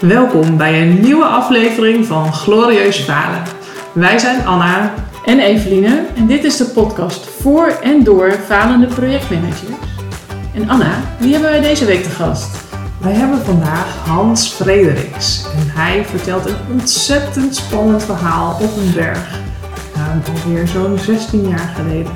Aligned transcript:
Welkom 0.00 0.56
bij 0.56 0.82
een 0.82 1.00
nieuwe 1.00 1.24
aflevering 1.24 2.06
van 2.06 2.32
Glorieus 2.32 2.98
Falen. 2.98 3.42
Wij 3.92 4.18
zijn 4.18 4.46
Anna 4.46 4.94
en 5.24 5.38
Eveline 5.38 6.06
en 6.16 6.26
dit 6.26 6.44
is 6.44 6.56
de 6.56 6.64
podcast 6.64 7.26
voor 7.26 7.66
en 7.66 8.04
door 8.04 8.32
falende 8.32 8.86
projectmanagers. 8.86 9.70
En 10.54 10.68
Anna, 10.68 11.00
wie 11.18 11.32
hebben 11.32 11.50
wij 11.50 11.60
deze 11.60 11.84
week 11.84 12.02
te 12.02 12.10
gast? 12.10 12.56
Wij 13.00 13.12
hebben 13.12 13.44
vandaag 13.44 14.06
Hans 14.06 14.48
Frederiks 14.48 15.44
en 15.44 15.70
hij 15.80 16.04
vertelt 16.04 16.46
een 16.46 16.56
ontzettend 16.72 17.56
spannend 17.56 18.04
verhaal 18.04 18.52
op 18.52 18.76
een 18.76 18.92
berg. 18.94 19.40
Uh, 19.96 20.44
alweer 20.44 20.66
zo'n 20.66 20.98
16 20.98 21.48
jaar 21.48 21.72
geleden. 21.76 22.12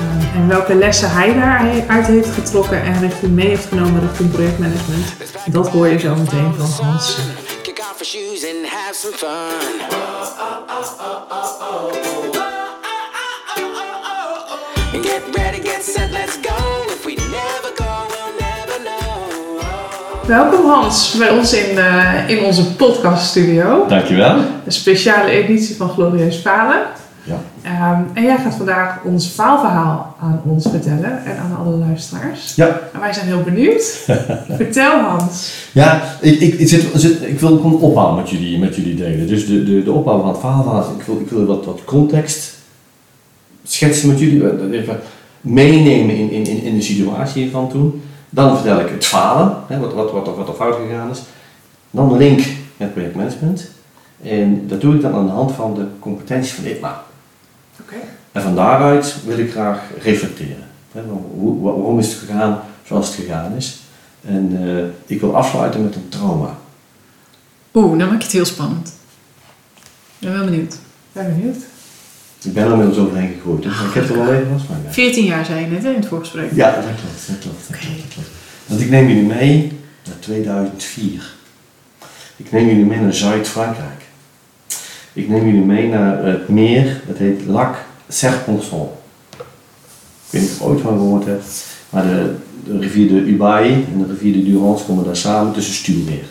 Uh, 0.00 0.36
en 0.40 0.48
welke 0.48 0.74
lessen 0.74 1.10
hij 1.10 1.34
daaruit 1.34 2.06
heeft 2.06 2.34
getrokken 2.34 2.82
en 2.82 3.00
richting 3.00 3.32
mee 3.32 3.48
heeft 3.48 3.66
genomen 3.66 4.00
richting 4.00 4.30
projectmanagement, 4.30 5.14
dat 5.46 5.68
hoor 5.68 5.88
je 5.88 5.98
zo 5.98 6.14
meteen 6.14 6.54
van 6.54 6.86
Hans. 6.86 7.16
Kick 7.62 7.78
off 7.78 7.98
your 7.98 8.04
shoes 8.04 8.44
and 8.44 8.66
have 8.66 8.94
some 8.94 9.14
fun. 9.16 9.80
Get 15.02 15.22
ready, 15.36 15.60
get 15.68 15.84
set, 15.84 16.10
let's 16.10 16.38
go. 16.42 16.84
If 16.86 17.04
we 17.04 17.14
never 17.14 17.72
go, 17.74 18.06
we'll 18.08 18.34
never 18.38 18.82
know. 18.82 20.26
Welkom 20.26 20.70
Hans 20.70 21.14
bij 21.18 21.30
ons 21.30 21.52
in, 21.52 21.78
eh, 21.78 22.28
in 22.28 22.44
onze 22.44 22.74
podcaststudio. 22.74 23.86
Dankjewel. 23.88 24.36
Een 24.64 24.72
speciale 24.72 25.30
editie 25.30 25.76
van 25.76 25.88
Glorieus 25.88 26.36
Falen. 26.36 26.99
Ja. 27.30 27.40
Ehm, 27.62 28.02
en 28.14 28.22
jij 28.22 28.36
gaat 28.38 28.54
vandaag 28.54 28.98
ons 29.04 29.26
faalverhaal 29.26 30.16
aan 30.20 30.40
ons 30.44 30.66
vertellen 30.70 31.24
en 31.24 31.36
aan 31.38 31.56
alle 31.66 31.74
luisteraars. 31.76 32.54
Ja, 32.54 32.66
En 32.92 33.00
wij 33.00 33.12
zijn 33.12 33.26
heel 33.26 33.42
benieuwd. 33.42 33.82
Vertel 34.56 35.00
Hans. 35.00 35.52
ja 35.72 36.02
ik, 36.20 36.40
ik, 36.40 36.54
ik, 36.54 36.68
zit, 36.68 36.86
zit- 36.94 37.22
ik 37.22 37.40
wil 37.40 37.56
gewoon 37.56 37.80
opbouw 37.80 38.14
met 38.16 38.30
jullie, 38.30 38.58
met 38.58 38.76
jullie 38.76 38.94
delen. 38.94 39.26
Dus 39.26 39.46
de, 39.46 39.62
de, 39.64 39.82
de 39.82 39.92
opbouw 39.92 40.18
van 40.20 40.28
het 40.28 40.38
verhaal, 40.38 40.84
ik 40.98 41.04
wil, 41.06 41.20
ik 41.20 41.28
wil 41.28 41.44
wat, 41.44 41.64
wat 41.64 41.84
context 41.84 42.54
schetsen 43.64 44.08
met 44.08 44.18
jullie. 44.18 44.48
eh, 44.48 44.80
Even 44.80 44.98
meenemen 45.40 46.14
in, 46.16 46.30
in, 46.30 46.46
in 46.46 46.62
in 46.62 46.74
de 46.76 46.82
situatie 46.82 47.50
van 47.50 47.68
toen. 47.68 48.02
Dan 48.30 48.56
vertel 48.56 48.80
ik 48.80 48.88
het 48.88 49.04
falen, 49.06 49.56
hè, 49.66 49.78
wat, 49.78 49.94
wat, 49.94 50.12
wat, 50.12 50.26
er- 50.26 50.36
wat 50.36 50.48
er 50.48 50.54
fout 50.54 50.76
gegaan 50.88 51.10
is. 51.10 51.22
Dan 51.90 52.16
link 52.16 52.40
met 52.76 52.92
projectmanagement. 52.92 53.70
En 54.22 54.64
dat 54.68 54.80
doe 54.80 54.94
ik 54.94 55.00
dan 55.00 55.14
aan 55.14 55.26
de 55.26 55.32
hand 55.32 55.52
van 55.52 55.74
de 55.74 55.84
competenties 55.98 56.52
van 56.52 56.64
ITMA. 56.64 57.02
Oké. 57.82 57.96
En 58.32 58.42
van 58.42 58.54
daaruit 58.54 59.16
wil 59.26 59.38
ik 59.38 59.50
graag 59.50 59.80
reflecteren. 60.02 60.68
Hè, 60.92 61.00
hoe- 61.34 61.60
wa- 61.62 61.72
waarom 61.72 61.98
is 61.98 62.06
het 62.08 62.16
gegaan 62.18 62.60
zoals 62.86 63.06
het 63.06 63.14
gegaan 63.16 63.52
is? 63.56 63.78
En 64.26 64.58
eh, 64.78 64.84
ik 65.14 65.20
wil 65.20 65.36
afsluiten 65.36 65.82
met 65.82 65.94
een 65.94 66.08
trauma. 66.08 66.58
Oeh, 67.74 67.98
dan 67.98 68.08
maak 68.08 68.18
je 68.18 68.22
het 68.24 68.32
heel 68.32 68.44
spannend. 68.44 68.92
Ik 70.18 70.28
ben 70.28 70.32
wel 70.32 70.44
benieuwd. 70.44 70.76
Ben 71.12 71.34
benieuwd. 71.36 71.56
Ik 72.42 72.52
ben 72.52 72.64
er 72.64 72.70
inmiddels 72.70 72.98
overheen 72.98 73.32
gegooid, 73.36 73.64
maar 73.64 73.84
ik 73.88 73.94
heb 73.94 74.08
er 74.08 74.16
wel 74.24 74.32
even 74.34 74.50
last 74.52 74.64
van. 74.64 74.76
Ja, 74.84 74.92
14 74.92 75.24
jaar 75.24 75.44
zei 75.44 75.60
je 75.60 75.66
net 75.66 75.82
hè, 75.82 75.88
in 75.90 75.96
het 75.96 76.06
voorgesprek. 76.06 76.50
ja 76.54 76.70
dat 76.74 76.84
klopt. 76.84 77.26
Dat 77.26 77.38
klopt, 77.38 77.68
dat 77.68 77.78
klopt, 77.78 77.96
dat 78.02 78.12
klopt. 78.14 78.28
Want 78.66 78.80
ik 78.80 78.90
neem 78.90 79.08
jullie 79.08 79.22
mee 79.22 79.72
naar 80.06 80.18
2004. 80.18 81.34
Ik 82.36 82.52
neem 82.52 82.66
jullie 82.66 82.84
mee 82.84 82.98
naar 83.00 83.14
Zuid-Frankrijk. 83.14 84.02
Ik 85.12 85.28
neem 85.28 85.46
jullie 85.46 85.60
mee 85.64 85.88
naar 85.88 86.24
het 86.24 86.48
meer, 86.48 87.00
dat 87.06 87.16
heet 87.18 87.46
Lac 87.46 87.76
Serponçon. 88.08 88.88
Ik 90.26 90.30
weet 90.30 90.42
niet 90.42 90.50
of 90.50 90.62
ooit 90.62 90.80
van 90.80 90.92
gehoord 90.92 91.24
hebt, 91.24 91.64
maar 91.90 92.02
de, 92.02 92.34
rivier 92.78 93.08
de 93.08 93.14
Ubaye 93.14 93.72
en 93.72 93.98
de 93.98 94.06
rivier 94.12 94.32
de 94.32 94.42
Durance 94.42 94.84
komen 94.84 95.04
daar 95.04 95.16
samen 95.16 95.52
tussen 95.52 95.74
Stuurmeer. 95.74 96.24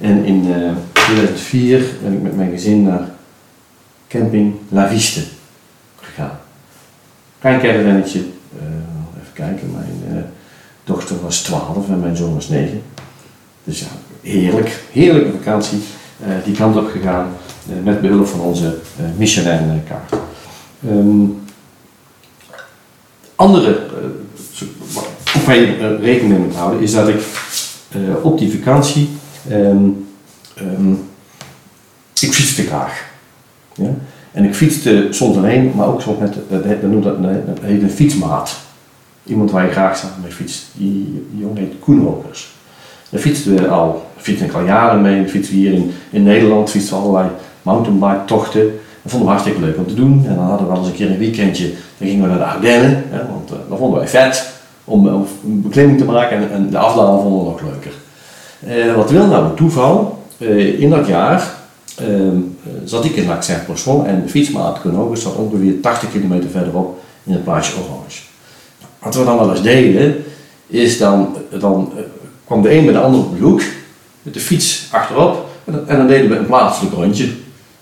En 0.00 0.24
in 0.24 0.52
eh, 0.52 0.70
2004 0.92 1.84
ben 2.02 2.12
ik 2.12 2.22
met 2.22 2.36
mijn 2.36 2.50
gezin 2.50 2.82
naar 2.82 3.08
camping 4.08 4.54
La 4.68 4.88
Viste 4.88 5.22
gegaan. 6.00 6.38
Klein 7.38 7.60
caravannetje, 7.60 8.18
eh, 8.58 8.64
even 9.20 9.32
kijken, 9.32 9.70
mijn 9.72 10.16
eh, 10.16 10.22
dochter 10.84 11.22
was 11.22 11.42
12 11.42 11.88
en 11.88 12.00
mijn 12.00 12.16
zoon 12.16 12.34
was 12.34 12.48
9. 12.48 12.82
Dus 13.64 13.80
ja, 13.80 13.86
heerlijk, 14.20 14.82
heerlijke 14.92 15.30
vakantie. 15.30 15.78
eh, 16.26 16.28
die 16.44 16.56
kant 16.56 16.76
op 16.76 16.90
gegaan 16.90 17.26
eh, 17.26 17.41
met 17.82 18.00
behulp 18.00 18.26
van 18.26 18.40
onze 18.40 18.66
eh 18.66 19.04
Michelin-kaart. 19.16 20.12
Ehm, 20.88 21.24
andere, 23.34 23.76
eh, 23.76 24.66
waar 25.46 25.56
je 25.56 25.76
eh, 25.76 26.04
rekening 26.04 26.32
mee 26.32 26.46
moet 26.46 26.54
houden, 26.56 26.80
is 26.80 26.92
dat 26.92 27.08
ik 27.08 27.20
eh, 27.90 28.24
op 28.24 28.38
die 28.38 28.52
vakantie, 28.52 29.08
ehm, 29.48 29.88
ehm, 30.56 30.92
ik 32.20 32.32
fietste 32.32 32.62
graag. 32.62 33.04
Ja? 33.74 33.90
En 34.32 34.44
ik 34.44 34.54
fietste 34.54 35.06
soms 35.10 35.36
alleen, 35.36 35.72
maar 35.76 35.86
ook 35.86 36.00
soms 36.02 36.18
met, 36.18 36.34
dat, 36.48 36.64
heet- 36.64 36.82
dat, 37.02 37.16
heet 37.60 37.82
een 37.82 37.90
fietsmaat. 37.90 38.56
Iemand 39.24 39.50
waar 39.50 39.64
je 39.64 39.70
graag 39.72 39.96
samen 39.96 40.20
mee 40.22 40.32
fietst. 40.32 40.64
Die, 40.72 41.24
die 41.30 41.40
jongen 41.40 41.56
heet 41.56 41.72
Koen 41.80 42.04
Rokers. 42.04 42.52
Daar 43.08 43.20
fietsten 43.20 43.54
we 43.54 43.68
al, 43.68 44.06
fietsen 44.16 44.54
al 44.54 44.64
jaren 44.64 45.02
mee. 45.02 45.28
Fietsen 45.28 45.54
hier 45.54 45.72
in, 46.10 46.22
Nederland, 46.22 46.70
fietsen 46.70 46.96
allerlei 46.96 47.28
mountainbike 47.62 48.24
tochten. 48.26 48.62
Dat 49.02 49.12
vonden 49.12 49.28
we 49.28 49.34
hartstikke 49.34 49.60
leuk 49.60 49.76
om 49.76 49.86
te 49.86 49.94
doen. 49.94 50.24
En 50.26 50.34
dan 50.34 50.44
hadden 50.44 50.66
we 50.66 50.72
wel 50.72 50.80
eens 50.80 50.90
een 50.90 50.94
keer 50.94 51.10
een 51.10 51.18
weekendje, 51.18 51.68
dan 51.98 52.08
gingen 52.08 52.22
we 52.22 52.28
naar 52.28 52.38
de 52.38 52.44
Ardennen. 52.44 53.04
Hè, 53.08 53.18
want 53.26 53.50
eh, 53.50 53.56
dat 53.68 53.78
vonden 53.78 53.98
wij 53.98 54.08
vet 54.08 54.52
om, 54.84 55.08
om 55.08 55.26
een 55.44 55.62
beklimming 55.62 55.98
te 55.98 56.04
maken 56.04 56.36
en, 56.36 56.50
en 56.50 56.70
de 56.70 56.78
afdaling 56.78 57.22
vonden 57.22 57.44
we 57.44 57.50
nog 57.50 57.60
leuker. 57.62 57.92
Eh, 58.60 58.94
wat 58.94 59.10
wil 59.10 59.26
nou 59.26 59.44
een 59.44 59.54
toeval? 59.54 60.20
Eh, 60.42 60.80
in 60.80 60.90
dat 60.90 61.06
jaar 61.06 61.54
ehm, 61.96 62.36
eh, 62.64 62.72
zat 62.84 63.04
ik 63.04 63.16
in 63.16 63.26
Lac-Saint-Poisson 63.26 64.06
en 64.06 64.22
de 64.22 64.28
fietsmaat 64.28 64.80
Konogus 64.80 65.22
zat 65.22 65.36
ongeveer 65.36 65.80
80 65.80 66.10
kilometer 66.10 66.50
verderop 66.50 67.00
in 67.24 67.32
het 67.32 67.44
plaatsje 67.44 67.74
Orange. 67.74 68.22
Wat 68.98 69.14
we 69.14 69.24
dan 69.24 69.38
wel 69.38 69.50
eens 69.50 69.62
deden, 69.62 70.24
is 70.66 70.98
dan, 70.98 71.36
dan 71.58 71.92
eh, 71.96 72.02
kwam 72.44 72.62
de 72.62 72.74
een 72.74 72.84
bij 72.84 72.92
de 72.92 73.00
ander 73.00 73.20
op 73.20 73.38
de 73.38 73.44
hoek, 73.44 73.62
met 74.22 74.34
de 74.34 74.40
fiets 74.40 74.88
achterop, 74.90 75.48
en 75.64 75.84
en 75.86 75.96
dan 75.96 76.06
deden 76.06 76.30
we 76.30 76.36
een 76.36 76.46
plaatselijk 76.46 76.94
rondje. 76.94 77.28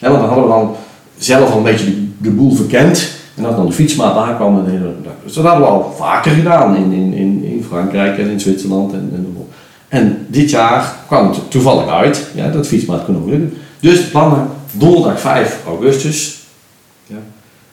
Want 0.08 0.20
dan 0.20 0.28
hadden 0.28 0.44
we 0.44 0.50
dan 0.50 0.76
zelf 1.18 1.50
al 1.50 1.56
een 1.56 1.62
beetje 1.62 2.06
de, 2.18 2.30
boel 2.30 2.54
verkend, 2.54 3.18
en 3.34 3.44
als 3.44 3.56
dan 3.56 3.66
de 3.66 3.72
fietsmaat 3.72 4.16
aankwam, 4.16 4.64
dat. 5.02 5.12
Dus 5.24 5.32
dat 5.32 5.44
hadden 5.44 5.62
we 5.62 5.70
al 5.70 5.94
vaker 5.96 6.32
gedaan 6.32 6.76
in, 6.76 6.92
in, 6.92 7.44
in, 7.44 7.64
Frankrijk 7.68 8.18
en 8.18 8.30
in 8.30 8.40
Zwitserland. 8.40 8.92
En, 8.92 9.10
en, 9.14 9.36
en 9.88 10.26
dit 10.28 10.50
jaar 10.50 10.94
kwam 11.06 11.28
het 11.28 11.50
toevallig 11.50 11.88
uit, 11.88 12.26
ja, 12.34 12.50
dat 12.50 12.66
fietsmaat 12.66 13.04
kon 13.04 13.16
ook 13.16 13.28
lukken. 13.28 13.58
Dus 13.80 14.04
de 14.04 14.10
plannen, 14.10 14.48
donderdag 14.72 15.20
5 15.20 15.58
augustus, 15.66 16.38
ja, 17.06 17.16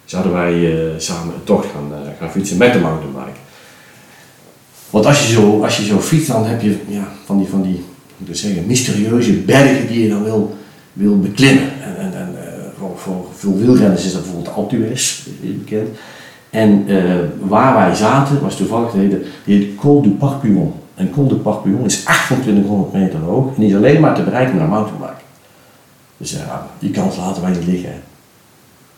zouden 0.05 0.33
wij 0.33 0.53
eh, 0.53 0.94
samen 0.97 1.33
een 1.33 1.44
tocht 1.44 1.67
gaan, 1.73 1.91
eh, 1.91 2.09
gaan 2.19 2.31
fietsen 2.31 2.57
met 2.57 2.73
de 2.73 2.79
mountainbike. 2.79 3.38
Want 4.89 5.05
als 5.05 5.27
je 5.27 5.33
zo, 5.33 5.63
als 5.63 5.77
je 5.77 5.85
zo 5.85 5.99
fietst, 5.99 6.27
dan 6.27 6.45
heb 6.45 6.61
je 6.61 6.77
ja, 6.88 7.07
van 7.25 7.38
die, 7.38 7.47
van 7.47 7.61
die 7.61 7.83
zeggen, 8.31 8.65
mysterieuze 8.67 9.33
bergen 9.33 9.88
die 9.88 10.03
je 10.03 10.09
dan 10.09 10.23
wil, 10.23 10.57
wil 10.94 11.19
beklimmen. 11.19 11.71
Eh, 12.97 13.03
voor, 13.03 13.25
veel 13.35 13.57
wielrenners 13.57 14.05
is 14.05 14.13
dat 14.13 14.21
bijvoorbeeld 14.21 14.55
Altues, 14.55 15.27
is 15.41 15.57
bekend. 15.57 15.87
En 16.49 16.85
eh, 16.87 17.15
waar 17.39 17.75
wij 17.75 17.95
zaten, 17.95 18.41
was 18.41 18.55
toevallig 18.55 18.91
de 18.91 18.97
hele, 18.97 19.21
heet 19.43 19.75
Col 19.75 20.01
du 20.01 20.09
Parpuon. 20.09 20.73
En 20.95 21.11
Col 21.11 21.27
du 21.27 21.35
Parpuon 21.35 21.85
is 21.85 22.03
2800 22.03 22.93
meter 22.93 23.19
hoog 23.19 23.55
en 23.55 23.63
is 23.63 23.75
alleen 23.75 24.01
maar 24.01 24.15
te 24.15 24.23
bereiken 24.23 24.53
met 24.53 24.63
een 24.63 24.69
mountainbike. 24.69 25.21
Dus 26.17 26.31
ja, 26.31 26.67
die 26.79 26.91
kans 26.91 27.17
laten 27.17 27.41
wij 27.41 27.51
niet 27.51 27.65
liggen. 27.65 28.01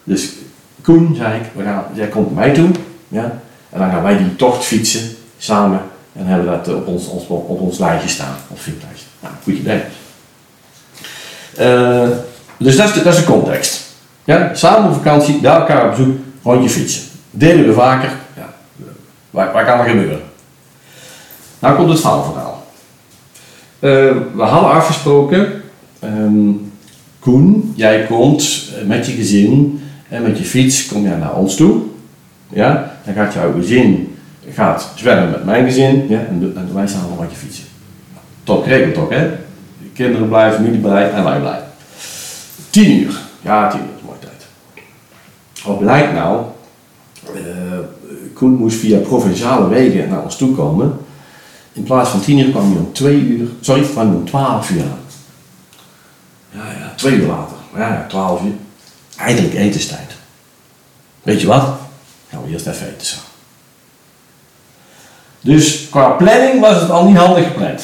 Dus 0.03 0.33
Koen, 0.81 1.15
zei 1.15 1.39
ik, 1.39 1.45
we 1.55 1.63
jij 1.93 2.07
komt 2.07 2.35
mij 2.35 2.53
toe. 2.53 2.69
Ja? 3.07 3.41
En 3.69 3.79
dan 3.79 3.89
gaan 3.89 4.03
wij 4.03 4.17
die 4.17 4.35
tocht 4.35 4.65
fietsen 4.65 5.09
samen. 5.37 5.81
En 6.13 6.25
hebben 6.25 6.47
dat 6.47 6.75
op 6.75 6.87
ons, 6.87 7.07
ons, 7.07 7.27
op 7.27 7.61
ons 7.61 7.79
lijstje 7.79 8.09
staan, 8.09 8.35
ons 8.47 8.61
fietslijstje. 8.61 9.05
Nou, 9.19 9.33
goed 9.43 9.53
idee. 9.53 9.81
Eh, 11.55 12.09
dus 12.57 12.77
dat 12.77 12.95
is 13.05 13.15
de 13.15 13.23
context. 13.23 13.88
Ja? 14.29 14.53
Samen 14.53 14.89
op 14.89 14.95
vakantie, 14.95 15.39
bij 15.39 15.51
elkaar 15.51 15.83
op 15.83 15.89
bezoek, 15.89 16.17
rondje 16.43 16.69
fietsen. 16.69 17.03
Deden 17.31 17.67
we 17.67 17.73
vaker. 17.73 18.11
Ja. 18.35 18.53
Waar, 19.29 19.53
waar 19.53 19.65
kan 19.65 19.79
er 19.79 19.89
gebeuren? 19.89 20.21
Nou 21.59 21.75
komt 21.75 21.89
het 21.89 21.99
faalverhaal. 21.99 22.63
Eh, 23.79 23.89
we 24.35 24.41
hadden 24.41 24.71
afgesproken, 24.71 25.61
ehm, 25.99 26.49
Koen, 27.19 27.73
jij 27.75 28.05
komt 28.05 28.69
eh, 28.79 28.87
met 28.87 29.05
je 29.05 29.11
gezin 29.11 29.81
en 30.09 30.21
met 30.21 30.37
je 30.37 30.43
fiets 30.43 30.85
kom 30.85 31.03
jij 31.03 31.15
naar 31.17 31.35
ons 31.35 31.55
toe. 31.55 31.81
Ja? 32.49 32.97
Dan 33.05 33.13
gaat 33.13 33.33
jouw 33.33 33.53
gezin 33.53 34.17
gaat 34.53 34.91
zwemmen 34.95 35.29
met 35.29 35.45
mijn 35.45 35.65
gezin 35.65 36.05
ja? 36.09 36.19
en, 36.19 36.69
wij 36.73 36.87
staan 36.87 37.01
nog 37.17 37.29
je 37.29 37.35
fietsen. 37.35 37.65
Top 38.43 38.63
geregeld 38.63 38.93
toch, 38.93 39.09
hè? 39.09 39.29
De 39.81 39.89
kinderen 39.93 40.27
blij, 40.27 40.53
familie 40.53 40.79
blij 40.79 41.11
en 41.11 41.23
wij 41.23 41.39
blij. 41.39 41.59
Tien 42.69 42.91
uur. 43.01 43.19
Ja, 43.41 43.69
tien 43.69 43.79
uur 43.79 43.85
is 43.85 43.99
een 43.99 44.05
mooie 44.05 44.19
tijd. 44.19 44.45
Wat 45.69 45.79
blijkt 45.79 46.13
nou? 46.13 46.45
Eh, 47.35 47.41
Koen 48.33 48.53
moest 48.55 48.77
via 48.77 48.99
provinciale 48.99 49.67
wegen 49.67 50.09
naar 50.09 50.23
ons 50.23 50.37
toe 50.37 50.55
komen. 50.55 50.97
In 51.73 51.83
plaats 51.83 52.09
van 52.09 52.21
tien 52.21 52.37
uur 52.37 52.51
kwam 52.51 52.71
hij 52.71 52.79
om 52.79 52.93
twee 52.93 53.19
uur, 53.19 53.49
sorry, 53.61 53.81
kwam 53.81 54.15
om 54.15 54.25
twaalf 54.25 54.69
uur 54.69 54.81
aan. 54.81 54.99
Ja, 56.51 56.71
ja, 56.79 56.93
twee 56.95 57.13
uur 57.13 57.27
later. 57.27 57.57
Ja, 57.75 58.05
twaalf 58.07 58.41
uur. 58.43 58.53
Eindelijk 59.17 59.53
etenstijd. 59.53 60.11
Weet 61.23 61.41
je 61.41 61.47
wat? 61.47 61.67
Gaan 62.29 62.43
we 62.43 62.49
eerst 62.49 62.67
even 62.67 62.87
eten. 62.87 63.17
Dus 65.41 65.89
qua 65.89 66.09
planning 66.09 66.59
was 66.59 66.81
het 66.81 66.89
al 66.89 67.05
niet 67.05 67.17
handig 67.17 67.47
gepland. 67.47 67.83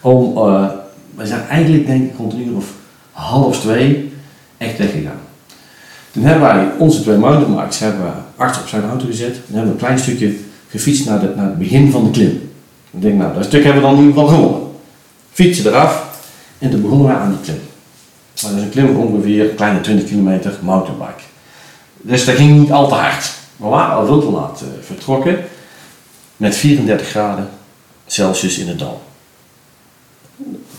Om, 0.00 0.36
eh, 0.36 0.68
we 1.14 1.26
zijn 1.26 1.48
eigenlijk 1.48 1.86
denk 1.86 2.10
ik 2.10 2.16
rond 2.18 2.32
een 2.32 2.48
uur 2.48 2.56
of 2.56 2.66
half 3.12 3.60
twee 3.60 4.12
echt 4.56 4.78
weggegaan. 4.78 5.26
Toen 6.18 6.26
hebben 6.26 6.48
wij 6.48 6.70
onze 6.78 7.02
twee 7.02 7.16
mountainbikes 7.16 7.78
hebben 7.78 8.14
achter 8.36 8.62
op 8.62 8.68
zijn 8.68 8.88
auto 8.88 9.06
gezet. 9.06 9.34
En 9.34 9.42
hebben 9.54 9.64
we 9.64 9.70
een 9.70 9.76
klein 9.76 9.98
stukje 9.98 10.36
gefietst 10.68 11.06
naar, 11.06 11.20
de, 11.20 11.32
naar 11.36 11.44
het 11.44 11.58
begin 11.58 11.90
van 11.90 12.04
de 12.04 12.10
klim. 12.10 12.50
Ik 12.90 13.02
denk, 13.02 13.18
nou, 13.18 13.34
dat 13.34 13.44
stuk 13.44 13.64
hebben 13.64 13.82
we 13.82 13.88
dan 13.88 13.98
in 13.98 14.04
ieder 14.04 14.20
geval 14.20 14.34
gewonnen. 14.36 14.70
Fietsen 15.32 15.66
eraf 15.66 16.20
en 16.58 16.70
toen 16.70 16.82
begonnen 16.82 17.06
we 17.06 17.12
aan 17.12 17.30
die 17.30 17.40
klim. 17.40 17.60
Dat 18.34 18.50
is 18.50 18.62
een 18.62 18.70
klim 18.70 18.86
van 18.86 18.96
ongeveer 18.96 19.50
een 19.50 19.54
kleine 19.54 19.80
20 19.80 20.08
kilometer 20.08 20.52
mountainbike. 20.62 21.22
Dus 21.96 22.24
dat 22.24 22.34
ging 22.34 22.58
niet 22.58 22.72
al 22.72 22.88
te 22.88 22.94
hard. 22.94 23.32
We 23.56 23.66
waren 23.66 23.94
al 23.96 24.06
veel 24.06 24.20
te 24.20 24.30
laat 24.30 24.60
eh, 24.60 24.84
vertrokken 24.86 25.38
met 26.36 26.56
34 26.56 27.08
graden 27.08 27.48
Celsius 28.06 28.58
in 28.58 28.68
het 28.68 28.78
dal. 28.78 29.02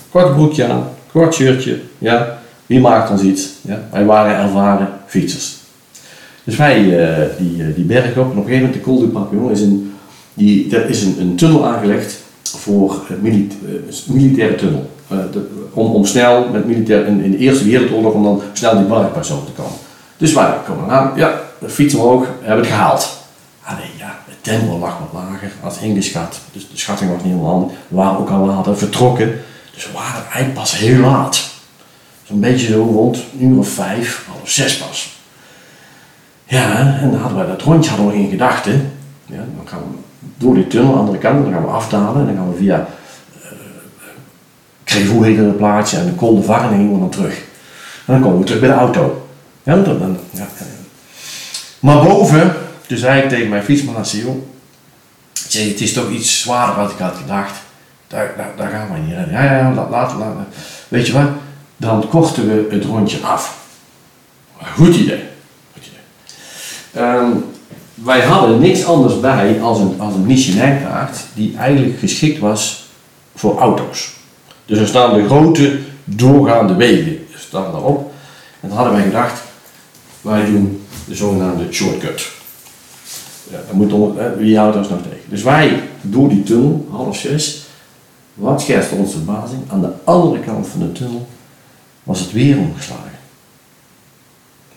Kort 0.09 0.33
broekje 0.33 0.67
aan, 0.67 0.89
kort 1.11 1.33
shirtje, 1.33 1.81
ja. 1.97 2.38
Wie 2.69 2.79
maakt 2.79 3.09
ons 3.09 3.21
iets? 3.21 3.47
Ja? 3.61 3.79
Wij 3.91 4.05
waren 4.05 4.35
ervaren 4.35 4.87
fietsers. 5.05 5.55
Dus 6.43 6.55
wij 6.55 6.75
eh, 6.77 7.25
die, 7.37 7.63
eh, 7.63 7.75
die 7.75 7.83
berg 7.83 8.09
op 8.09 8.15
en 8.15 8.21
op 8.21 8.35
een 8.35 8.43
gegeven 8.43 8.57
moment 8.57 8.73
de 8.73 8.81
Col 8.81 9.09
du 9.31 9.51
is 9.51 9.61
een, 9.61 9.93
die, 10.33 10.75
er 10.75 10.89
is 10.89 11.03
een, 11.03 11.15
een 11.19 11.35
tunnel 11.35 11.65
aangelegd 11.67 12.17
voor 12.43 13.01
eh, 13.09 13.15
mili- 13.21 13.47
eh, 13.65 14.13
militaire 14.13 14.55
tunnel. 14.55 14.89
De- 15.07 15.47
om, 15.73 15.91
om 15.91 16.05
snel 16.05 16.49
met 16.51 16.65
militair 16.65 17.05
in, 17.05 17.23
in 17.23 17.31
de 17.31 17.37
Eerste 17.37 17.63
Wereldoorlog 17.63 18.13
om 18.13 18.23
dan 18.23 18.41
snel 18.53 18.77
die 18.77 18.85
bergpas 18.85 19.31
over 19.31 19.45
te 19.45 19.51
komen. 19.51 19.77
Dus 20.17 20.33
wij 20.33 20.53
komen 20.67 20.89
aan, 20.89 21.11
ja, 21.15 21.39
de 21.59 21.69
fiets 21.69 21.93
omhoog, 21.93 22.27
hebben 22.41 22.65
het 22.65 22.73
gehaald. 22.73 23.17
Alleen 23.63 23.91
ja, 23.97 24.19
het 24.27 24.37
tempo 24.41 24.77
lag 24.79 24.99
wat 24.99 25.21
lager 25.23 25.51
als 25.63 25.77
ingeschat. 25.77 26.39
Dus 26.51 26.67
de 26.71 26.77
schatting 26.77 27.11
was 27.11 27.23
niet 27.23 27.31
helemaal 27.31 27.51
handig. 27.51 27.71
We 27.87 27.95
waren 27.95 28.19
ook 28.19 28.29
al 28.29 28.45
later 28.45 28.77
vertrokken. 28.77 29.31
Dus 29.73 29.85
we 29.85 29.91
waren 29.93 30.21
eigenlijk 30.23 30.53
pas 30.53 30.77
heel 30.77 30.99
laat. 30.99 31.48
Zo'n 32.29 32.39
beetje 32.39 32.67
zo 32.67 32.81
rond 32.81 33.17
een 33.17 33.47
uur 33.47 33.57
of 33.57 33.69
vijf, 33.69 34.25
half 34.27 34.49
zes 34.49 34.77
pas. 34.77 35.17
Ja, 36.45 36.97
en 37.01 37.11
dan 37.11 37.19
hadden 37.19 37.39
we 37.39 37.47
dat 37.47 37.61
rondje 37.61 37.89
hadden 37.89 38.07
we 38.07 38.15
in 38.15 38.29
gedachten. 38.29 38.91
Ja, 39.25 39.37
dan 39.37 39.67
gaan 39.67 39.79
we 39.79 39.97
door 40.37 40.53
die 40.53 40.67
tunnel, 40.67 40.95
andere 40.95 41.17
kant, 41.17 41.43
dan 41.43 41.53
gaan 41.53 41.63
we 41.63 41.69
afdalen. 41.69 42.19
En 42.21 42.25
dan 42.25 42.35
gaan 42.35 42.51
we 42.51 42.57
via 42.57 42.87
uh, 43.43 43.51
Crevoux 44.83 45.25
heette 45.25 45.41
het 45.41 45.57
plaatsje 45.57 45.97
en 45.97 46.05
de 46.05 46.15
Col 46.15 46.41
de 46.41 46.53
en 46.53 46.69
gingen 46.69 46.93
we 46.93 46.99
dan 46.99 47.09
terug. 47.09 47.37
En 48.05 48.13
dan 48.13 48.21
komen 48.21 48.39
we 48.39 48.45
terug 48.45 48.59
bij 48.59 48.69
de 48.69 48.75
auto. 48.75 49.27
Ja, 49.63 49.75
dan, 49.75 49.99
dan, 49.99 50.17
ja. 50.31 50.47
Maar 51.79 52.03
boven, 52.03 52.53
toen 52.87 52.97
zei 52.97 53.21
ik 53.21 53.29
tegen 53.29 53.49
mijn 53.49 53.63
ik 55.45 55.51
zei, 55.55 55.69
het 55.69 55.81
is 55.81 55.93
toch 55.93 56.09
iets 56.09 56.41
zwaarder 56.41 56.75
dan 56.75 56.91
ik 56.91 56.97
had 56.97 57.15
gedacht. 57.15 57.53
Daar, 58.07 58.33
daar, 58.57 58.69
gaan 58.69 58.87
we 58.93 58.99
niet. 58.99 59.31
Ja, 59.31 59.43
ja, 59.43 59.73
laat, 59.73 59.89
laat. 59.89 60.35
Weet 60.87 61.07
je 61.07 61.13
wat? 61.13 61.29
Dan 61.79 62.09
korten 62.09 62.47
we 62.47 62.75
het 62.75 62.85
rondje 62.85 63.19
af. 63.19 63.57
Goed 64.75 64.95
idee. 64.95 65.23
Goed 65.73 65.83
idee. 65.87 67.03
Ehm, 67.03 67.31
wij 67.93 68.21
hadden 68.21 68.59
niks 68.59 68.85
anders 68.85 69.19
bij 69.19 69.61
als 69.61 69.79
een, 69.79 70.01
als 70.01 70.13
een 70.13 70.25
missionairkaart 70.25 71.17
die 71.33 71.57
eigenlijk 71.57 71.99
geschikt 71.99 72.39
was 72.39 72.85
voor 73.35 73.57
auto's. 73.57 74.11
Dus 74.65 74.79
er 74.79 74.87
staan 74.87 75.13
de 75.13 75.25
grote 75.25 75.79
doorgaande 76.03 76.75
wegen 76.75 77.19
staan 77.49 77.71
daarop. 77.71 78.11
En 78.59 78.67
dan 78.67 78.77
hadden 78.77 78.95
wij 78.95 79.03
gedacht, 79.03 79.41
wij 80.21 80.45
doen 80.45 80.83
de 81.07 81.15
zogenaamde 81.15 81.67
shortcut. 81.71 82.31
Ja, 83.51 83.57
dat 83.67 83.73
moet 83.73 84.17
hè, 84.17 84.35
wie 84.37 84.57
houdt 84.57 84.77
ons 84.77 84.89
nog 84.89 85.01
tegen? 85.01 85.29
Dus 85.29 85.43
wij 85.43 85.83
door 86.01 86.29
die 86.29 86.43
tunnel, 86.43 86.87
half 86.91 87.17
zes, 87.17 87.63
wat 88.33 88.61
schetst 88.61 88.91
onze 88.91 89.17
verbazing? 89.17 89.61
Aan 89.67 89.81
de 89.81 89.91
andere 90.03 90.39
kant 90.39 90.67
van 90.67 90.79
de 90.79 90.91
tunnel 90.91 91.27
was 92.09 92.19
het 92.19 92.31
weer 92.31 92.57
omgeslagen. 92.57 93.11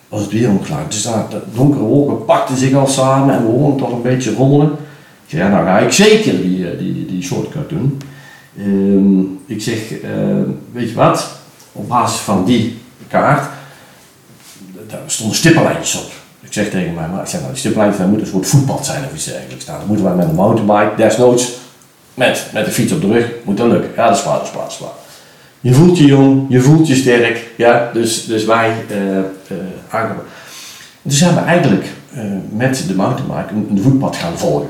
Was 0.08 0.20
het 0.20 0.30
weer 0.32 0.48
omgeslagen. 0.48 0.90
Dus 0.90 1.02
daar, 1.02 1.28
de 1.30 1.40
donkere 1.54 1.84
wolken 1.84 2.24
pakten 2.24 2.56
zich 2.56 2.74
al 2.74 2.86
samen 2.86 3.34
en 3.34 3.44
we 3.44 3.50
hoorden 3.50 3.86
het 3.86 3.94
een 3.94 4.02
beetje 4.02 4.34
rommelen. 4.34 4.70
Ik 5.24 5.28
zeg, 5.28 5.40
ja, 5.40 5.48
nou 5.48 5.64
ga 5.64 5.78
ik 5.78 5.92
zeker 5.92 6.42
die, 6.42 6.70
eh, 6.70 6.78
die, 6.78 7.06
die, 7.06 7.22
shortcut 7.22 7.68
doen. 7.68 8.00
Ehm, 8.58 9.20
ik 9.46 9.62
zeg, 9.62 9.92
eh, 9.92 10.10
weet 10.72 10.88
je 10.88 10.94
wat? 10.94 11.30
Op 11.72 11.88
basis 11.88 12.20
van 12.20 12.44
die 12.44 12.78
kaart, 13.08 13.50
daar 14.88 15.00
stonden 15.06 15.36
stippenlijntjes 15.36 16.02
op. 16.02 16.10
Ik 16.40 16.52
zeg 16.52 16.70
tegen 16.70 16.94
mij, 16.94 17.08
maar 17.08 17.22
ik 17.22 17.28
zeg, 17.28 17.40
nou, 17.40 17.52
die 17.52 17.60
stippenlijntjes 17.60 18.06
moet 18.06 18.20
een 18.20 18.26
soort 18.26 18.46
voetpad 18.46 18.86
zijn 18.86 19.04
of 19.04 19.14
iets 19.14 19.24
dergelijks. 19.24 19.64
Nou, 19.64 19.78
dan 19.78 19.86
moeten 19.86 20.04
wij 20.04 20.14
met 20.14 20.28
een 20.28 20.34
mountainbike, 20.34 20.96
desnoods, 20.96 21.52
met, 22.14 22.46
met 22.52 22.64
de 22.64 22.70
fiets 22.70 22.92
op 22.92 23.00
de 23.00 23.06
rug, 23.06 23.30
moet 23.44 23.56
dat 23.56 23.68
lukken. 23.68 23.90
Ja, 23.96 24.08
dat 24.08 24.16
is 24.16 24.24
waar, 24.24 24.38
dat 24.38 24.46
is 24.46 24.52
waar, 24.52 24.62
dat 24.62 24.72
is 24.72 24.78
waar. 24.78 25.01
Je 25.62 25.74
voelt 25.74 25.98
je 25.98 26.04
jong, 26.04 26.44
je 26.48 26.60
voelt 26.60 26.88
je 26.88 26.94
sterk, 26.94 27.50
ja, 27.56 27.90
dus, 27.92 28.24
dus 28.24 28.44
wij 28.44 28.74
uh, 28.90 28.96
uh, 28.96 29.22
aangekomen. 29.88 30.24
Dus 31.02 31.18
zijn 31.18 31.34
we 31.34 31.40
eigenlijk 31.40 31.86
uh, 32.14 32.22
met 32.56 32.84
de 32.86 32.94
mountainbike 32.94 33.54
een, 33.54 33.66
een 33.70 33.82
voetpad 33.82 34.16
gaan 34.16 34.38
volgen. 34.38 34.68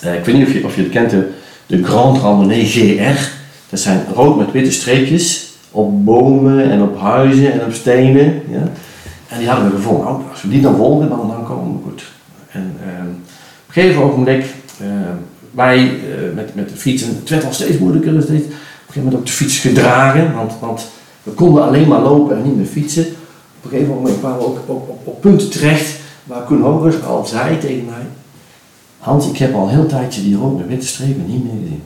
Ik 0.00 0.24
weet 0.24 0.34
niet 0.34 0.46
of 0.46 0.52
je, 0.52 0.64
of 0.64 0.76
je 0.76 0.82
het 0.82 0.90
kent, 0.90 1.10
de, 1.10 1.30
de 1.66 1.84
Grand 1.84 2.18
Randonnée 2.18 2.66
GR. 2.66 3.30
Dat 3.68 3.80
zijn 3.80 4.06
rood 4.14 4.36
met 4.36 4.52
witte 4.52 4.72
streepjes 4.72 5.52
op 5.70 6.04
bomen 6.04 6.70
en 6.70 6.82
op 6.82 7.00
huizen 7.00 7.52
en 7.52 7.64
op 7.66 7.72
stenen. 7.72 8.42
Ja. 8.50 8.68
En 9.28 9.38
die 9.38 9.48
hadden 9.48 9.70
we 9.70 9.76
gevonden. 9.76 10.04
Nou, 10.04 10.22
als 10.30 10.42
we 10.42 10.48
die 10.48 10.60
dan 10.60 10.76
volgen, 10.76 11.08
dan, 11.08 11.28
dan 11.28 11.44
komen 11.44 11.76
we 11.76 11.88
goed. 11.88 12.02
En 12.50 12.76
uh, 12.84 13.00
op 13.00 13.66
een 13.66 13.72
gegeven 13.72 14.02
ogenblik, 14.02 14.44
uh, 14.82 14.86
wij 15.50 15.92
met, 16.34 16.54
met 16.54 16.68
de 16.68 16.76
fiets, 16.76 17.02
en 17.02 17.08
het 17.08 17.28
werd 17.28 17.44
al 17.44 17.52
steeds 17.52 17.78
moeilijker, 17.78 18.22
steeds, 18.22 18.44
op 18.44 18.52
een 18.96 19.02
gegeven 19.02 19.02
moment 19.02 19.16
ook 19.16 19.26
de 19.26 19.44
fiets 19.44 19.58
gedragen, 19.58 20.34
want, 20.34 20.52
want 20.60 20.86
we 21.22 21.30
konden 21.30 21.62
alleen 21.62 21.88
maar 21.88 22.00
lopen 22.00 22.36
en 22.36 22.42
niet 22.42 22.56
meer 22.56 22.66
fietsen. 22.66 23.06
Op 23.06 23.64
een 23.64 23.70
gegeven 23.70 23.94
moment 23.94 24.18
kwamen 24.18 24.38
we 24.38 24.44
ook 24.44 24.58
op, 24.66 24.88
op, 24.88 25.06
op 25.06 25.20
punten 25.20 25.50
terecht 25.50 25.98
waar 26.24 26.42
Koen 26.42 26.62
Hoger 26.62 27.04
al 27.04 27.26
zei 27.26 27.58
tegen 27.58 27.84
mij, 27.84 28.06
Hans, 28.98 29.28
ik 29.28 29.36
heb 29.36 29.54
al 29.54 29.62
een 29.62 29.74
heel 29.74 29.86
tijdje 29.86 30.22
die 30.22 30.36
rood 30.36 30.58
met 30.58 30.66
witte 30.66 30.86
strepen 30.86 31.26
niet 31.26 31.44
meer 31.44 31.62
gezien. 31.62 31.82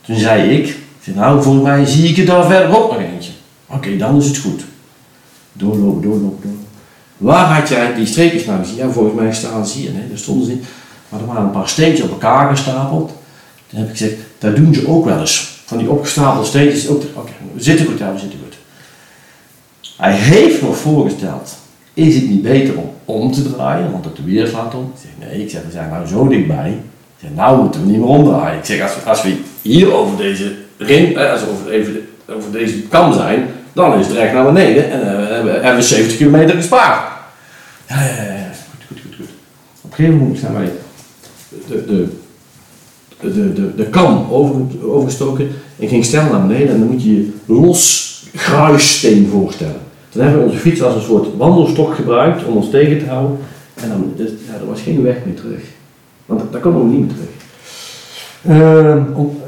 Toen 0.00 0.16
zei 0.16 0.50
ik, 0.50 0.76
nou 1.14 1.42
volgens 1.42 1.64
mij 1.64 1.84
zie 1.84 2.08
ik 2.08 2.18
er 2.18 2.26
daar 2.26 2.46
verderop 2.46 2.92
nog 2.92 3.00
eentje. 3.00 3.32
Oké, 3.66 3.96
dan 3.96 4.16
is 4.16 4.26
het 4.26 4.38
goed. 4.38 4.64
Doorlopen, 5.52 6.02
doorlopen, 6.02 6.40
doorlopen. 6.42 6.66
Waar 7.16 7.54
had 7.54 7.68
jij 7.68 7.94
die 7.94 8.06
streepjes 8.06 8.44
nou 8.44 8.58
gezien? 8.58 8.76
Ja, 8.76 8.90
volgens 8.90 9.14
mij 9.14 9.34
staan 9.34 9.66
ze 9.66 9.78
hier. 9.78 9.92
Nee, 9.92 10.08
daar 10.08 10.18
stonden 10.18 10.46
ze 10.46 10.52
niet. 10.52 10.64
Maar 11.08 11.20
er 11.20 11.26
waren 11.26 11.42
een 11.42 11.50
paar 11.50 11.68
steentjes 11.68 12.06
op 12.06 12.10
elkaar 12.10 12.50
gestapeld. 12.56 13.12
Toen 13.68 13.78
heb 13.78 13.88
ik 13.88 13.96
gezegd, 13.96 14.14
dat 14.38 14.56
doen 14.56 14.74
ze 14.74 14.88
ook 14.88 15.04
wel 15.04 15.20
eens. 15.20 15.56
Van 15.64 15.78
die 15.78 15.90
opgestapelde 15.90 16.46
steentjes. 16.46 16.86
Oké, 16.86 17.06
okay, 17.14 17.32
we 17.54 17.62
zitten 17.62 17.86
goed, 17.86 17.98
ja, 17.98 18.12
we 18.12 18.18
zitten 18.18 18.38
goed. 18.38 18.56
Hij 19.96 20.12
heeft 20.12 20.62
nog 20.62 20.76
voorgesteld, 20.76 21.56
is 21.94 22.14
het 22.14 22.28
niet 22.28 22.42
beter 22.42 22.78
om 22.78 22.90
om 23.08 23.32
te 23.32 23.52
draaien, 23.52 23.92
want 23.92 24.04
het 24.04 24.24
weer 24.24 24.46
slaat 24.46 24.74
om? 24.74 24.92
Ik 24.94 25.00
zeg, 25.00 25.28
nee, 25.28 25.42
ik 25.42 25.50
zeg, 25.50 25.62
we 25.64 25.70
zijn 25.70 25.90
nou 25.90 26.06
zo 26.06 26.28
dichtbij. 26.28 26.68
Ik 26.68 27.20
zeg, 27.20 27.30
nou 27.34 27.62
moeten 27.62 27.80
we 27.80 27.86
niet 27.86 27.98
meer 27.98 28.08
omdraaien. 28.08 28.58
Ik 28.58 28.64
zeg, 28.64 28.82
als 28.82 28.94
we, 28.94 29.10
als 29.10 29.22
we 29.22 29.36
hier 29.62 29.92
over 29.92 30.16
deze 30.16 30.54
ring, 30.76 31.18
als 31.18 31.40
we 31.40 31.50
over, 31.50 31.70
even, 31.70 32.08
over 32.28 32.52
deze 32.52 32.82
kam 32.82 33.12
zijn, 33.12 33.48
dan 33.72 33.98
is 33.98 34.06
het 34.06 34.16
recht 34.16 34.32
naar 34.32 34.44
beneden 34.44 34.90
en 34.90 35.06
hebben, 35.34 35.52
hebben 35.52 35.76
we 35.76 35.82
70 35.82 36.16
kilometer 36.16 36.54
gespaard. 36.54 37.12
Ja, 37.88 38.00
ja, 38.00 38.22
ja, 38.22 38.50
goed, 38.70 38.86
goed, 38.86 38.98
goed, 39.00 39.14
goed. 39.16 39.28
Op 39.80 39.90
een 39.90 39.96
gegeven 39.96 40.18
moment 40.18 40.38
zijn 40.38 40.52
wij 40.52 40.72
de, 41.68 41.84
de, 41.86 42.16
de, 43.20 43.52
de, 43.52 43.74
de 43.74 43.84
kam 43.84 44.26
over, 44.30 44.54
overgestoken 44.84 45.48
en 45.78 45.88
ging 45.88 46.04
snel 46.04 46.30
naar 46.30 46.46
beneden 46.46 46.68
en 46.68 46.78
dan 46.78 46.88
moet 46.88 47.02
je 47.02 47.14
je 47.16 47.32
los 47.44 48.06
gruissteen 48.34 49.28
voorstellen. 49.32 49.80
Toen 50.08 50.22
hebben 50.22 50.40
we 50.40 50.46
onze 50.46 50.60
fiets 50.60 50.82
als 50.82 50.94
een 50.94 51.00
soort 51.00 51.36
wandelstok 51.36 51.94
gebruikt 51.94 52.44
om 52.44 52.56
ons 52.56 52.70
tegen 52.70 52.98
te 52.98 53.06
houden 53.06 53.38
en 53.74 53.88
dan, 53.88 54.12
dus, 54.16 54.30
ja, 54.30 54.54
er 54.60 54.68
was 54.68 54.80
geen 54.80 55.02
weg 55.02 55.16
meer 55.24 55.34
terug. 55.34 55.60
Want 56.26 56.52
daar 56.52 56.60
komen 56.60 56.80
we 56.80 56.96
niet 56.96 57.06
meer 57.06 57.16
terug. 57.16 57.36
Om, 59.14 59.40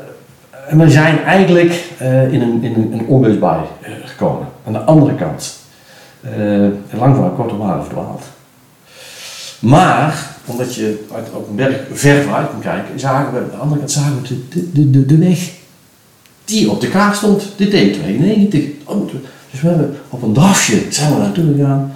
en 0.70 0.78
we 0.78 0.90
zijn 0.90 1.22
eigenlijk 1.22 1.84
uh, 2.02 2.32
in 2.32 2.40
een, 2.40 2.62
in 2.62 2.74
een, 2.74 2.92
een 2.92 3.08
uh, 3.08 3.90
gekomen. 4.04 4.46
Aan 4.66 4.72
de 4.72 4.78
andere 4.78 5.14
kant. 5.14 5.58
Uh, 6.38 6.68
lang 6.98 7.16
van 7.16 7.36
kort 7.36 7.56
waren 7.56 7.84
verdwaald. 7.84 8.22
Maar, 9.58 10.29
omdat 10.50 10.74
je 10.74 11.04
uit, 11.14 11.26
op 11.32 11.48
een 11.48 11.54
berg 11.54 11.76
ver 11.92 12.22
vooruit 12.22 12.50
kon 12.50 12.60
kijken, 12.60 13.00
zagen 13.00 13.32
we 13.32 13.38
aan 13.38 13.50
de 13.50 13.56
andere 13.56 13.78
kant 13.78 13.90
zagen 13.90 14.22
we 14.22 14.28
de, 14.28 14.72
de, 14.72 14.90
de, 14.90 15.06
de 15.06 15.18
weg 15.18 15.50
die 16.44 16.70
op 16.70 16.80
de 16.80 16.88
kaart 16.88 17.16
stond, 17.16 17.52
de 17.56 17.66
D92. 17.66 18.84
Oh, 18.84 19.10
dus 19.50 19.60
we 19.60 19.68
hebben 19.68 19.96
op 20.08 20.22
een 20.22 20.32
drafje 20.32 20.82
zijn 20.88 21.14
we 21.14 21.18
naartoe 21.18 21.54
gegaan, 21.54 21.92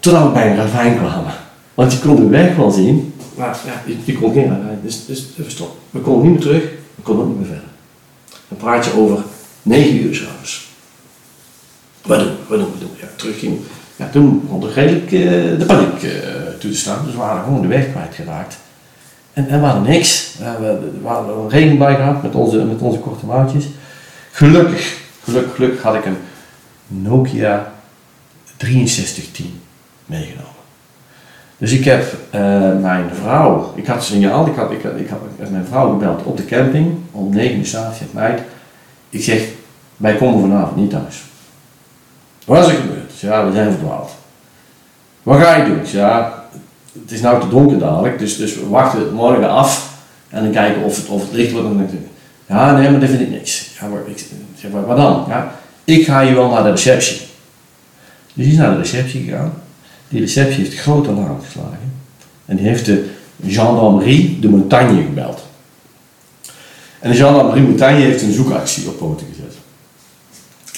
totdat 0.00 0.22
we 0.22 0.30
bij 0.30 0.50
een 0.50 0.56
ravijn 0.56 0.96
kwamen. 0.96 1.32
Want 1.74 1.92
je 1.92 1.98
kon 1.98 2.16
de 2.16 2.26
weg 2.26 2.56
wel 2.56 2.70
zien, 2.70 3.12
maar 3.36 3.58
ja, 3.66 3.82
je, 3.86 3.96
je 4.04 4.18
kon 4.18 4.32
geen 4.32 4.48
ravijn. 4.48 4.78
Dus, 4.82 5.06
dus 5.06 5.26
we 5.36 5.50
stoppen. 5.50 5.78
We 5.90 6.00
konden 6.00 6.22
niet 6.22 6.32
meer 6.32 6.40
terug, 6.40 6.62
we 6.94 7.02
konden 7.02 7.24
ook 7.24 7.30
niet 7.30 7.38
meer 7.38 7.48
verder. 7.48 7.68
Dan 8.48 8.58
praat 8.58 8.84
je 8.84 8.96
over 8.96 9.22
9 9.62 10.02
uur 10.02 10.14
s'avonds. 10.14 10.66
Wat 12.02 12.18
doen, 12.18 12.32
wat 12.48 12.58
doen, 12.58 12.70
wat 12.70 12.80
doen? 12.80 12.90
Ja, 13.00 13.06
terugging. 13.16 13.58
Ja, 13.96 14.08
toen 14.08 14.40
begon 14.40 14.62
er 14.62 14.72
redelijk 14.72 15.10
de 15.58 15.64
paniek 15.66 16.02
eh, 16.02 16.10
toe 16.58 16.70
te 16.70 16.76
staan. 16.76 17.04
Dus 17.04 17.12
we 17.12 17.18
waren 17.18 17.44
gewoon 17.44 17.60
de 17.60 17.68
weg 17.68 17.90
kwijtgeraakt. 17.90 18.58
En, 19.32 19.48
en 19.48 19.60
we 19.60 19.66
hadden 19.66 19.90
niks. 19.90 20.34
We, 20.38 20.90
we, 21.02 21.08
hadden 21.08 21.38
een 21.38 21.48
regen 21.48 21.78
bij 21.78 21.94
gehad 21.94 22.22
met 22.22 22.34
onze, 22.34 22.64
met 22.64 22.80
onze 22.80 22.98
korte 22.98 23.26
mouwtjes. 23.26 23.64
Gelukkig, 24.30 24.96
gelukkig, 25.24 25.54
gelukkig 25.54 25.82
had 25.82 25.94
ik 25.94 26.04
een 26.04 26.16
Nokia 26.86 27.72
6310 28.56 29.60
meegenomen. 30.06 30.56
Dus 31.58 31.72
ik 31.72 31.84
heb 31.84 32.14
eh, 32.30 32.40
mijn 32.80 33.10
vrouw, 33.14 33.72
ik 33.74 33.86
had 33.86 34.04
signaal, 34.04 34.46
ik 34.46 34.54
had, 34.56 34.70
ik, 34.70 34.82
had, 34.82 34.92
ik 34.96 35.08
had 35.08 35.50
mijn 35.50 35.66
vrouw 35.66 35.90
gebeld 35.90 36.22
op 36.22 36.36
de 36.36 36.44
camping 36.44 36.98
om 37.10 37.34
9 37.34 37.58
uur 37.58 37.66
s'avonds, 37.66 37.98
het 37.98 38.12
meid. 38.12 38.40
Ik 39.10 39.22
zeg, 39.22 39.42
wij 39.96 40.16
komen 40.16 40.40
vanavond 40.40 40.76
niet 40.76 40.90
thuis. 40.90 41.22
Wat 42.44 42.66
is 42.66 42.72
er 42.72 42.80
gebeurd? 42.80 43.18
Ja, 43.20 43.46
we 43.46 43.52
zijn 43.52 43.70
verdwaald. 43.70 44.10
Wat 45.22 45.40
ga 45.40 45.56
je 45.56 45.64
doen? 45.64 45.80
Ja, 45.84 46.37
het 47.02 47.12
is 47.12 47.20
nou 47.20 47.40
te 47.40 47.48
donker 47.48 47.78
dadelijk, 47.78 48.18
dus, 48.18 48.36
dus 48.36 48.54
we 48.54 48.68
wachten 48.68 49.00
het 49.00 49.12
morgen 49.12 49.50
af 49.50 49.96
en 50.28 50.42
dan 50.42 50.52
kijken 50.52 50.82
of 50.82 50.96
het, 50.96 51.08
of 51.08 51.20
het 51.20 51.32
licht 51.32 51.52
wordt. 51.52 51.66
En 51.66 52.08
ja, 52.48 52.76
nee, 52.76 52.90
maar 52.90 53.00
dat 53.00 53.08
vind 53.08 53.20
ik 53.20 53.30
niks. 53.30 53.70
Ja, 53.80 53.86
maar 53.86 54.00
ik 54.06 54.26
zeg, 54.56 54.70
maar 54.70 54.86
wat 54.86 54.96
dan? 54.96 55.24
Ja, 55.28 55.54
ik 55.84 56.04
ga 56.04 56.20
je 56.20 56.34
wel 56.34 56.48
naar 56.50 56.62
de 56.62 56.70
receptie. 56.70 57.16
Dus 58.34 58.44
die 58.44 58.52
is 58.52 58.58
naar 58.58 58.70
de 58.70 58.78
receptie 58.78 59.24
gegaan. 59.24 59.52
Die 60.08 60.20
receptie 60.20 60.64
heeft 60.64 60.78
groot 60.78 61.08
alarm 61.08 61.40
geslagen. 61.44 61.92
En 62.44 62.56
die 62.56 62.66
heeft 62.66 62.84
de 62.84 63.04
gendarmerie 63.46 64.38
de 64.40 64.48
montagne 64.48 65.02
gebeld. 65.02 65.46
En 66.98 67.10
de 67.10 67.16
gendarmerie 67.16 67.62
montagne 67.62 68.00
heeft 68.00 68.22
een 68.22 68.32
zoekactie 68.32 68.88
op 68.88 68.98
poten 68.98 69.26
gezet. 69.30 69.54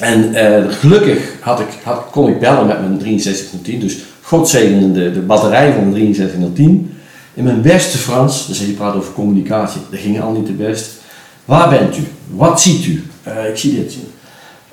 En 0.00 0.34
eh, 0.34 0.72
gelukkig 0.72 1.32
had 1.40 1.60
ik, 1.60 1.68
had, 1.82 2.04
kon 2.10 2.28
ik 2.28 2.40
bellen 2.40 2.66
met 2.66 2.80
mijn 2.80 3.20
6310. 3.20 3.80
Dus 3.80 3.96
God 4.30 4.49
zegene 4.49 4.92
de, 4.92 5.12
de 5.12 5.20
batterij 5.20 5.72
van 5.72 5.90
de 5.90 5.96
6310. 5.96 6.99
In 7.34 7.44
mijn 7.44 7.62
beste 7.62 7.99
Frans, 7.99 8.46
dus 8.46 8.60
je 8.60 8.72
praat 8.72 8.94
over 8.94 9.12
communicatie, 9.12 9.80
dat 9.90 10.00
ging 10.00 10.20
al 10.20 10.32
niet 10.32 10.46
te 10.46 10.52
best. 10.52 10.90
Waar 11.44 11.68
bent 11.68 11.96
u? 11.96 12.02
Wat 12.28 12.60
ziet 12.60 12.87
u? 12.87 13.06
Eh, 13.22 13.49
ik 13.49 13.56
zie 13.56 13.75
dit. 13.75 13.96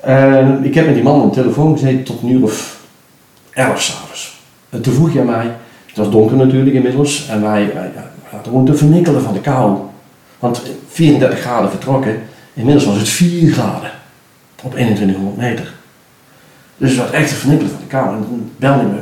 Eh, 0.00 0.48
ik 0.62 0.74
heb 0.74 0.86
met 0.86 0.94
die 0.94 1.02
man 1.02 1.20
aan 1.20 1.28
de 1.28 1.34
telefoon 1.34 1.78
gezeten 1.78 2.02
tot 2.02 2.22
uur 2.22 2.42
of 2.42 2.80
elf 3.50 3.82
s'avonds. 3.82 4.40
En 4.70 4.80
toen 4.80 4.94
vroeg 4.94 5.12
hij 5.12 5.24
mij, 5.24 5.54
het 5.86 5.96
was 5.96 6.10
donker 6.10 6.36
natuurlijk 6.36 6.74
inmiddels, 6.74 7.28
en 7.28 7.42
wij, 7.42 7.70
wij 7.74 7.90
hadden 8.22 8.48
gewoon 8.48 8.64
te 8.64 8.74
vernikkelen 8.74 9.22
van 9.22 9.32
de 9.32 9.40
kou. 9.40 9.78
Want 10.38 10.62
34 10.88 11.40
graden 11.40 11.70
vertrokken, 11.70 12.20
inmiddels 12.54 12.86
was 12.86 12.98
het 12.98 13.08
4 13.08 13.52
graden 13.52 13.90
op 14.62 14.70
2100 14.70 15.36
meter. 15.36 15.72
Dus 16.76 16.90
het 16.90 16.98
was 16.98 17.10
echt 17.10 17.28
te 17.28 17.34
vernikkelen 17.34 17.72
van 17.72 17.80
de 17.80 17.86
kou. 17.86 18.16
En 18.16 18.24
toen 18.28 18.50
belde 18.56 18.78
hij 18.78 18.88
me, 18.88 19.00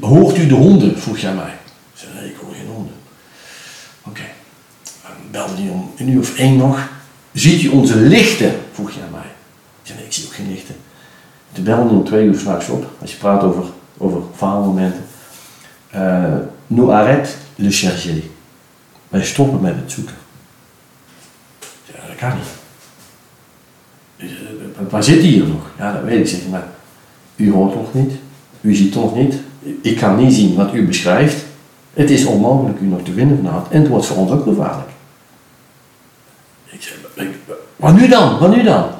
hoort 0.00 0.38
u 0.38 0.46
de 0.46 0.54
honden? 0.54 0.98
vroeg 0.98 1.18
jij 1.18 1.34
mij. 1.34 1.52
Ik 1.92 1.98
zei, 1.98 2.14
nee, 2.14 2.30
ik 2.30 2.36
hoor 2.36 2.54
geen 2.54 2.68
honden. 2.74 2.94
Oké. 4.02 4.22
Dan 5.02 5.12
belde 5.30 5.62
hij 5.62 5.70
om 5.70 5.92
een 5.96 6.08
uur 6.08 6.20
of 6.20 6.36
één 6.36 6.56
nog. 6.56 6.88
Ziet 7.32 7.62
u 7.62 7.68
onze 7.68 7.96
lichten? 7.96 8.54
vroeg 8.72 8.90
jij 8.90 9.08
mij. 9.10 9.30
Ik 9.82 9.88
zei, 9.88 9.98
nee, 9.98 10.06
ik 10.06 10.12
zie 10.12 10.26
ook 10.26 10.34
geen 10.34 10.50
lichten. 10.50 10.74
Toen 11.52 11.64
belde 11.64 11.94
om 11.94 12.04
twee 12.04 12.26
uur 12.26 12.38
s'nachts 12.38 12.68
op, 12.68 12.90
als 13.00 13.10
je 13.12 13.16
praat 13.16 13.42
over, 13.42 13.64
over 13.96 14.22
faalmomenten. 14.36 15.04
Uh, 15.94 16.34
nous 16.66 16.90
arrête 16.90 17.30
le 17.56 17.70
chercher. 17.70 18.22
Wij 19.08 19.24
stoppen 19.24 19.60
met 19.60 19.74
het 19.76 19.92
zoeken. 19.92 20.14
Dat 21.86 22.16
kan 22.16 22.34
niet. 22.36 22.46
Dus, 24.16 24.30
eh, 24.30 24.90
Waar 24.90 25.02
zit 25.02 25.18
hij 25.18 25.28
hier 25.28 25.46
nog? 25.46 25.70
Ja, 25.78 25.92
dat 25.92 26.02
weet 26.02 26.18
ik. 26.18 26.26
Zeg, 26.26 26.48
maar 26.50 26.66
u 27.36 27.52
hoort 27.52 27.74
nog 27.74 27.94
niet, 27.94 28.12
u 28.60 28.74
ziet 28.74 28.94
nog 28.94 29.14
niet, 29.16 29.34
ik 29.82 29.96
kan 29.96 30.16
niet 30.16 30.34
zien 30.34 30.54
wat 30.54 30.74
u 30.74 30.86
beschrijft. 30.86 31.44
Het 31.94 32.10
is 32.10 32.24
onmogelijk 32.24 32.80
u 32.80 32.86
nog 32.86 33.02
te 33.02 33.12
vinden 33.12 33.36
vanavond 33.36 33.68
en 33.70 33.80
het 33.80 33.88
wordt 33.88 34.06
voor 34.06 34.16
ons 34.16 34.30
ook 34.30 34.42
gevaarlijk. 34.42 34.90
Ik 36.64 36.82
zeg, 36.82 36.96
wat 37.76 37.94
nu 37.94 38.08
dan? 38.08 38.38
Wat 38.38 38.56
nu 38.56 38.62
dan? 38.62 38.90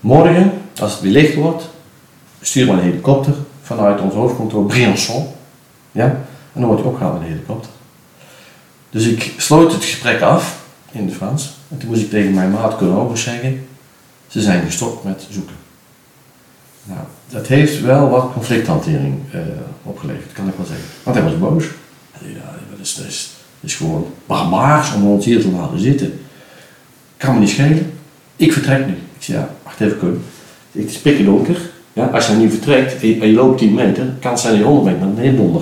Morgen, 0.00 0.52
als 0.80 0.92
het 0.92 1.00
weer 1.00 1.12
licht 1.12 1.34
wordt, 1.34 1.68
sturen 2.40 2.74
we 2.74 2.80
een 2.80 2.88
helikopter 2.88 3.34
vanuit 3.62 4.00
ons 4.00 4.14
hoofdkantoor 4.14 4.66
Briançon. 4.66 5.26
Ja? 5.92 6.04
En 6.52 6.60
dan 6.60 6.64
wordt 6.64 6.80
hij 6.80 6.90
opgehaald 6.90 7.18
met 7.18 7.22
een 7.22 7.34
helikopter. 7.34 7.70
Dus 8.90 9.06
ik 9.06 9.34
sloot 9.36 9.72
het 9.72 9.84
gesprek 9.84 10.20
af 10.20 10.64
in 10.90 11.04
het 11.06 11.14
Frans. 11.14 11.52
En 11.68 11.78
toen 11.78 11.88
moest 11.88 12.02
ik 12.02 12.10
tegen 12.10 12.34
mijn 12.34 12.50
maat 12.50 12.76
Colombo 12.76 13.14
zeggen, 13.14 13.66
ze 14.28 14.40
zijn 14.40 14.64
gestopt 14.64 15.04
met 15.04 15.26
zoeken. 15.30 15.56
Nou, 16.84 17.00
dat 17.32 17.46
heeft 17.46 17.80
wel 17.80 18.08
wat 18.08 18.32
conflicthantering 18.32 19.14
eh, 19.30 19.40
opgeleverd, 19.82 20.32
kan 20.32 20.48
ik 20.48 20.54
wel 20.56 20.66
zeggen. 20.66 20.86
Want 21.02 21.16
hij 21.16 21.24
was 21.24 21.38
boos. 21.38 21.64
Ja, 22.18 22.54
dat 22.70 22.78
is, 22.80 22.94
dat 22.94 23.06
is, 23.60 23.74
gewoon 23.74 24.06
barbaars 24.26 24.94
om 24.94 25.06
ons 25.06 25.24
hier 25.24 25.40
te 25.40 25.50
laten 25.50 25.80
zitten. 25.80 26.20
Kan 27.16 27.34
me 27.34 27.40
niet 27.40 27.48
schelen. 27.48 27.92
Ik 28.36 28.52
vertrek 28.52 28.86
nu. 28.86 28.92
Ik 28.92 29.22
zei, 29.22 29.38
ja, 29.38 29.48
wacht 29.62 29.80
even, 29.80 29.98
Koen. 29.98 30.22
Het 30.72 30.90
is 30.90 30.98
pikken 30.98 31.24
donker. 31.24 31.56
Ja, 31.92 32.04
als 32.04 32.26
je 32.26 32.32
nu 32.32 32.50
vertrekt 32.50 33.02
en 33.02 33.08
je, 33.08 33.32
loopt 33.32 33.58
10 33.58 33.74
meter, 33.74 34.04
kan 34.20 34.30
het 34.30 34.40
zijn 34.40 34.52
dat 34.52 34.62
je 34.62 34.68
100 34.68 34.86
meter 34.86 35.06
naar 35.06 35.14
beneden. 35.14 35.54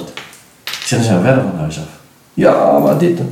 Ik 0.64 0.88
dan 0.90 1.02
zijn 1.02 1.16
we 1.16 1.24
verder 1.24 1.42
van 1.42 1.58
huis 1.58 1.78
af. 1.78 2.00
Ja, 2.34 2.78
maar 2.78 2.98
dit 2.98 3.18
en. 3.18 3.28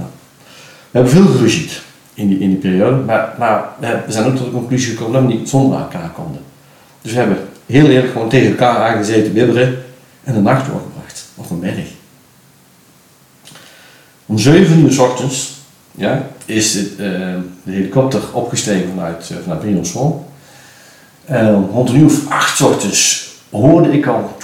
We 0.91 0.99
hebben 0.99 1.13
veel 1.13 1.27
geruzied 1.27 1.83
in 2.15 2.29
die, 2.29 2.39
in 2.39 2.49
die 2.49 2.59
periode, 2.59 2.97
maar, 2.97 3.35
maar 3.39 3.69
we 3.79 4.13
zijn 4.13 4.27
ook 4.27 4.37
tot 4.37 4.45
de 4.45 4.53
conclusie 4.53 4.97
gekomen 4.97 5.13
dat 5.13 5.31
we 5.31 5.39
niet 5.39 5.49
zonder 5.49 5.79
elkaar 5.79 6.11
konden. 6.11 6.43
Dus 7.03 7.13
we 7.13 7.19
hebben 7.19 7.39
heel 7.69 7.87
eerlijk 7.87 8.13
gewoon 8.13 8.29
tegen 8.29 8.49
elkaar 8.49 8.77
aangezeten 8.77 9.33
bibberen 9.33 9.79
en 10.25 10.35
de 10.35 10.41
nacht 10.41 10.67
doorgebracht 10.67 11.25
op 11.35 11.51
een 11.51 11.61
berg. 11.61 11.87
Om 14.27 14.39
7 14.39 14.79
uur 14.79 14.93
s 14.93 14.99
ochtends 14.99 15.53
ja, 15.95 16.29
is 16.45 16.75
het, 16.75 16.91
eh, 16.91 17.07
de 17.63 17.71
helikopter 17.71 18.21
opgestegen 18.33 18.89
vanuit, 18.89 19.31
uh, 19.33 19.39
vanuit 19.43 19.61
Briançon. 19.61 20.25
En 21.25 21.69
rond 21.73 21.89
een 21.89 21.97
uur 21.97 22.05
of 22.05 22.31
acht 22.31 22.61
ochtends 22.61 23.29
hoorde 23.51 23.93
ik 23.93 24.07
al. 24.07 24.37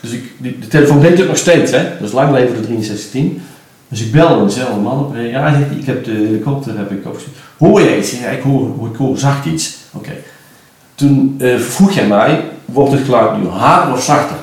Dus 0.00 0.10
ik, 0.10 0.32
de 0.38 0.68
telefoon 0.68 1.00
deed 1.00 1.18
het 1.18 1.28
nog 1.28 1.36
steeds, 1.36 1.70
hè? 1.70 1.98
Dus 2.00 2.12
lang 2.12 2.32
leven 2.32 2.56
de 2.56 2.66
6310. 2.66 3.42
Dus 3.88 4.00
ik 4.00 4.12
belde 4.12 4.44
dezelfde 4.44 4.80
man 4.80 4.98
op. 4.98 5.14
en 5.14 5.28
Ja, 5.28 5.48
ik 5.78 5.86
heb 5.86 6.04
de 6.04 6.10
helikopter 6.10 6.78
heb 6.78 6.90
ik 6.90 7.06
opgezet. 7.06 7.32
Hoor 7.58 7.82
jij 7.82 7.98
iets? 7.98 8.10
Ja, 8.10 8.28
ik 8.28 8.42
hoor, 8.42 8.88
ik 8.90 8.96
hoor 8.96 9.18
zacht 9.18 9.46
iets. 9.46 9.76
Oké. 9.92 10.12
Toen 10.96 11.34
eh, 11.38 11.56
vroeg 11.58 11.92
jij 11.92 12.06
mij, 12.06 12.44
wordt 12.64 12.92
het 12.92 13.04
geluid 13.04 13.38
nu 13.42 13.46
harder 13.48 13.94
of 13.94 14.02
zachter? 14.04 14.36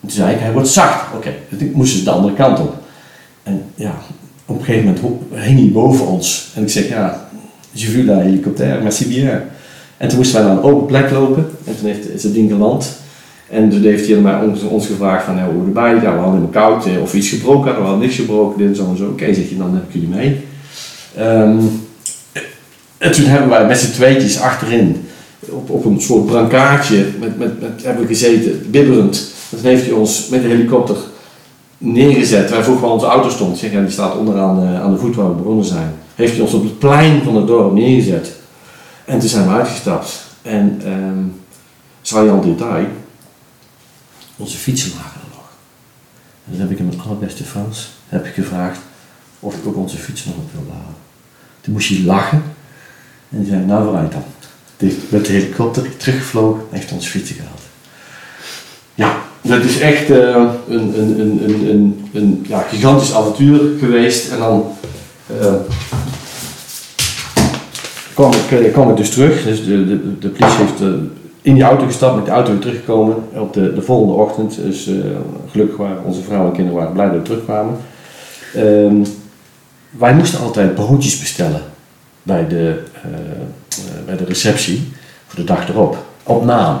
En 0.00 0.08
toen 0.08 0.10
zei 0.10 0.34
ik, 0.34 0.40
hij 0.40 0.52
wordt 0.52 0.68
zacht. 0.68 1.14
Oké, 1.16 1.34
dus 1.48 1.60
ik 1.60 1.74
moest 1.74 1.92
dus 1.92 2.04
de 2.04 2.10
andere 2.10 2.34
kant 2.34 2.60
op. 2.60 2.74
En 3.42 3.62
ja, 3.74 3.94
op 4.46 4.58
een 4.58 4.64
gegeven 4.64 4.86
moment 4.86 5.22
hing 5.44 5.58
hij 5.58 5.70
boven 5.72 6.06
ons. 6.06 6.48
En 6.54 6.62
ik 6.62 6.68
zeg, 6.70 6.88
ja, 6.88 7.28
je 7.70 7.86
vu 7.86 8.04
la 8.04 8.18
helikopter, 8.18 8.82
merci 8.82 9.08
bien. 9.08 9.42
En 9.96 10.08
toen 10.08 10.16
moesten 10.18 10.36
wij 10.38 10.48
naar 10.48 10.56
een 10.56 10.70
open 10.70 10.86
plek 10.86 11.10
lopen. 11.10 11.50
En 11.64 11.76
toen 11.78 11.86
heeft, 11.86 12.08
is 12.10 12.22
het 12.22 12.34
ding 12.34 12.50
geland. 12.50 12.92
En 13.50 13.70
toen 13.70 13.82
heeft 13.82 14.08
hij 14.08 14.16
mij 14.16 14.40
ons, 14.40 14.62
ons 14.62 14.86
gevraagd 14.86 15.24
van, 15.24 15.40
hoe 15.42 15.64
erbij? 15.66 15.94
Ja, 15.94 16.00
we 16.00 16.06
hadden 16.06 16.24
helemaal 16.24 16.48
koud. 16.48 16.86
eh, 16.86 17.02
Of 17.02 17.14
iets 17.14 17.28
gebroken 17.28 17.64
hadden, 17.64 17.82
we 17.82 17.88
hadden 17.88 18.06
niks 18.06 18.16
gebroken. 18.16 18.58
Dit 18.58 18.68
en 18.68 18.76
zo 18.76 18.90
en 18.90 18.96
zo. 18.96 19.04
Oké, 19.06 19.34
zeg 19.34 19.48
je, 19.48 19.56
dan 19.56 19.74
heb 19.74 19.82
ik 19.88 19.92
jullie 19.92 20.08
mee. 20.08 20.40
Ehm, 21.16 21.58
en 22.98 23.12
toen 23.12 23.24
hebben 23.24 23.48
wij 23.48 23.66
met 23.66 23.78
z'n 23.78 23.92
tweetjes 23.92 24.40
achterin 24.40 25.04
op, 25.48 25.70
op 25.70 25.84
een 25.84 26.00
soort 26.00 26.26
brankaartje 26.26 27.06
met, 27.20 27.38
met, 27.38 27.60
met, 27.60 27.82
hebben 27.82 28.06
gezeten, 28.06 28.70
bibberend. 28.70 29.32
En 29.50 29.56
toen 29.56 29.66
heeft 29.66 29.84
hij 29.84 29.92
ons 29.92 30.28
met 30.28 30.42
de 30.42 30.48
helikopter 30.48 30.96
neergezet. 31.78 32.50
Wij 32.50 32.62
vroegen 32.62 32.84
waar 32.84 32.92
onze 32.92 33.06
auto 33.06 33.28
stond. 33.28 33.58
Zeg, 33.58 33.70
die 33.70 33.90
staat 33.90 34.16
onderaan 34.16 34.62
eh, 34.62 34.82
aan 34.82 34.92
de 34.92 34.98
voet 34.98 35.14
waar 35.14 35.28
we 35.28 35.34
begonnen 35.34 35.64
zijn. 35.64 35.94
Heeft 36.14 36.32
hij 36.32 36.42
ons 36.42 36.52
op 36.52 36.62
het 36.62 36.78
plein 36.78 37.22
van 37.22 37.36
het 37.36 37.46
dorp 37.46 37.72
neergezet. 37.72 38.32
En 39.04 39.18
toen 39.18 39.28
zijn 39.28 39.46
we 39.46 39.52
uitgestapt. 39.52 40.24
En 40.42 40.80
je 42.02 42.30
al 42.30 42.40
detail. 42.40 42.86
Onze 44.36 44.56
fietsen 44.56 44.92
lagen 44.96 45.20
er 45.20 45.26
nog. 45.34 45.50
En 46.44 46.52
toen 46.52 46.60
heb 46.60 46.70
ik 46.70 46.78
in 46.78 46.86
mijn 46.86 47.00
allerbeste 47.00 47.44
Frans 47.44 47.90
heb 48.08 48.26
ik 48.26 48.34
gevraagd 48.34 48.78
of 49.40 49.54
ik 49.54 49.66
ook 49.66 49.76
onze 49.76 49.96
fietsen 49.96 50.30
nog 50.30 50.38
op 50.38 50.52
wilde 50.52 50.70
halen. 50.70 50.96
Toen 51.60 51.72
moest 51.72 51.88
hij 51.88 52.00
lachen. 52.00 52.42
En 53.28 53.46
zei, 53.46 53.64
nou 53.64 53.84
vooruit 53.84 54.12
dan. 54.12 54.22
Met 55.08 55.26
de 55.26 55.32
helikopter 55.32 55.96
teruggevlogen 55.96 56.60
en 56.70 56.78
heeft 56.78 56.92
ons 56.92 57.06
fietsen 57.06 57.36
gehaald. 57.36 57.60
Ja, 58.94 59.16
dat 59.40 59.62
is 59.64 59.80
echt 59.80 60.10
eh, 60.10 60.44
een, 60.68 60.98
een, 60.98 61.20
een, 61.20 61.68
een, 61.68 62.08
een, 62.12 62.44
ja, 62.48 62.60
gigantisch 62.60 63.14
avontuur 63.14 63.60
geweest. 63.78 64.30
En 64.30 64.38
dan 64.38 64.64
eh, 65.40 65.54
kwam, 68.14 68.32
ik, 68.32 68.60
eh, 68.60 68.72
kwam 68.72 68.94
dus 68.94 69.10
terug. 69.10 69.44
Dus 69.44 69.64
de, 69.64 69.86
de, 69.86 70.18
de 70.18 70.28
politie 70.28 70.58
heeft 70.58 70.80
in 71.42 71.54
die 71.54 71.62
auto 71.62 71.86
gestapt, 71.86 72.16
met 72.16 72.24
de 72.24 72.30
auto 72.30 72.50
weer 72.50 72.60
teruggekomen. 72.60 73.16
Op 73.32 73.52
de, 73.52 73.74
de 73.74 73.82
volgende 73.82 74.14
ochtend, 74.14 74.56
dus 74.56 74.90
gelukkig 75.50 75.76
waren 75.76 76.04
onze 76.04 76.22
vrouw 76.22 76.46
en 76.46 76.52
kinderen 76.52 76.78
waren 76.78 76.92
blij 76.92 77.06
dat 77.06 77.16
we 77.16 77.22
terugkwamen. 77.22 77.76
Ehm, 78.54 79.04
wij 79.90 80.14
moesten 80.14 80.40
altijd 80.40 80.74
broodjes 80.74 81.18
bestellen 81.18 81.62
bij 82.22 82.48
de, 82.48 82.82
bij 84.06 84.16
de 84.16 84.24
receptie 84.24 84.92
voor 85.26 85.38
de 85.38 85.44
dag 85.44 85.68
erop, 85.68 86.04
op 86.22 86.44
naam. 86.44 86.78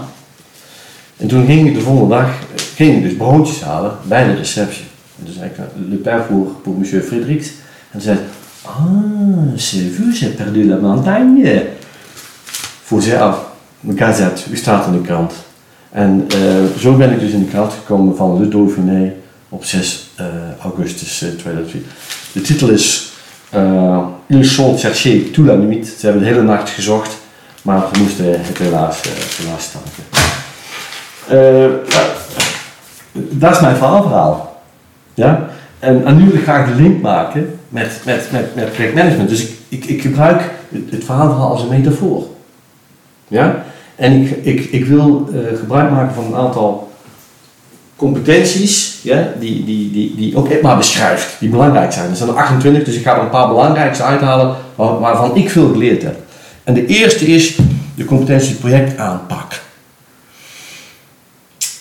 En 1.16 1.28
toen 1.28 1.46
ging 1.46 1.68
ik 1.68 1.74
de 1.74 1.80
volgende 1.80 2.14
dag 2.14 2.30
ging 2.74 2.96
ik 2.96 3.02
dus 3.02 3.16
broodjes 3.16 3.60
halen 3.60 3.92
bij 4.02 4.24
de 4.24 4.34
receptie. 4.34 4.84
En 5.18 5.24
toen 5.24 5.34
zei 5.34 5.46
ik, 5.46 5.56
le 5.88 5.96
père 5.96 6.22
pour, 6.22 6.46
pour 6.62 6.76
monsieur. 6.78 7.12
En 7.12 7.36
toen 7.92 8.00
zei 8.00 8.18
ah, 8.62 9.56
c'est 9.56 9.94
vous, 9.96 10.18
j'ai 10.18 10.30
perdu 10.30 10.64
la 10.64 10.76
montagne. 10.76 11.66
Voor 12.82 13.02
zelf, 13.02 13.44
een 13.88 13.98
gazette, 13.98 14.42
u 14.50 14.56
staat 14.56 14.86
in 14.86 14.92
de 14.92 15.00
krant. 15.00 15.32
En 15.90 16.26
eh, 16.28 16.78
zo 16.78 16.96
ben 16.96 17.12
ik 17.12 17.20
dus 17.20 17.30
in 17.30 17.44
de 17.44 17.50
krant 17.50 17.72
gekomen 17.72 18.16
van 18.16 18.40
Le 18.40 18.48
Dauphiné 18.48 19.12
op 19.48 19.64
6 19.64 20.10
eh, 20.14 20.26
augustus 20.62 21.22
eh, 21.22 21.28
2004. 21.28 21.82
De 22.32 22.40
titel 22.40 22.68
is 22.68 23.12
eh 23.50 24.06
Ils 24.32 24.46
sont 24.46 24.78
cherchés 24.78 25.30
toute 25.32 25.46
la 25.46 25.56
nuit. 25.56 25.86
Ze 25.86 26.06
hebben 26.06 26.22
de 26.22 26.28
hele 26.28 26.42
nacht 26.42 26.70
gezocht, 26.70 27.18
maar 27.62 27.82
we 27.92 27.98
moesten 27.98 28.24
het 28.24 28.58
helaas, 28.58 29.00
eh, 29.00 29.10
helaas. 29.36 29.70
Eh, 31.28 31.64
dat 33.12 33.50
is 33.50 33.60
mijn 33.60 33.76
verhaalverhaal. 33.76 34.62
Ja? 35.14 35.48
En, 35.78 36.16
nu 36.16 36.24
wil 36.24 36.34
ik 36.34 36.42
graag 36.42 36.68
de 36.68 36.82
link 36.82 37.02
maken 37.02 37.58
met, 37.68 38.00
met, 38.04 38.28
met, 38.32 38.54
met 38.54 38.72
projectmanagement. 38.72 39.28
Dus 39.28 39.42
ik, 39.42 39.54
ik, 39.68 39.84
ik 39.84 40.02
gebruik 40.02 40.50
het, 40.68 40.90
het 40.90 41.04
verhaalverhaal 41.04 41.50
als 41.50 41.62
een 41.62 41.68
metafoor. 41.68 42.26
Ja? 43.28 43.64
En 43.96 44.12
ik, 44.12 44.30
ik, 44.30 44.64
ik 44.70 44.84
wil 44.84 45.28
eh, 45.34 45.58
gebruik 45.58 45.90
maken 45.90 46.14
van 46.14 46.24
een 46.24 46.34
aantal 46.34 46.91
competenties 48.02 48.98
ja, 49.02 49.32
die, 49.40 49.64
die, 49.64 49.90
die, 49.92 50.14
die 50.16 50.36
ook 50.36 50.48
EPMA 50.48 50.76
beschrijft, 50.76 51.36
die 51.40 51.48
belangrijk 51.48 51.92
zijn. 51.92 52.10
Er 52.10 52.16
zijn 52.16 52.28
er 52.28 52.34
28, 52.36 52.84
dus 52.84 52.94
ik 52.94 53.02
ga 53.02 53.14
er 53.16 53.22
een 53.22 53.28
paar 53.30 53.48
belangrijkste 53.48 54.02
uithalen 54.04 54.56
waar- 54.74 54.98
waarvan 54.98 55.36
ik 55.36 55.50
veel 55.50 55.68
geleerd 55.72 56.02
heb. 56.02 56.16
En 56.64 56.74
de 56.74 56.86
eerste 56.86 57.26
is 57.26 57.56
de 57.94 58.04
competentie 58.04 58.54
projectaanpak. 58.54 59.60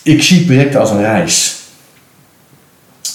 Ik 0.04 0.24
zie 0.24 0.46
projecten 0.46 0.80
als 0.80 0.90
een 0.92 1.02
reis. 1.02 1.60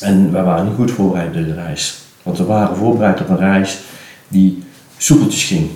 En 0.00 0.32
wij 0.32 0.42
waren 0.42 0.64
niet 0.64 0.75
goed 0.76 0.90
voorbereid 0.90 1.26
op 1.28 1.34
deze 1.34 1.54
reis. 1.54 1.94
Want 2.22 2.38
we 2.38 2.44
waren 2.44 2.76
voorbereid 2.76 3.20
op 3.20 3.28
een 3.28 3.38
reis 3.38 3.78
die 4.28 4.62
soepeltjes 4.96 5.44
ging. 5.44 5.68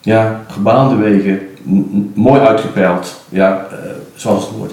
Ja, 0.00 0.44
gebaande 0.50 0.94
wegen, 0.94 1.40
mooi 2.14 2.40
uitgepeild, 2.40 3.20
ja, 3.28 3.66
eh, 3.70 3.76
zoals 4.14 4.44
het 4.44 4.54
hoort. 4.54 4.72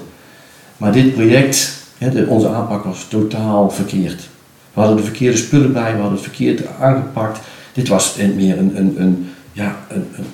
Maar 0.77 0.91
dit 0.91 1.13
project, 1.13 1.73
de, 1.97 2.25
onze 2.27 2.49
aanpak 2.49 2.83
was 2.83 3.05
totaal 3.09 3.69
verkeerd. 3.69 4.21
We 4.73 4.79
hadden 4.79 4.97
de 4.97 5.03
verkeerde 5.03 5.37
spullen 5.37 5.73
bij, 5.73 5.91
we 5.91 5.99
hadden 5.99 6.11
het 6.17 6.21
verkeerd 6.21 6.61
aangepakt. 6.79 7.39
Dit 7.73 7.87
was 7.87 8.15
meer 8.35 8.57
een, 8.57 8.77
een, 8.77 8.95
een, 8.97 9.29
ja, 9.51 9.75
een, 9.87 10.07
een, 10.17 10.25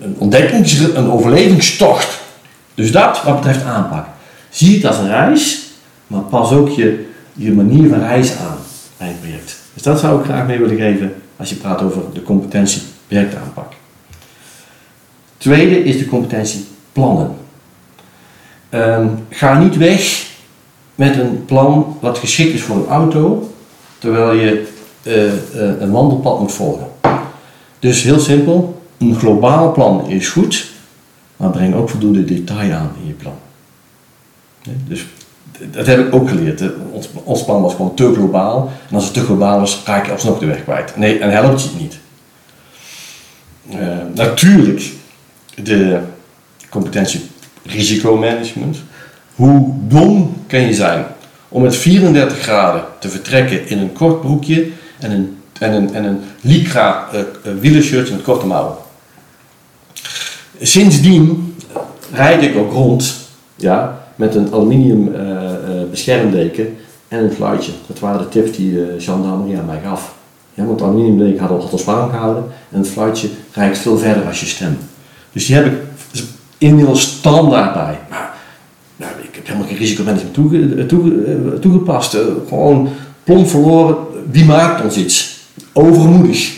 een- 0.00 0.14
ontdekkings- 0.18 0.78
een 0.78 1.10
overlevingstocht. 1.10 2.20
Dus 2.74 2.92
dat 2.92 3.22
wat 3.22 3.36
betreft 3.36 3.64
aanpak. 3.64 4.06
Zie 4.50 4.74
het 4.76 4.84
als 4.86 4.96
een 4.98 5.08
reis, 5.08 5.66
maar 6.06 6.20
pas 6.20 6.52
ook 6.52 6.68
je, 6.68 7.06
je 7.32 7.52
manier 7.52 7.88
van 7.88 7.98
reis 7.98 8.36
aan 8.36 8.56
bij 8.96 9.08
een 9.08 9.20
project. 9.20 9.56
Dus 9.74 9.82
dat 9.82 10.00
zou 10.00 10.18
ik 10.18 10.24
graag 10.24 10.46
mee 10.46 10.58
willen 10.58 10.76
geven 10.76 11.14
als 11.36 11.48
je 11.48 11.54
praat 11.54 11.82
over 11.82 12.02
de 12.12 12.22
competentie 12.22 12.82
projectaanpak. 13.06 13.72
Tweede 15.36 15.84
is 15.84 15.98
de 15.98 16.06
competentie 16.06 16.64
plannen. 16.92 17.34
Ehm, 18.68 19.06
ga 19.30 19.58
niet 19.58 19.76
weg 19.76 20.26
met 20.94 21.18
een 21.18 21.44
plan 21.44 21.98
wat 22.00 22.18
geschikt 22.18 22.54
is 22.54 22.62
voor 22.62 22.76
een 22.76 22.88
auto, 22.88 23.50
terwijl 23.98 24.32
je 24.32 24.66
eh, 25.02 25.26
eh, 25.26 25.80
een 25.80 25.90
wandelpad 25.90 26.40
moet 26.40 26.52
volgen. 26.52 26.86
Dus 27.78 28.02
heel 28.02 28.18
simpel, 28.18 28.82
een 28.98 29.14
globaal 29.14 29.72
plan 29.72 30.06
is 30.06 30.28
goed, 30.28 30.70
maar 31.36 31.50
breng 31.50 31.74
ook 31.74 31.88
voldoende 31.88 32.24
detail 32.24 32.72
aan 32.72 32.92
in 33.00 33.06
je 33.06 33.12
plan. 33.12 33.34
Ja, 34.62 34.72
Dus 34.88 35.06
dat 35.70 35.86
heb 35.86 36.06
ik 36.06 36.14
ook 36.14 36.28
geleerd. 36.28 36.62
Ons, 36.92 37.08
ons 37.24 37.44
plan 37.44 37.62
was 37.62 37.74
gewoon 37.74 37.94
te 37.94 38.14
globaal. 38.14 38.70
En 38.88 38.94
als 38.94 39.04
het 39.04 39.14
te 39.14 39.20
globaal 39.20 39.60
was, 39.60 39.82
raak 39.84 40.06
je 40.06 40.12
alsnog 40.12 40.38
de 40.38 40.46
weg 40.46 40.62
kwijt. 40.62 40.96
Nee, 40.96 41.18
en 41.18 41.30
helpt 41.30 41.62
je 41.62 41.68
het 41.68 41.80
niet. 41.80 41.98
Eh, 43.70 43.96
natuurlijk, 44.14 44.92
de 45.54 46.00
competentie 46.70 47.20
risicomanagement. 47.68 48.76
Hoe 49.34 49.74
dom 49.88 50.36
kan 50.46 50.60
je 50.60 50.74
zijn 50.74 51.06
om 51.48 51.62
met 51.62 51.76
34 51.76 52.38
graden 52.38 52.84
te 52.98 53.08
vertrekken 53.08 53.68
in 53.68 53.78
een 53.78 53.92
kort 53.92 54.20
broekje 54.20 54.66
en 54.98 55.10
een, 55.10 55.36
en 55.58 55.72
een, 55.72 55.94
en 55.94 56.04
een 56.04 56.20
lycra 56.40 57.08
eh, 57.12 57.20
eh, 57.20 57.26
wielershirt 57.60 58.10
met 58.10 58.22
korte 58.22 58.46
mouwen? 58.46 58.76
Sindsdien 60.60 61.54
rijd 62.12 62.42
ik 62.42 62.56
ook 62.56 62.72
rond 62.72 63.14
ja, 63.56 64.02
met 64.14 64.34
een 64.34 64.52
aluminium 64.52 65.14
eh, 65.14 65.30
beschermdeken 65.90 66.76
en 67.08 67.24
een 67.24 67.32
fluitje. 67.32 67.72
Dat 67.86 67.98
waren 67.98 68.20
de 68.20 68.28
tips 68.28 68.56
die 68.56 68.72
de 68.72 68.94
gendarmerie 68.98 69.58
aan 69.58 69.66
mij 69.66 69.80
gaf. 69.84 70.14
Ja, 70.54 70.64
want 70.64 70.82
aluminiumdeken 70.82 71.40
had 71.40 71.50
al 71.50 71.68
ons 71.72 71.84
warm 71.84 72.10
gehouden 72.10 72.44
en 72.70 72.78
het 72.78 72.88
fluitje 72.88 73.28
reikt 73.52 73.78
veel 73.78 73.98
verder 73.98 74.26
als 74.26 74.40
je 74.40 74.46
stem. 74.46 74.78
Dus 75.32 75.46
die 75.46 75.54
heb 75.54 75.66
ik 75.66 75.72
inmiddels 76.58 77.02
standaard 77.02 77.72
bij. 77.72 77.98
Maar 78.10 78.34
nou, 78.96 79.12
ik 79.22 79.34
heb 79.34 79.46
helemaal 79.46 79.68
geen 79.68 79.76
risicomanagement 79.76 80.34
toege, 80.34 80.74
eh, 80.74 81.58
toegepast. 81.60 82.14
Eh, 82.14 82.20
gewoon 82.48 82.88
plomp 83.24 83.48
verloren. 83.48 83.96
Wie 84.30 84.44
maakt 84.44 84.84
ons 84.84 84.96
iets? 84.96 85.38
Overmoedig. 85.72 86.54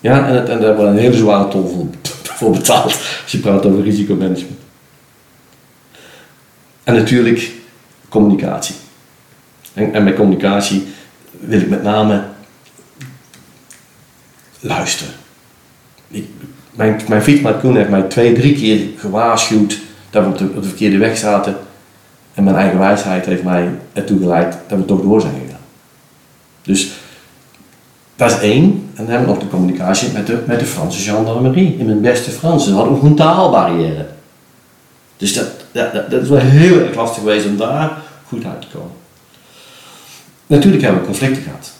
Ja, 0.00 0.26
en, 0.28 0.36
en 0.36 0.44
daar 0.44 0.60
hebben 0.60 0.84
we 0.84 0.90
een 0.90 0.98
hele 0.98 1.16
zware 1.16 1.48
tol 1.48 1.90
voor, 2.38 2.50
betaald 2.50 2.92
als 3.22 3.32
je 3.32 3.38
praat 3.38 3.66
over 3.66 3.82
risicomanagement. 3.82 4.58
En 6.84 6.94
natuurlijk 6.94 7.50
communicatie. 8.08 8.74
En, 9.72 9.94
en 9.94 10.04
bij 10.04 10.14
communicatie 10.14 10.86
wil 11.30 11.60
ik 11.60 11.68
met 11.68 11.82
name 11.82 12.24
luisteren. 14.60 15.14
Mijn, 16.80 17.00
mijn 17.08 17.22
fietsmaat 17.22 17.60
Koen 17.60 17.76
heeft 17.76 17.88
mij 17.88 18.02
twee, 18.02 18.32
drie 18.32 18.54
keer 18.54 18.80
gewaarschuwd 18.96 19.78
dat 20.10 20.22
we 20.22 20.28
op 20.28 20.38
de, 20.38 20.44
op 20.44 20.62
de 20.62 20.68
verkeerde 20.68 20.98
weg 20.98 21.16
zaten. 21.16 21.56
En 22.34 22.44
mijn 22.44 22.56
eigen 22.56 22.78
wijsheid 22.78 23.26
heeft 23.26 23.42
mij 23.42 23.68
ertoe 23.92 24.18
geleid 24.18 24.56
dat 24.68 24.78
we 24.78 24.84
toch 24.84 25.02
door 25.02 25.20
zijn 25.20 25.32
gegaan. 25.44 25.60
Dus 26.62 26.90
dat 28.16 28.30
is 28.30 28.38
één. 28.38 28.64
En 28.64 29.04
dan 29.04 29.06
hebben 29.06 29.26
we 29.26 29.32
nog 29.34 29.42
de 29.42 29.48
communicatie 29.48 30.12
met 30.12 30.26
de, 30.26 30.42
met 30.46 30.60
de 30.60 30.66
Franse 30.66 31.10
gendarmerie. 31.10 31.76
In 31.78 31.86
mijn 31.86 32.00
beste 32.00 32.30
Frans. 32.30 32.64
Ze 32.64 32.72
hadden 32.72 32.92
ook 32.92 33.02
een 33.02 33.14
taalbarrière. 33.14 34.06
Dus 35.16 35.34
dat, 35.34 35.46
dat, 35.72 35.92
dat, 35.92 36.10
dat 36.10 36.22
is 36.22 36.28
wel 36.28 36.38
heel 36.38 36.78
erg 36.78 36.94
lastig 36.94 37.22
geweest 37.22 37.46
om 37.46 37.56
daar 37.56 37.98
goed 38.26 38.44
uit 38.44 38.60
te 38.60 38.66
komen. 38.72 38.92
Natuurlijk 40.46 40.82
hebben 40.82 41.00
we 41.00 41.06
conflicten 41.06 41.42
gehad. 41.42 41.72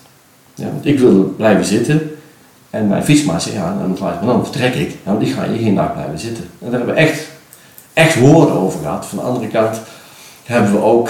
Ja, 0.55 0.65
want 0.65 0.87
ik 0.87 0.99
wilde 0.99 1.23
blijven 1.23 1.65
zitten. 1.65 2.11
En 2.71 2.89
mijn 2.89 3.05
fietsmaat 3.05 3.43
zei, 3.43 3.55
ja, 3.55 3.77
dan, 3.81 3.97
maar 4.01 4.19
dan 4.25 4.43
vertrek 4.45 4.75
ik. 4.75 4.97
Want 5.03 5.23
ik 5.23 5.33
ga 5.33 5.49
hier 5.49 5.63
geen 5.63 5.75
dag 5.75 5.93
blijven 5.93 6.19
zitten. 6.19 6.45
En 6.59 6.71
daar 6.71 6.79
hebben 6.79 6.95
we 6.95 7.01
echt, 7.01 7.29
echt 7.93 8.19
woorden 8.21 8.55
over 8.57 8.81
gehad. 8.83 9.07
Van 9.07 9.19
de 9.19 9.25
andere 9.25 9.47
kant 9.49 9.81
hebben 10.45 10.73
we 10.73 10.83
ook 10.83 11.09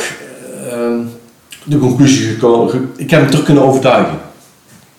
ehm, 0.70 0.98
de 1.64 1.78
conclusie 1.78 2.26
gekomen. 2.28 2.70
ge- 2.70 2.84
ik 2.96 3.10
heb 3.10 3.20
hem 3.20 3.30
terug 3.30 3.44
kunnen 3.44 3.62
overtuigen. 3.64 4.18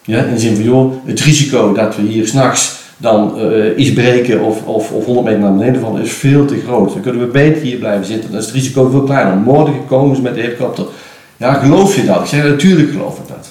Ja, 0.03 0.23
in 0.23 0.33
de 0.33 0.39
zin 0.39 0.55
van, 0.55 0.63
joh, 0.63 0.93
het 1.05 1.19
risico 1.19 1.73
dat 1.73 1.95
we 1.95 2.01
hier 2.01 2.27
s'nachts 2.27 2.79
dan 2.97 3.39
eh, 3.39 3.77
iets 3.77 3.93
breken 3.93 4.41
of, 4.41 4.63
of, 4.65 4.91
of 4.91 5.05
100 5.05 5.25
meter 5.25 5.41
naar 5.41 5.55
beneden 5.55 5.81
vallen 5.81 6.01
is 6.01 6.11
veel 6.13 6.45
te 6.45 6.59
groot. 6.67 6.93
Dan 6.93 7.01
kunnen 7.01 7.21
we 7.21 7.27
beter 7.27 7.61
hier 7.61 7.77
blijven 7.77 8.05
zitten. 8.05 8.31
Dan 8.31 8.39
is 8.39 8.45
het 8.45 8.55
risico 8.55 8.89
veel 8.89 9.03
kleiner. 9.03 9.37
Morgen 9.37 9.85
komen 9.87 10.15
ze 10.15 10.21
met 10.21 10.35
de 10.35 10.41
helikopter. 10.41 10.85
Ja, 11.37 11.53
geloof 11.53 11.95
je 11.95 12.05
dat? 12.05 12.19
Ik 12.21 12.25
zeg, 12.25 12.43
natuurlijk 12.43 12.91
geloof 12.91 13.17
ik 13.17 13.27
dat. 13.27 13.50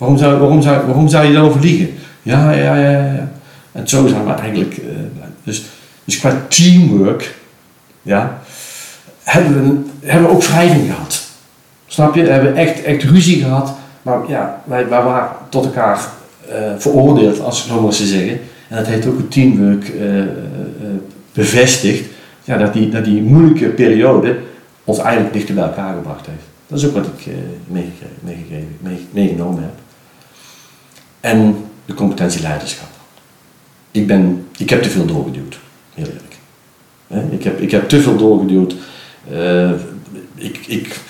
Waarom 0.00 0.18
zou, 0.18 0.38
waarom 0.38 0.62
zou, 0.62 0.86
waarom 0.86 1.08
zou 1.08 1.26
je 1.26 1.32
daarover 1.32 1.60
liegen? 1.60 1.90
Ja, 2.22 2.52
ja, 2.52 2.76
ja, 2.76 2.90
ja. 2.90 3.32
En 3.72 3.88
zo 3.88 4.06
zijn 4.06 4.24
we 4.26 4.32
eigenlijk... 4.32 4.76
eh, 4.76 4.84
dus, 5.44 5.64
dus 6.04 6.18
qua 6.18 6.44
teamwork, 6.48 7.34
ja, 8.02 8.38
hebben 9.22 9.62
we, 10.00 10.06
hebben 10.06 10.30
ook 10.30 10.42
wrijving 10.44 10.84
gehad. 10.94 11.22
Snap 11.86 12.14
je? 12.14 12.22
We 12.22 12.30
hebben 12.30 12.56
echt, 12.56 12.82
echt 12.82 13.02
ruzie 13.02 13.42
gehad. 13.42 13.74
Maar 14.02 14.18
ja, 14.28 14.62
wij, 14.64 14.88
wij 14.88 15.02
waren 15.02 15.28
tot 15.48 15.64
elkaar 15.64 16.00
eh, 16.48 16.56
veroordeeld, 16.78 17.40
als 17.40 17.64
ik 17.64 17.70
zo 17.70 17.80
maar 17.80 17.92
zeggen. 17.92 18.40
En 18.68 18.76
dat 18.76 18.86
heeft 18.86 19.06
ook 19.06 19.16
het 19.16 19.30
teamwork 19.30 19.88
eh, 19.88 20.22
bevestigd. 21.32 22.04
Ja, 22.44 22.56
dat, 22.56 22.72
die, 22.72 22.88
dat 22.88 23.04
die 23.04 23.22
moeilijke 23.22 23.68
periode 23.68 24.38
ons 24.84 24.98
eigenlijk 24.98 25.32
dichter 25.34 25.54
bij 25.54 25.64
elkaar 25.64 25.94
gebracht 25.94 26.26
heeft. 26.26 26.44
Dat 26.66 26.78
is 26.78 26.86
ook 26.86 26.94
wat 26.94 27.06
ik 27.06 27.32
mee- 27.66 29.06
meegenomen 29.10 29.62
heb. 29.62 29.72
En 31.20 31.64
de 31.84 31.94
competentie 31.94 32.42
leiderschap. 32.42 32.88
Ik, 33.90 34.06
ben, 34.06 34.46
ik 34.58 34.70
heb 34.70 34.82
te 34.82 34.90
veel 34.90 35.06
doorgeduwd, 35.06 35.58
heel 35.94 36.06
eerlijk. 36.06 36.38
Ik 37.32 37.44
heb, 37.44 37.60
ik 37.60 37.70
heb 37.70 37.88
te 37.88 38.00
veel 38.00 38.16
doorgeduwd. 38.16 38.74
Eh, 39.30 39.70
ik, 40.34 40.60
ik, 40.66 41.00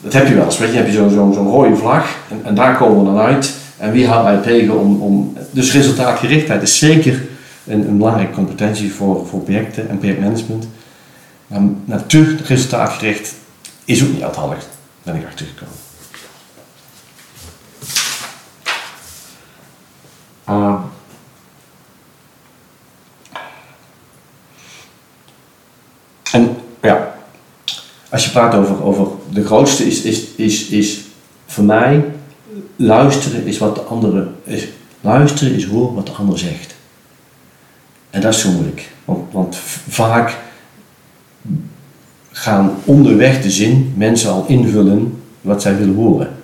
dat 0.00 0.12
heb 0.12 0.28
je 0.28 0.34
wel 0.34 0.44
eens, 0.44 0.58
weet 0.58 0.70
je, 0.70 0.76
heb 0.76 0.86
je 0.86 0.92
zo'n 0.92 1.10
zo, 1.10 1.32
zo'n 1.34 1.48
rode 1.48 1.76
vlag 1.76 2.16
en, 2.30 2.40
en 2.44 2.54
daar 2.54 2.76
komen 2.76 2.98
we 2.98 3.04
dan 3.04 3.18
uit. 3.18 3.54
En 3.78 3.92
wie 3.92 4.06
houdt 4.06 4.24
mij 4.24 4.42
tegen 4.42 4.78
om, 4.78 5.00
om... 5.00 5.36
Dus 5.50 5.72
resultaatgerichtheid 5.72 6.62
is 6.62 6.78
zeker 6.78 7.22
een, 7.66 7.88
een 7.88 7.96
belangrijke 7.96 8.32
competentie 8.32 8.92
voor, 8.92 9.26
voor 9.26 9.40
projecten 9.40 9.88
en 9.88 9.98
projectmanagement. 9.98 10.68
Maar 11.84 12.06
te 12.06 12.36
resultaatgericht 12.44 13.34
is 13.84 14.04
ook 14.04 14.12
niet 14.12 14.22
altijd 14.22 14.40
handig, 14.40 14.66
ben 15.02 15.14
ik 15.14 15.26
achtergekomen. 15.26 15.85
Ah. 20.46 20.82
en 26.32 26.56
ja, 26.82 27.14
als 28.10 28.24
je 28.24 28.30
praat 28.30 28.54
over, 28.54 28.82
over 28.82 29.06
de 29.30 29.44
grootste 29.44 29.86
is, 29.86 30.02
is, 30.02 30.24
is, 30.34 30.68
is 30.68 31.04
voor 31.46 31.64
mij 31.64 32.04
luisteren 32.76 33.46
is 33.46 33.58
wat 33.58 33.74
de 33.74 33.80
andere 33.80 34.28
is. 34.44 34.68
Luisteren 35.00 35.54
is 35.54 35.64
horen 35.64 35.94
wat 35.94 36.06
de 36.06 36.12
ander 36.12 36.38
zegt. 36.38 36.74
En 38.10 38.20
dat 38.20 38.34
is 38.34 38.40
zo 38.40 38.50
moeilijk. 38.50 38.90
Want, 39.04 39.32
want 39.32 39.56
vaak 39.88 40.36
gaan 42.30 42.76
onderweg 42.84 43.42
de 43.42 43.50
zin 43.50 43.94
mensen 43.96 44.30
al 44.30 44.44
invullen 44.46 45.22
wat 45.40 45.62
zij 45.62 45.76
willen 45.76 45.94
horen. 45.94 46.35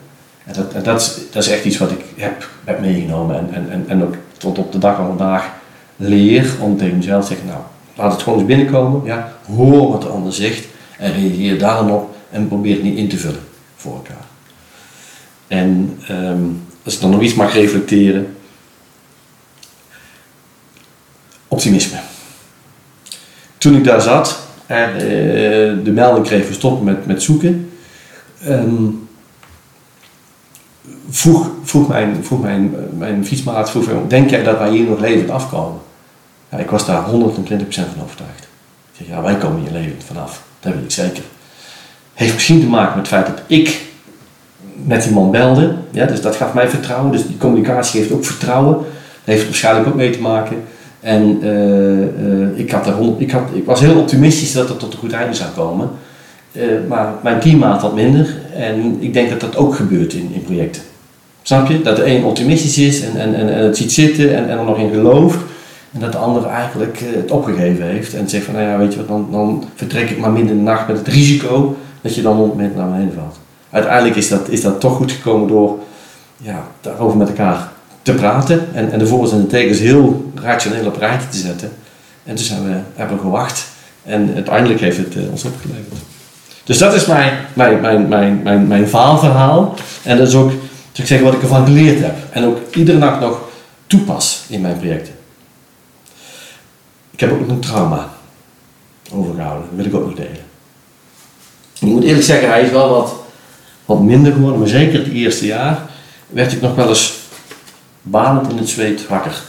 En 0.44 0.52
dat, 0.52 0.72
en 0.72 0.82
dat, 0.82 1.00
is, 1.00 1.14
dat 1.30 1.42
is 1.42 1.48
echt 1.48 1.64
iets 1.64 1.78
wat 1.78 1.90
ik 1.90 2.04
heb, 2.16 2.48
heb 2.64 2.80
meegenomen 2.80 3.38
en, 3.38 3.48
en, 3.54 3.70
en, 3.70 3.84
en 3.88 4.02
ook 4.02 4.14
tot 4.36 4.58
op 4.58 4.72
de 4.72 4.78
dag 4.78 4.96
van 4.96 5.06
vandaag 5.06 5.50
leer 5.96 6.50
om 6.60 6.76
tegen 6.76 6.96
mezelf 6.96 7.22
te 7.22 7.28
zeggen, 7.28 7.46
nou, 7.46 7.60
laat 7.94 8.12
het 8.12 8.22
gewoon 8.22 8.38
eens 8.38 8.48
binnenkomen, 8.48 9.04
ja, 9.04 9.32
hoor 9.46 9.90
wat 9.90 10.02
de 10.02 10.08
ander 10.08 10.32
zegt 10.32 10.66
en 10.98 11.12
reageer 11.12 11.58
daar 11.58 11.76
dan 11.76 11.90
op 11.90 12.16
en 12.30 12.48
probeer 12.48 12.74
het 12.74 12.82
niet 12.82 12.96
in 12.96 13.08
te 13.08 13.18
vullen 13.18 13.40
voor 13.76 13.94
elkaar. 13.94 14.24
En 15.46 15.98
ehm, 16.06 16.42
als 16.84 16.94
ik 16.94 17.00
dan 17.00 17.10
nog 17.10 17.20
iets 17.20 17.34
mag 17.34 17.54
reflecteren, 17.54 18.36
optimisme. 21.48 21.98
Toen 23.58 23.76
ik 23.76 23.84
daar 23.84 24.00
zat 24.00 24.40
en 24.66 24.94
eh, 24.94 25.00
de 25.84 25.90
melding 25.92 26.26
kreeg 26.26 26.48
we 26.48 26.54
stoppen 26.54 26.84
met, 26.84 27.06
met 27.06 27.22
zoeken, 27.22 27.70
ehm, 28.44 28.84
vroeg, 31.10 31.88
mijn, 31.88 32.16
vroeg 32.22 32.42
mijn, 32.42 32.74
mijn 32.98 33.26
fietsmaat, 33.26 33.70
vroeg 33.70 33.86
denk 34.08 34.30
jij 34.30 34.42
dat 34.42 34.58
wij 34.58 34.70
hier 34.70 34.84
nog 34.84 35.00
levend 35.00 35.30
afkomen? 35.30 35.80
Ja, 36.48 36.58
ik 36.58 36.70
was 36.70 36.86
daar 36.86 37.04
120% 37.04 37.10
van 37.10 38.02
overtuigd. 38.02 38.48
Ik 38.92 38.98
zeg, 38.98 39.06
ja, 39.06 39.22
wij 39.22 39.36
komen 39.36 39.60
hier 39.60 39.72
levend 39.72 40.04
vanaf. 40.04 40.42
Dat 40.60 40.72
weet 40.74 40.82
ik 40.82 40.90
zeker. 40.90 41.22
Heeft 42.14 42.34
misschien 42.34 42.60
te 42.60 42.66
maken 42.66 42.96
met 42.96 43.08
het 43.08 43.14
feit 43.14 43.26
dat 43.26 43.44
ik 43.46 43.80
met 44.84 45.02
die 45.02 45.12
man 45.12 45.30
belde. 45.30 45.74
Ja, 45.90 46.06
dus 46.06 46.20
dat 46.20 46.36
gaf 46.36 46.54
mij 46.54 46.68
vertrouwen. 46.68 47.12
Dus 47.12 47.26
die 47.26 47.36
communicatie 47.36 48.00
geeft 48.00 48.12
ook 48.12 48.24
vertrouwen. 48.24 48.74
Dat 48.74 49.34
heeft 49.34 49.44
waarschijnlijk 49.44 49.88
ook 49.88 49.94
mee 49.94 50.10
te 50.10 50.20
maken. 50.20 50.62
En 51.00 51.38
eh, 51.42 52.02
eh, 52.02 52.58
ik, 52.58 52.70
had 52.70 52.86
er 52.86 52.94
ik, 53.18 53.30
had, 53.30 53.42
ik 53.52 53.64
was 53.64 53.80
heel 53.80 53.98
optimistisch 53.98 54.52
dat 54.52 54.68
het 54.68 54.78
tot 54.78 54.92
een 54.92 54.98
goed 54.98 55.12
einde 55.12 55.34
zou 55.34 55.50
komen. 55.50 55.90
Eh, 56.52 56.62
maar 56.88 57.14
mijn 57.22 57.40
teammaat 57.40 57.82
wat 57.82 57.94
minder. 57.94 58.36
En 58.54 58.96
ik 59.00 59.12
denk 59.12 59.30
dat 59.30 59.40
dat 59.40 59.56
ook 59.56 59.74
gebeurt 59.74 60.12
in, 60.12 60.30
in 60.32 60.42
projecten. 60.42 60.82
Snap 61.42 61.68
je? 61.68 61.82
Dat 61.82 61.96
de 61.96 62.06
een 62.06 62.24
optimistisch 62.24 62.78
is 62.78 63.02
en, 63.02 63.20
en, 63.20 63.34
en, 63.34 63.54
en 63.54 63.64
het 63.64 63.76
ziet 63.76 63.92
zitten 63.92 64.36
en, 64.36 64.48
en 64.48 64.58
er 64.58 64.64
nog 64.64 64.78
in 64.78 64.90
gelooft. 64.90 65.38
En 65.92 66.00
dat 66.00 66.12
de 66.12 66.18
ander 66.18 66.46
eigenlijk 66.46 67.00
eh, 67.00 67.06
het 67.16 67.30
opgegeven 67.30 67.86
heeft 67.86 68.14
en 68.14 68.28
zegt 68.28 68.44
van, 68.44 68.54
nou 68.54 68.66
ja, 68.66 68.78
weet 68.78 68.92
je 68.92 68.98
wat, 68.98 69.08
dan, 69.08 69.28
dan 69.30 69.64
vertrek 69.74 70.10
ik 70.10 70.18
maar 70.18 70.30
midden 70.30 70.50
in 70.50 70.56
de 70.56 70.62
nacht 70.62 70.88
met 70.88 70.98
het 70.98 71.08
risico 71.08 71.76
dat 72.00 72.14
je 72.14 72.22
dan 72.22 72.38
op 72.38 72.46
moment 72.46 72.76
naar 72.76 72.90
beneden 72.90 73.14
valt. 73.14 73.38
Uiteindelijk 73.70 74.16
is 74.16 74.28
dat, 74.28 74.48
is 74.48 74.60
dat 74.60 74.80
toch 74.80 74.96
goed 74.96 75.12
gekomen 75.12 75.48
door 75.48 75.78
ja, 76.36 76.64
daarover 76.80 77.18
met 77.18 77.28
elkaar 77.28 77.68
te 78.02 78.12
praten 78.12 78.68
en, 78.72 78.92
en 78.92 78.98
de 78.98 79.06
voor's 79.06 79.32
en 79.32 79.40
de 79.40 79.46
tegens 79.46 79.78
heel 79.78 80.32
rationeel 80.34 80.86
op 80.86 80.96
rijtje 80.96 81.28
te 81.28 81.36
zetten. 81.36 81.72
En 82.24 82.34
toen 82.34 82.44
zijn 82.44 82.64
we, 82.64 82.76
hebben 82.94 83.18
gewacht 83.18 83.66
en 84.02 84.30
uiteindelijk 84.34 84.80
heeft 84.80 84.96
het 84.96 85.16
eh, 85.16 85.22
ons 85.30 85.44
opgeleverd. 85.44 86.00
Dus 86.64 86.78
dat 86.78 86.94
is 86.94 87.06
mijn, 87.06 87.32
mijn, 87.52 87.80
mijn, 87.80 88.08
mijn, 88.08 88.40
mijn, 88.42 88.66
mijn 88.66 88.88
faalverhaal. 88.88 89.74
En 90.02 90.16
dat 90.16 90.28
is 90.28 90.34
ook, 90.34 90.52
zou 90.92 91.02
ik 91.02 91.06
zeggen, 91.06 91.26
wat 91.26 91.34
ik 91.34 91.42
ervan 91.42 91.66
geleerd 91.66 92.00
heb. 92.00 92.16
En 92.30 92.44
ook 92.44 92.74
iedere 92.74 92.98
nacht 92.98 93.20
nog 93.20 93.40
toepas 93.86 94.44
in 94.48 94.60
mijn 94.60 94.78
projecten. 94.78 95.14
Ik 97.10 97.20
heb 97.20 97.32
ook 97.32 97.40
nog 97.40 97.48
een 97.48 97.60
trauma 97.60 98.08
overgehouden. 99.12 99.66
Dat 99.68 99.76
wil 99.76 99.84
ik 99.84 99.94
ook 99.94 100.06
nog 100.06 100.14
delen. 100.14 100.44
Ik 101.80 101.88
moet 101.88 102.04
eerlijk 102.04 102.24
zeggen, 102.24 102.48
hij 102.48 102.62
is 102.62 102.70
wel 102.70 102.88
wat, 102.88 103.14
wat 103.84 104.00
minder 104.00 104.32
geworden. 104.32 104.58
Maar 104.58 104.68
zeker 104.68 104.98
het 104.98 105.12
eerste 105.12 105.46
jaar 105.46 105.90
werd 106.28 106.52
ik 106.52 106.60
nog 106.60 106.74
wel 106.74 106.88
eens 106.88 107.18
balend 108.02 108.50
in 108.50 108.58
het 108.58 108.68
zweet 108.68 109.08
wakker. 109.08 109.42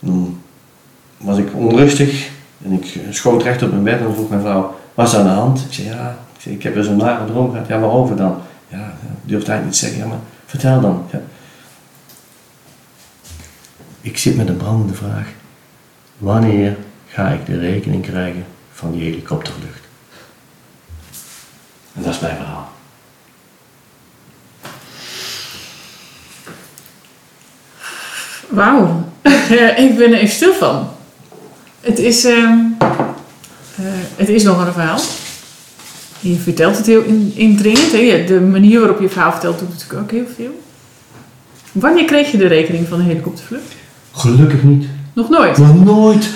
Dan 0.00 0.40
was 1.16 1.38
ik 1.38 1.48
onrustig 1.54 2.28
en 2.64 2.72
ik 2.72 3.00
schoot 3.10 3.42
recht 3.42 3.62
op 3.62 3.70
mijn 3.70 3.82
bed 3.82 4.00
en 4.00 4.14
vroeg 4.14 4.28
mijn 4.28 4.40
vrouw, 4.40 4.76
wat 4.94 5.06
is 5.06 5.12
er 5.12 5.18
aan 5.18 5.24
de 5.24 5.30
hand? 5.30 5.64
Ik 5.68 5.72
zei, 5.72 5.88
ja, 5.88 6.18
ik, 6.42 6.62
heb 6.62 6.74
weer 6.74 6.82
zo'n 6.82 6.96
nare 6.96 7.26
droom 7.26 7.50
gehad. 7.50 7.68
Ja, 7.68 7.78
waarover 7.78 8.16
dan? 8.16 8.38
Ja, 8.68 8.78
ja, 8.78 8.96
durft 9.22 9.46
hij 9.46 9.60
niet 9.60 9.72
te 9.72 9.78
zeggen. 9.78 9.98
Ja, 9.98 10.06
maar 10.06 10.18
vertel 10.46 10.80
dan. 10.80 11.08
Ja. 11.12 11.20
Ik 14.00 14.18
zit 14.18 14.36
met 14.36 14.48
een 14.48 14.56
brandende 14.56 14.94
vraag. 14.94 15.26
Wanneer 16.18 16.76
ga 17.06 17.28
ik 17.28 17.46
de 17.46 17.58
rekening 17.58 18.02
krijgen 18.02 18.46
van 18.72 18.92
die 18.92 19.02
helikoptervlucht? 19.02 19.80
En 21.94 22.02
dat 22.02 22.14
is 22.14 22.20
mijn 22.20 22.36
verhaal. 22.36 22.72
Wauw, 28.48 29.08
ik 29.84 29.96
ben 29.96 30.12
er 30.12 30.18
even 30.18 30.34
stil 30.34 30.54
van. 30.54 30.88
Het 31.80 31.98
is, 31.98 32.24
ehm, 32.24 32.58
eh, 32.78 33.84
het 34.16 34.28
is 34.28 34.42
nog 34.42 34.66
een 34.66 34.72
verhaal. 34.72 35.00
Je 36.20 36.34
vertelt 36.34 36.76
het 36.76 36.86
heel 36.86 37.02
in- 37.02 37.32
indringend. 37.34 37.92
Hè? 37.92 38.24
De 38.26 38.40
manier 38.40 38.78
waarop 38.78 39.00
je 39.00 39.08
verhaal 39.08 39.30
vertelt 39.30 39.58
doet 39.58 39.68
natuurlijk 39.68 40.00
ook 40.00 40.10
heel 40.10 40.26
veel. 40.36 40.60
Wanneer 41.72 42.04
kreeg 42.04 42.30
je 42.30 42.36
de 42.38 42.46
rekening 42.46 42.88
van 42.88 42.98
de 42.98 43.04
helikoptervlucht? 43.04 43.74
Gelukkig 44.12 44.62
niet. 44.62 44.84
Nog 45.12 45.28
nooit. 45.28 45.58
Nog 45.58 45.84
nooit. 45.84 46.28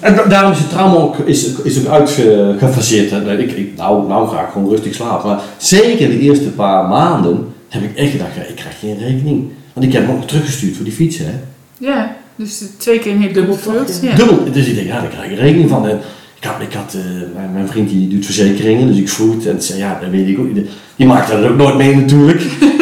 En 0.00 0.14
da- 0.14 0.24
daarom 0.26 0.52
is 0.52 0.58
het 0.58 0.70
trauma 0.70 0.94
ook, 0.94 1.18
is, 1.18 1.46
is 1.62 1.78
ook 1.80 1.86
uitgefaseerd. 1.86 3.12
Ik, 3.40 3.52
ik, 3.52 3.76
nou, 3.76 4.08
nou 4.08 4.28
ga 4.28 4.40
ik 4.40 4.48
gewoon 4.52 4.68
rustig 4.70 4.94
slapen. 4.94 5.28
Maar 5.30 5.40
zeker 5.58 6.08
de 6.08 6.18
eerste 6.18 6.48
paar 6.48 6.88
maanden 6.88 7.46
heb 7.68 7.82
ik 7.82 7.96
echt 7.96 8.10
gedacht, 8.10 8.34
ja, 8.34 8.42
ik 8.42 8.54
krijg 8.56 8.78
geen 8.78 8.98
rekening. 8.98 9.48
Want 9.72 9.86
ik 9.86 9.92
heb 9.92 10.06
hem 10.06 10.16
ook 10.16 10.26
teruggestuurd 10.28 10.74
voor 10.76 10.84
die 10.84 10.94
fiets. 10.94 11.18
Hè. 11.18 11.30
Ja, 11.78 12.16
dus 12.36 12.62
twee 12.76 12.98
keer 12.98 13.12
een 13.12 13.20
helikoptervlucht. 13.20 13.98
Ja. 14.02 14.14
Dubbel. 14.14 14.52
Dus 14.52 14.66
ik 14.66 14.74
denk, 14.74 14.86
ja, 14.86 15.00
daar 15.00 15.10
krijg 15.10 15.30
ik 15.30 15.38
rekening 15.38 15.68
van. 15.70 15.88
En 15.88 16.00
ik 16.44 16.50
had, 16.50 16.60
ik 16.60 16.72
had 16.72 16.94
eh, 16.94 17.34
mijn, 17.34 17.52
mijn 17.52 17.68
vriend 17.68 17.88
die 17.88 18.08
doet 18.08 18.24
verzekeringen, 18.24 18.86
dus 18.86 18.96
ik 18.96 19.08
vroeg 19.08 19.34
het 19.34 19.46
en 19.46 19.62
zei, 19.62 19.78
ja, 19.78 19.98
dat 20.00 20.10
weet 20.10 20.28
ik 20.28 20.38
ook. 20.38 20.48
Die 20.96 21.06
maakt 21.06 21.30
dat 21.30 21.44
ook 21.44 21.56
nooit 21.56 21.76
mee 21.76 21.96
natuurlijk. 21.96 22.40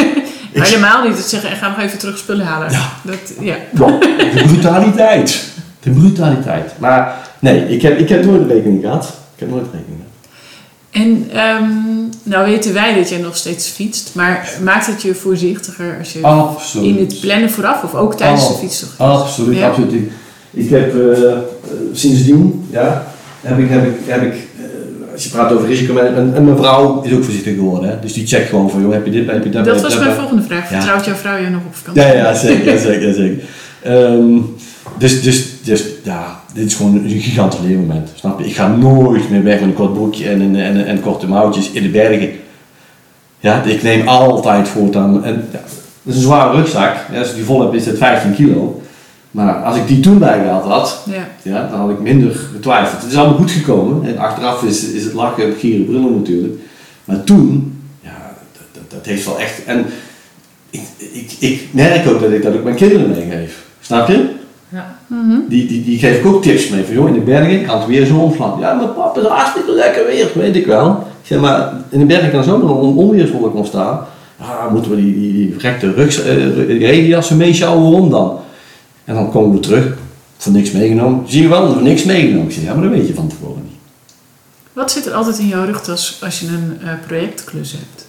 Helemaal 0.53 1.09
niet. 1.09 1.17
Het 1.17 1.27
zeggen, 1.27 1.51
en 1.51 1.57
ga 1.57 1.69
nog 1.69 1.79
even 1.79 1.99
terug 1.99 2.19
spullen 2.19 2.47
halen. 2.47 2.71
Ja. 2.71 2.93
Dat, 3.03 3.33
ja. 3.41 3.57
De 3.73 4.43
brutaliteit. 4.47 5.45
De 5.81 5.91
brutaliteit. 5.91 6.73
Maar 6.79 7.15
nee, 7.39 7.69
ik 7.69 7.83
heb, 7.83 7.99
ik 7.99 8.09
heb 8.09 8.25
nooit 8.25 8.41
een 8.41 8.49
rekening 8.49 8.81
gehad. 8.83 9.05
Ik 9.35 9.41
heb 9.41 9.51
nooit 9.51 9.65
een 9.65 9.71
rekening 9.73 10.01
gehad. 10.01 10.11
En 10.91 11.27
ehm, 11.39 11.71
nou 12.23 12.47
weten 12.47 12.73
wij 12.75 12.95
dat 12.95 13.09
jij 13.09 13.19
nog 13.19 13.37
steeds 13.37 13.69
fietst, 13.69 14.11
maar 14.15 14.49
maakt 14.63 14.87
het 14.87 15.03
je 15.03 15.15
voorzichtiger 15.15 15.97
als 15.99 16.13
je 16.13 16.23
Absoluut. 16.23 16.87
in 16.97 17.05
het 17.05 17.21
plannen 17.21 17.51
vooraf 17.51 17.83
of 17.83 17.95
ook 17.95 18.15
tijdens 18.15 18.49
de 18.49 18.53
Oh, 18.53 18.59
fietstocht? 18.59 18.99
Absoluut, 18.99 19.57
Ja. 19.57 19.69
absoluut. 19.69 20.11
Ik, 20.51 20.71
heb 20.71 21.13
eh, 21.13 21.39
sindsdien, 21.93 22.67
ja, 22.71 23.12
heb 23.43 23.59
ik, 23.59 23.69
heb 23.69 23.85
ik, 23.85 23.95
heb 24.07 24.23
ik 24.23 24.33
eh, 24.33 25.13
als 25.13 25.25
je 25.25 25.31
praat 25.31 25.53
over 25.53 25.69
risicomanagement, 25.69 26.35
en 26.35 26.45
mijn 26.45 26.57
vrouw 26.57 27.03
is 27.03 27.13
ook 27.13 27.25
voorzichtig 27.25 27.55
geworden. 27.55 27.91
Hè? 27.91 28.01
Dus 28.01 28.13
die 28.13 28.27
checkt 28.27 28.49
gewoon 28.49 28.71
van, 28.71 28.81
joh, 28.81 28.93
heb 28.93 29.05
je 29.05 29.11
dit, 29.11 29.31
heb 29.31 29.45
je 29.45 29.51
dat, 29.51 29.65
Dat 29.65 29.77
je 29.77 29.83
was 29.83 29.99
mijn 29.99 30.15
volgende 30.15 30.43
vraag. 30.43 30.69
Vertrouwt 30.69 31.05
jouw 31.05 31.15
vrouw 31.15 31.37
je 31.37 31.49
nog 31.49 31.61
op 31.67 31.75
vakantie? 31.75 32.03
Ja, 32.03 32.13
ja, 32.13 32.35
zeker, 32.35 32.79
zeker, 32.89 33.15
zeker. 33.15 33.45
Ehm, 33.83 34.39
dus, 34.99 35.23
dus, 35.23 35.63
dus, 35.63 35.85
ja, 36.03 36.41
dit 36.55 36.67
is 36.67 36.75
gewoon 36.75 36.95
een 36.95 37.21
gigantisch 37.21 37.61
leermoment, 37.67 38.11
snap 38.15 38.41
je? 38.41 38.47
Ik 38.47 38.55
ga 38.55 38.69
nooit 38.69 39.31
meer 39.31 39.43
weg 39.43 39.61
met 39.61 39.69
een 39.69 39.75
kort 39.75 39.93
broekje 39.93 40.29
en, 40.29 40.41
en, 40.41 40.57
en, 40.57 40.87
en 40.87 41.01
korte 41.01 41.27
mouwtjes 41.27 41.71
in 41.71 41.83
de 41.83 41.89
bergen. 41.89 42.31
Ja, 43.41 43.63
ik 43.63 43.83
neem 43.83 44.09
altijd 44.09 44.69
voortaan, 44.69 45.25
en 45.25 45.45
ja, 45.53 45.61
dat 46.03 46.15
is 46.15 46.15
een 46.15 46.27
zware 46.27 46.57
rugzak. 46.57 46.97
Ja, 47.13 47.19
als 47.19 47.29
ik 47.29 47.35
die 47.35 47.45
vol 47.45 47.61
heb 47.61 47.75
is 47.75 47.87
het 47.87 47.99
15 47.99 48.35
kilo. 48.35 48.82
Maar 49.33 49.55
als 49.55 49.77
ik 49.77 49.87
die 49.89 50.01
toen 50.01 50.19
bijgehaald 50.19 50.65
had, 50.65 51.03
Ja. 51.11 51.29
ja, 51.43 51.69
dan 51.71 51.79
had 51.79 51.91
ik 51.91 52.01
minder 52.01 52.35
getwijfeld. 52.53 53.03
Het 53.03 53.11
is 53.13 53.17
allemaal 53.19 53.37
goed 53.39 53.51
gekomen. 53.51 54.07
En 54.07 54.19
achteraf 54.19 54.63
is, 54.63 54.85
is 54.91 55.05
het 55.05 55.13
lachen, 55.13 55.53
gieren, 55.59 55.87
brullen 55.87 56.15
natuurlijk. 56.17 56.55
Maar 57.05 57.25
toen, 57.25 57.79
ja, 58.01 58.11
dat, 58.53 58.63
dat, 58.73 58.91
dat 58.91 59.07
heeft 59.07 59.25
wel 59.25 59.39
echt... 59.41 59.65
En 59.65 59.85
ik, 60.71 60.83
ik, 60.99 61.33
ik 61.39 61.69
merk 61.71 62.09
ook 62.09 62.21
dat 62.21 62.31
ik 62.31 62.43
dat 62.43 62.55
ook 62.55 62.65
mijn 62.65 62.77
kinderen 62.77 63.11
meegeef. 63.11 63.65
Snap 63.81 64.09
je? 64.09 64.29
Mhm. 65.07 65.39
Die, 65.49 65.67
die, 65.67 65.85
die 65.85 65.99
geef 65.99 66.19
ik 66.19 66.27
ook 66.27 66.43
tips 66.43 66.69
mee. 66.69 66.85
Van 66.85 66.95
joh, 66.95 67.09
in 67.09 67.15
de 67.15 67.21
bergen 67.21 67.65
kan 67.67 67.79
het 67.79 67.89
weer 67.89 68.07
zo 68.07 68.17
omslaan. 68.17 68.61
Ja, 68.61 68.75
maar 68.75 68.87
papa, 68.87 69.15
het 69.15 69.25
is 69.25 69.31
hartstikke 69.31 69.73
lekker 69.73 70.07
weer. 70.07 70.27
Weet 70.35 70.57
ik 70.57 70.67
wel. 70.67 70.91
Ik 70.91 71.27
zeg 71.29 71.41
maar, 71.41 71.73
in 71.89 71.99
de 71.99 72.05
bergen 72.05 72.31
kan 72.31 72.45
zomaar 72.45 72.71
een 72.71 72.97
onweerswolk 72.97 73.55
ontstaan. 73.55 74.01
Ja, 74.41 74.69
moeten 74.73 74.91
we 74.91 74.97
die, 74.97 75.15
die, 75.15 75.33
die 75.33 75.53
verrekte 75.53 75.93
rugs, 75.93 76.23
eh, 76.23 76.67
regenjassen 76.79 77.37
meesjouwen 77.37 78.01
om 78.01 78.11
dan? 78.11 78.39
En 79.05 79.15
dan 79.15 79.31
komen 79.31 79.53
we 79.53 79.61
terug, 79.61 79.97
voor 80.37 80.53
niks 80.53 80.71
meegenomen. 80.71 81.25
Zie 81.27 81.43
je 81.43 81.49
wel, 81.49 81.73
voor 81.73 81.83
niks 81.83 82.05
meegenomen. 82.05 82.47
Ik 82.47 82.53
zeg, 82.53 82.65
ja, 82.65 82.75
maar 82.75 82.83
dat 82.83 82.93
weet 82.93 83.07
je 83.07 83.15
van 83.15 83.29
tevoren 83.29 83.63
niet. 83.63 83.79
Wat 84.73 84.91
zit 84.91 85.07
er 85.07 85.13
altijd 85.13 85.39
in 85.39 85.49
jouw 85.49 85.65
rugtas 85.65 86.19
als 86.23 86.41
je 86.41 86.47
een 86.47 86.79
eh, 86.83 86.93
projectklus 87.07 87.73
hebt? 87.73 88.07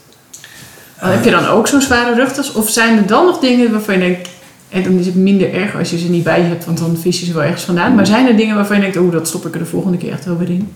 heb 0.96 1.24
je 1.24 1.32
dan 1.32 1.46
ook 1.46 1.68
zo'n 1.68 1.82
zware 1.82 2.16
rugtas? 2.16 2.54
Of 2.54 2.70
zijn 2.70 2.98
er 2.98 3.08
dan 3.08 3.26
nog 3.26 3.40
dingen 3.40 3.72
waarvan 3.72 3.94
je 3.94 4.00
denkt... 4.00 4.30
En 4.70 4.84
dan 4.84 4.94
is 4.94 5.06
het 5.06 5.16
minder 5.16 5.54
erg 5.54 5.78
als 5.78 5.90
je 5.90 5.98
ze 5.98 6.10
niet 6.10 6.24
bij 6.24 6.42
je 6.42 6.46
hebt, 6.46 6.66
want 6.66 6.78
dan 6.78 6.98
vis 6.98 7.20
je 7.20 7.26
ze 7.26 7.34
wel 7.34 7.44
ergens 7.44 7.64
vandaan. 7.64 7.96
Maar 7.96 8.06
zijn 8.06 8.28
er 8.28 8.36
dingen 8.36 8.56
waarvan 8.56 8.76
je 8.76 8.82
denkt, 8.82 8.98
oh, 8.98 9.12
dat 9.12 9.28
stop 9.28 9.46
ik 9.46 9.54
er 9.54 9.60
de 9.60 9.66
volgende 9.66 9.98
keer 9.98 10.12
echt 10.12 10.26
wel 10.26 10.38
weer 10.38 10.50
in? 10.50 10.74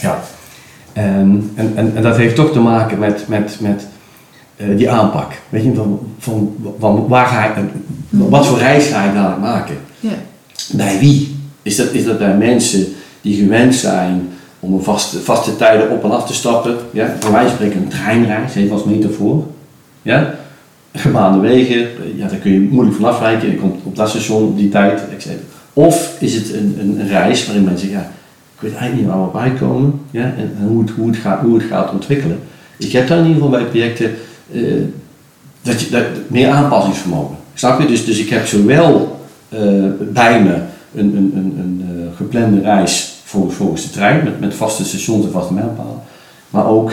Ja. 0.00 0.20
En, 0.92 1.52
en, 1.54 1.72
en, 1.74 1.96
en 1.96 2.02
dat 2.02 2.16
heeft 2.16 2.34
toch 2.34 2.52
te 2.52 2.58
maken 2.58 2.98
met, 2.98 3.28
met, 3.28 3.56
met 3.60 3.86
eh, 4.58 4.66
die 4.76 4.90
aanpak. 4.90 5.32
Weet 5.48 5.64
je, 5.64 5.74
van, 5.74 6.00
van, 6.18 6.56
van 6.78 7.08
waar 7.08 7.26
ga 7.26 7.44
ik, 7.44 7.64
wat 8.08 8.46
voor 8.46 8.58
reis 8.58 8.86
ga 8.86 9.04
ik 9.04 9.14
dadelijk 9.14 9.40
maken? 9.40 9.76
Ja. 10.00 10.14
Bij 10.72 10.98
wie? 10.98 11.36
Is 11.62 11.76
dat, 11.76 11.92
is 11.92 12.04
dat 12.04 12.18
bij 12.18 12.36
mensen 12.36 12.86
die 13.20 13.42
gewend 13.42 13.74
zijn 13.74 14.28
om 14.60 14.72
een 14.72 14.82
vaste, 14.82 15.18
vaste 15.18 15.56
tijden 15.56 15.90
op 15.90 16.04
en 16.04 16.10
af 16.10 16.26
te 16.26 16.34
stappen? 16.34 16.76
Ja? 16.90 17.14
Van 17.18 17.32
wij 17.32 17.48
spreken 17.48 17.82
een 17.82 17.88
treinreis, 17.88 18.54
even 18.54 18.72
als 18.72 18.84
metafoor. 18.84 19.46
Ja? 20.02 20.34
Gebaande 20.92 21.38
wegen, 21.38 21.88
ja, 22.16 22.28
daar 22.28 22.38
kun 22.38 22.52
je 22.52 22.60
moeilijk 22.60 22.96
van 22.96 23.04
afwijken. 23.04 23.50
Je 23.50 23.56
komt 23.56 23.84
op 23.84 23.96
dat 23.96 24.08
station 24.08 24.42
op 24.42 24.56
die 24.56 24.68
tijd, 24.68 25.00
etc. 25.16 25.28
Of 25.72 26.16
is 26.20 26.34
het 26.34 26.52
een, 26.52 26.76
een, 26.80 27.00
een 27.00 27.08
reis 27.08 27.46
waarin 27.46 27.64
mensen 27.64 27.88
zeggen, 27.88 28.06
ja, 28.06 28.12
ik 28.54 28.60
weet 28.60 28.74
eigenlijk 28.74 29.00
niet 29.00 29.16
waar 29.16 29.24
we 29.24 29.38
bij 29.38 29.68
komen 29.68 30.00
ja? 30.10 30.22
en, 30.22 30.56
en 30.60 30.66
hoe, 30.66 30.80
het, 30.80 30.90
hoe, 30.90 31.06
het 31.06 31.16
gaat, 31.16 31.40
hoe 31.40 31.54
het 31.54 31.66
gaat 31.66 31.92
ontwikkelen. 31.92 32.38
Ik 32.76 32.92
heb 32.92 33.08
daar 33.08 33.18
in 33.18 33.26
ieder 33.26 33.42
geval 33.42 33.58
bij 33.58 33.68
projecten 33.68 34.14
eh, 34.52 34.62
dat 35.62 35.80
je, 35.80 35.90
dat, 35.90 36.04
meer 36.26 36.50
aanpassingsvermogen. 36.50 37.36
Snap 37.54 37.80
je? 37.80 37.86
Dus, 37.86 38.04
dus 38.04 38.18
ik 38.18 38.28
heb 38.28 38.46
zowel 38.46 39.20
eh, 39.48 39.60
bij 40.12 40.42
me 40.42 40.54
een, 40.94 41.16
een, 41.16 41.32
een, 41.34 41.54
een 41.58 41.88
eh, 41.88 42.16
geplande 42.16 42.60
reis 42.60 43.20
volgens, 43.24 43.54
volgens 43.54 43.82
de 43.82 43.90
trein, 43.90 44.24
met, 44.24 44.40
met 44.40 44.54
vaste 44.54 44.84
stations 44.84 45.24
en 45.24 45.30
vaste 45.30 45.52
mijlpalen, 45.52 46.00
maar 46.50 46.66
ook 46.66 46.92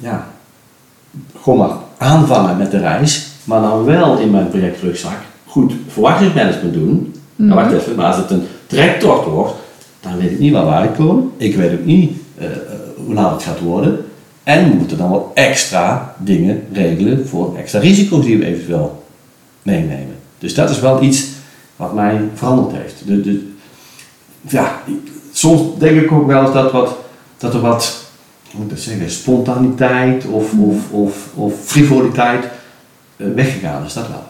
ja, 0.00 0.26
gewoon 1.40 1.58
maar 1.58 1.76
aanvangen 1.96 2.56
met 2.56 2.70
de 2.70 2.78
reis, 2.78 3.26
maar 3.44 3.60
dan 3.60 3.84
wel 3.84 4.18
in 4.18 4.30
mijn 4.30 4.48
projectrugzak 4.48 5.16
goed 5.46 5.72
verwachtingsmanagement 5.88 6.74
doen. 6.74 7.14
Nou, 7.36 7.54
wacht 7.54 7.72
even, 7.72 7.94
maar 7.94 8.06
als 8.06 8.16
het 8.16 8.30
een 8.30 8.46
trektocht 8.66 9.24
wordt, 9.24 9.54
dan 10.00 10.16
weet 10.16 10.30
ik 10.30 10.38
niet 10.38 10.52
waar 10.52 10.64
we 10.64 10.72
uitkomen. 10.72 11.30
Ik 11.36 11.56
weet 11.56 11.72
ook 11.72 11.84
niet 11.84 12.16
hoe 13.04 13.14
laat 13.14 13.30
het 13.32 13.42
gaat 13.42 13.60
worden. 13.60 14.07
En 14.48 14.68
we 14.70 14.74
moeten 14.76 14.98
dan 14.98 15.10
wel 15.10 15.30
extra 15.34 16.14
dingen 16.18 16.66
regelen 16.72 17.28
voor 17.28 17.56
extra 17.56 17.80
risico's 17.80 18.24
die 18.24 18.38
we 18.38 18.44
eventueel 18.44 19.04
meenemen. 19.62 20.16
Dus 20.38 20.54
dat 20.54 20.70
is 20.70 20.80
wel 20.80 21.02
iets 21.02 21.26
wat 21.76 21.94
mij 21.94 22.20
veranderd 22.34 22.76
heeft. 22.76 22.94
De, 23.06 23.20
de, 23.20 23.52
ja, 24.40 24.82
soms 25.32 25.78
denk 25.78 26.00
ik 26.00 26.12
ook 26.12 26.26
wel 26.26 26.42
eens 26.44 26.52
dat, 26.52 26.72
wat, 26.72 26.96
dat 27.38 27.54
er 27.54 27.60
wat, 27.60 28.04
hoe 28.50 28.60
moet 28.60 28.70
ik 28.70 28.76
dat 28.76 28.84
zeggen, 28.84 29.10
spontaniteit 29.10 30.26
of, 30.26 30.52
of, 30.58 30.90
of, 30.90 31.28
of 31.34 31.52
frivoliteit 31.64 32.44
eh, 33.16 33.26
weggegaan 33.34 33.84
is. 33.84 33.92
Dat 33.92 34.08
wel. 34.08 34.24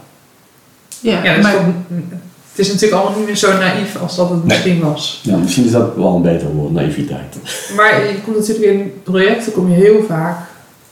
Ja, 1.00 1.24
Ja, 1.24 1.36
dat 1.36 1.36
is 1.36 1.42
maar, 1.42 1.54
toch- 1.54 2.18
het 2.58 2.66
is 2.66 2.72
natuurlijk 2.72 3.00
allemaal 3.00 3.18
niet 3.18 3.28
meer 3.28 3.36
zo 3.36 3.58
naïef 3.58 3.96
als 3.96 4.16
dat 4.16 4.30
het 4.30 4.44
misschien 4.44 4.80
was. 4.80 5.20
Ja, 5.22 5.36
misschien 5.36 5.64
is 5.64 5.70
dat 5.70 5.96
wel 5.96 6.14
een 6.14 6.22
beter 6.22 6.48
woord, 6.48 6.72
naïviteit. 6.72 7.36
Maar 7.76 8.06
je 8.06 8.20
komt 8.24 8.36
natuurlijk 8.36 8.66
in 8.66 8.92
projecten 9.02 9.52
kom 9.52 9.70
je 9.70 9.74
heel 9.74 10.04
vaak 10.08 10.38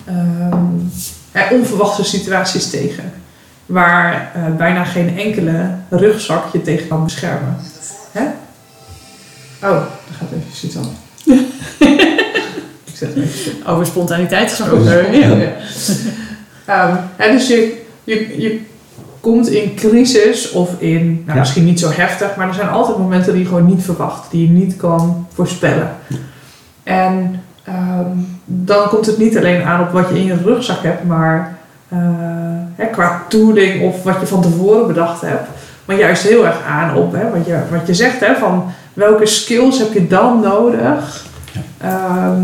ehm, 0.05 0.65
hè, 1.33 1.55
onverwachte 1.55 2.05
situaties 2.05 2.71
tegen. 2.71 3.13
Waar 3.67 4.33
eh, 4.35 4.57
bijna 4.57 4.85
geen 4.85 5.19
enkele 5.19 5.75
rugzak 5.91 6.53
je 6.53 6.63
tegen 6.63 6.89
kan 6.89 7.05
beschermen. 7.05 7.57
Hè? 8.13 8.25
Oh, 9.63 9.71
daar 9.71 10.17
gaat 10.19 10.29
even 10.29 10.69
iets 10.69 10.77
aan. 10.77 10.97
Ik 13.01 13.67
over 13.67 13.87
spontaniteit 13.87 14.53
gesproken. 14.53 15.13
ja. 15.13 15.37
ja. 15.37 15.53
Ehm, 16.65 16.97
hè, 17.17 17.31
dus 17.31 17.49
je, 17.49 17.83
je, 18.05 18.41
je 18.41 18.61
komt 19.27 19.49
in 19.49 19.75
crisis 19.75 20.51
of 20.51 20.71
in, 20.79 21.07
nou, 21.07 21.23
Ja. 21.27 21.35
misschien 21.35 21.65
niet 21.65 21.81
zo 21.81 21.91
heftig, 21.91 22.37
maar 22.37 22.49
er 22.49 22.55
zijn 22.55 22.69
altijd 22.69 22.99
momenten 22.99 23.33
die 23.33 23.43
je 23.43 23.49
gewoon 23.49 23.67
niet 23.67 23.85
verwacht, 23.85 24.31
die 24.31 24.43
je 24.43 24.53
niet 24.53 24.77
kan 24.77 25.27
voorspellen. 25.33 25.91
En 26.83 27.41
ehm, 27.65 28.11
dan 28.45 28.89
komt 28.89 29.07
het 29.07 29.19
niet 29.19 29.37
alleen 29.37 29.63
aan 29.63 29.81
op 29.81 29.91
wat 29.91 30.09
je 30.09 30.19
in 30.19 30.25
je 30.25 30.37
rugzak 30.45 30.83
hebt, 30.83 31.05
maar 31.05 31.59
eh, 31.89 31.99
hè, 32.75 32.87
qua 32.87 33.23
tooling 33.29 33.83
of 33.83 34.03
wat 34.03 34.21
je 34.21 34.27
van 34.27 34.43
tevoren 34.43 34.87
bedacht 34.87 35.21
hebt, 35.21 35.49
maar 35.85 35.99
juist 35.99 36.23
heel 36.23 36.47
erg 36.47 36.63
aan 36.69 36.97
op 36.97 37.13
hè, 37.13 37.31
wat, 37.31 37.47
je, 37.47 37.59
wat 37.71 37.87
je 37.87 37.95
zegt, 37.95 38.21
hè, 38.21 38.37
van 38.37 38.65
welke 38.93 39.27
skills 39.27 39.79
heb 39.79 39.93
je 39.93 40.07
dan 40.07 40.41
nodig 40.41 41.27
ehm, 41.79 42.43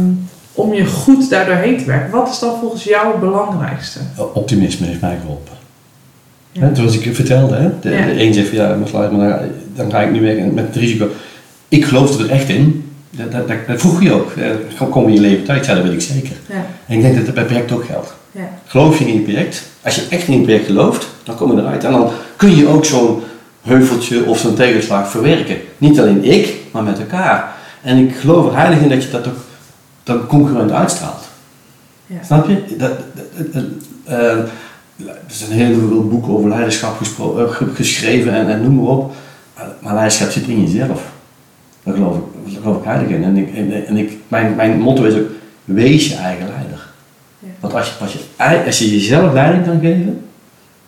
om 0.53 0.75
je 0.75 0.87
goed 0.87 1.31
daar 1.31 1.47
doorheen 1.47 1.79
te 1.79 1.85
werken. 1.85 2.11
Wat 2.11 2.29
is 2.29 2.38
dan 2.38 2.59
volgens 2.61 2.85
jou 2.85 3.07
het 3.07 3.21
belangrijkste? 3.21 3.99
Optimisme 4.33 4.87
heeft 4.87 5.01
mij 5.01 5.18
geholpen. 5.21 5.62
Ja. 6.53 6.61
Hè, 6.62 6.75
zoals 6.75 6.99
ik 6.99 7.15
vertelde, 7.15 7.55
hè? 7.57 7.71
De, 7.81 7.91
Ja. 7.91 8.07
de 8.07 8.23
een 8.23 8.35
zegt 8.35 8.49
van 8.49 8.57
ja, 8.57 8.75
maar, 8.75 8.88
sluit, 8.88 9.12
maar 9.12 9.29
dan, 9.29 9.49
dan 9.77 9.91
ga 9.91 10.01
ik 10.01 10.12
nu 10.12 10.21
werken 10.21 10.55
met 10.55 10.67
het 10.67 10.77
risico. 10.77 11.09
Ik 11.69 11.85
geloofde 11.85 12.25
er 12.25 12.31
echt 12.31 12.49
in. 12.49 12.91
Dat, 13.11 13.33
dat, 13.33 13.49
dat, 13.49 13.57
dat 13.67 13.81
vroeg 13.81 14.03
je 14.03 14.12
ook. 14.12 14.33
Eh, 14.33 14.88
Kom 14.91 15.07
in 15.09 15.15
je 15.15 15.21
leven 15.21 15.45
thuis? 15.45 15.67
Ja, 15.67 15.75
dat 15.75 15.83
weet 15.83 15.93
ik 15.93 16.01
zeker. 16.01 16.33
Ja, 16.49 16.65
En 16.87 16.97
ik 16.97 17.03
denk 17.03 17.15
dat 17.17 17.25
dat 17.27 17.35
bij 17.35 17.45
project 17.45 17.73
ook 17.73 17.85
geldt. 17.85 18.15
ja, 18.33 18.49
Geloof 18.67 18.99
je 18.99 19.05
in 19.07 19.15
je 19.15 19.21
project? 19.21 19.62
Als 19.83 19.95
je 19.95 20.03
echt 20.11 20.27
in 20.29 20.37
je 20.38 20.43
project 20.43 20.67
gelooft, 20.67 21.09
dan 21.23 21.35
kom 21.37 21.53
je 21.57 21.61
eruit. 21.62 21.85
En 21.85 21.93
dan 21.93 22.11
kun 22.37 22.57
je 22.57 22.67
ook 22.69 22.85
zo'n 22.85 23.21
heuveltje 23.62 24.25
of 24.27 24.38
zo'n 24.38 24.55
tegenslag 24.55 25.11
verwerken. 25.11 25.57
Niet 25.79 26.01
alleen 26.01 26.25
ik, 26.25 26.55
maar 26.73 26.83
met 26.83 26.99
elkaar. 26.99 27.53
En 27.83 27.97
ik 27.99 28.15
geloof 28.15 28.47
er 28.47 28.57
heilig 28.57 28.81
in 28.81 28.88
dat 28.88 29.03
je 29.03 29.11
dat 29.11 29.27
ook 29.27 29.37
dat 30.03 30.27
concurrent 30.27 30.71
uitstraalt. 30.73 31.29
ja. 32.07 32.17
Snap 32.25 32.49
je? 32.49 32.77
Dat, 32.79 32.91
dat, 33.15 33.53
dat- 33.53 33.62
eh, 34.05 34.38
er 35.07 35.15
zijn 35.35 35.51
heel 35.51 35.75
veel 35.79 36.09
boeken 36.09 36.33
over 36.33 36.49
leiderschap 36.49 37.01
eh, 37.01 37.51
ge- 37.51 37.75
geschreven 37.75 38.35
en, 38.35 38.49
en 38.49 38.62
noem 38.62 38.75
maar 38.75 38.85
op. 38.93 39.15
Maar- 39.81 39.93
leiderschap 39.95 40.31
zit 40.31 40.47
in 40.47 40.62
jezelf. 40.65 41.03
Daar 41.83 41.95
geloof 41.95 42.17
ik, 42.17 42.23
daar 42.53 42.62
geloof 42.62 42.77
ik 42.79 42.85
heilig 42.85 43.09
in. 43.09 43.25
En, 43.25 43.37
ik, 43.37 43.55
en, 43.55 43.87
en 43.87 43.97
ik, 43.97 44.12
mijn, 44.29 44.55
mijn 44.55 44.79
motto 44.81 45.05
is 45.05 45.15
ook, 45.15 45.29
wees 45.65 46.09
je 46.09 46.15
eigen 46.15 46.47
leider. 46.49 46.88
Ja. 47.38 47.49
Want 47.61 47.75
als 47.75 47.87
je, 47.87 47.93
als, 48.01 48.12
je, 48.12 48.65
als 48.67 48.79
je 48.79 48.91
jezelf 48.91 49.33
leiding 49.33 49.65
kan 49.65 49.81
geven, 49.81 50.21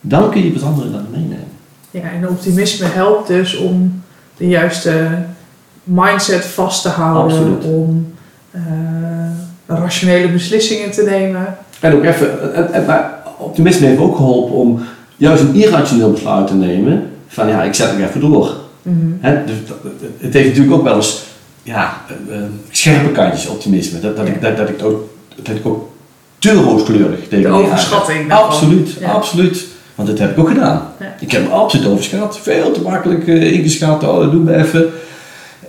dan 0.00 0.30
kun 0.30 0.44
je 0.44 0.52
het 0.52 0.62
andere 0.62 0.90
dan 0.90 1.06
meenemen. 1.10 1.38
Ja, 1.90 2.00
en 2.02 2.28
optimisme 2.28 2.86
helpt 2.86 3.26
dus 3.28 3.56
om 3.56 4.02
de 4.36 4.48
juiste 4.48 5.08
mindset 5.84 6.44
vast 6.44 6.82
te 6.82 6.88
houden, 6.88 7.36
Absoluut. 7.36 7.64
om 7.64 8.12
eh, 8.50 8.60
rationele 9.66 10.28
beslissingen 10.28 10.90
te 10.90 11.02
nemen. 11.02 11.56
En 11.80 11.94
ook 11.94 12.04
even, 12.04 12.54
en, 12.54 12.72
en, 12.72 12.84
maar 12.84 13.13
optimisme 13.38 13.86
heeft 13.86 14.00
ook 14.00 14.16
geholpen 14.16 14.54
om 14.54 14.80
juist 15.16 15.42
een 15.42 15.54
irrationeel 15.54 16.10
besluit 16.10 16.46
te 16.46 16.54
nemen. 16.54 17.10
Van 17.28 17.48
ja, 17.48 17.62
ik 17.62 17.74
zet 17.74 17.90
het 17.90 18.08
even 18.08 18.20
door. 18.20 18.54
Mhm. 18.82 19.44
Dus 19.46 19.56
dat- 19.68 19.92
het 20.18 20.34
heeft 20.34 20.48
natuurlijk 20.48 20.76
ook 20.76 20.84
wel 20.84 20.96
eens 20.96 21.22
ja, 21.62 22.00
eh, 22.28 22.36
eh, 22.36 22.42
scherpe 22.70 23.08
kantjes, 23.12 23.46
optimisme. 23.48 24.00
Dat, 24.00 24.16
dat, 24.16 24.26
ik, 24.26 24.40
dat, 24.42 24.56
dat, 24.56 24.68
ik 24.68 24.84
ook, 24.84 25.08
dat 25.42 25.56
ik 25.56 25.66
ook 25.66 25.88
te 26.38 26.52
rooskleurig 26.52 27.28
tegen 27.28 27.50
De 27.50 27.56
overschatting. 27.58 28.32
Absoluut, 28.32 28.96
Ja. 29.00 29.10
absoluut. 29.10 29.64
Want 29.94 30.08
dat 30.08 30.18
heb 30.18 30.30
ik 30.30 30.38
ook 30.38 30.48
gedaan. 30.48 30.88
Ja. 31.00 31.14
Ik 31.20 31.30
heb 31.32 31.42
hem 31.42 31.52
absoluut 31.52 31.86
overschat. 31.86 32.38
Veel 32.42 32.70
te 32.72 32.80
makkelijk 32.82 33.28
eh, 33.28 33.52
ingeschat. 33.52 34.02
Oh, 34.04 34.20
dat 34.20 34.30
doen 34.30 34.44
we 34.44 34.56
even. 34.56 34.90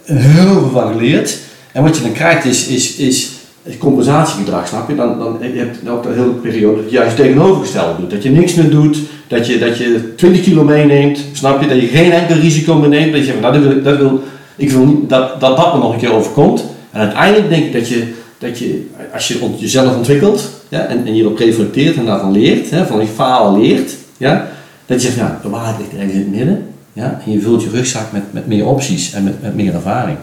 Heel 0.03 0.59
veel 0.59 0.69
van 0.73 0.91
geleerd. 0.91 1.37
En 1.71 1.83
wat 1.83 1.95
je 1.97 2.01
dan 2.03 2.11
krijgt 2.11 2.45
is, 2.45 2.67
is, 2.67 2.95
is, 2.95 3.31
is 3.65 3.77
compensatiegedrag, 3.77 4.67
snap 4.67 4.89
je? 4.89 4.95
Dan, 4.95 5.19
dan, 5.19 5.37
je 5.53 5.59
hebt 5.59 5.89
ook 5.89 6.03
de 6.03 6.09
hele 6.09 6.29
periode 6.29 6.81
juist 6.89 7.15
tegenovergestelde 7.15 7.99
doet. 7.99 8.11
Dat 8.11 8.23
je 8.23 8.29
niks 8.29 8.53
meer 8.53 8.69
doet, 8.69 8.97
dat 9.27 9.47
je, 9.47 9.57
dat 9.57 9.77
je 9.77 10.13
20 10.15 10.41
kilo 10.41 10.63
meeneemt, 10.63 11.19
snap 11.33 11.61
je? 11.61 11.67
Dat 11.67 11.81
je 11.81 11.87
geen 11.87 12.11
enkel 12.11 12.35
risico 12.35 12.75
meer 12.75 12.89
neemt. 12.89 13.13
Dat 13.13 13.25
je 13.25 13.33
nou, 13.41 13.53
dat 13.53 13.63
wil, 13.63 13.81
dat 13.83 13.97
wil, 13.97 14.21
ik 14.55 14.71
wil 14.71 14.85
niet 14.85 15.09
dat, 15.09 15.39
dat 15.39 15.57
dat 15.57 15.73
me 15.73 15.79
nog 15.79 15.93
een 15.93 15.99
keer 15.99 16.13
overkomt. 16.13 16.63
En 16.91 16.99
uiteindelijk 16.99 17.49
denk 17.49 17.65
ik 17.65 17.73
dat 17.73 17.87
je, 17.87 18.13
dat 18.37 18.59
je 18.59 18.87
als 19.13 19.27
je 19.27 19.49
jezelf 19.57 19.95
ontwikkelt 19.95 20.49
ja, 20.69 20.79
en, 20.79 21.05
en 21.05 21.15
je 21.15 21.23
erop 21.23 21.37
reflecteert 21.37 21.95
en 21.95 22.05
daarvan 22.05 22.31
leert, 22.31 22.69
hè, 22.69 22.85
van 22.85 22.99
je 22.99 23.07
falen 23.07 23.61
leert, 23.61 23.95
ja, 24.17 24.47
dat 24.85 25.01
je 25.01 25.07
zegt, 25.07 25.19
ja, 25.19 25.39
de 25.41 25.49
waarheid 25.49 25.77
ligt 25.77 25.93
ergens 25.93 26.13
in 26.13 26.19
het 26.19 26.35
midden. 26.35 26.67
Ja, 26.93 27.21
en 27.25 27.31
je 27.31 27.39
vult 27.39 27.63
je 27.63 27.69
rugzak 27.69 28.11
met, 28.11 28.23
met 28.31 28.47
meer 28.47 28.65
opties 28.65 29.13
en 29.13 29.23
met, 29.23 29.41
met 29.41 29.55
meer 29.55 29.73
ervaring. 29.73 30.17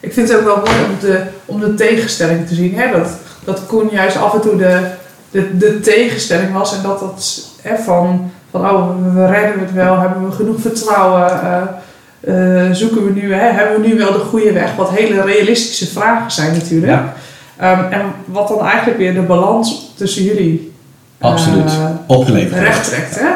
Ik 0.00 0.12
vind 0.12 0.28
het 0.28 0.38
ook 0.38 0.44
wel 0.44 0.56
mooi 0.56 0.84
om 0.90 0.96
de, 1.00 1.22
om 1.44 1.60
de 1.60 1.74
tegenstelling 1.74 2.46
te 2.46 2.54
zien. 2.54 2.74
Hè? 2.74 2.90
Dat, 2.98 3.08
dat 3.44 3.66
Koen 3.66 3.88
juist 3.92 4.16
af 4.16 4.34
en 4.34 4.40
toe 4.40 4.56
de, 4.56 4.80
de, 5.30 5.56
de 5.56 5.80
tegenstelling 5.80 6.52
was. 6.52 6.76
En 6.76 6.82
dat 6.82 7.00
dat 7.00 7.46
hè, 7.62 7.76
van, 7.78 8.30
van, 8.50 8.70
oh, 8.70 8.88
we, 9.02 9.10
we 9.20 9.26
redden 9.26 9.60
het 9.60 9.72
wel. 9.72 9.98
Hebben 9.98 10.28
we 10.28 10.34
genoeg 10.34 10.60
vertrouwen? 10.60 11.30
eh, 11.30 11.62
eh, 12.20 12.72
zoeken 12.72 13.04
we 13.04 13.10
nu, 13.20 13.34
hè, 13.34 13.50
hebben 13.52 13.80
we 13.80 13.86
nu 13.86 13.98
wel 13.98 14.12
de 14.12 14.18
goede 14.18 14.52
weg? 14.52 14.74
Wat 14.76 14.90
hele 14.90 15.22
realistische 15.22 15.86
vragen 15.86 16.30
zijn 16.30 16.52
natuurlijk. 16.52 16.92
Ja. 16.92 17.14
Ehm, 17.56 17.92
en 17.92 18.02
wat 18.24 18.48
dan 18.48 18.66
eigenlijk 18.66 18.98
weer 18.98 19.14
de 19.14 19.20
balans 19.20 19.92
tussen 19.96 20.22
jullie 20.24 20.72
Absoluut. 21.20 21.64
eh, 21.70 21.88
Opgeleverd. 22.06 22.62
recht 22.62 22.88
trekt. 22.88 23.20
Hè? 23.20 23.26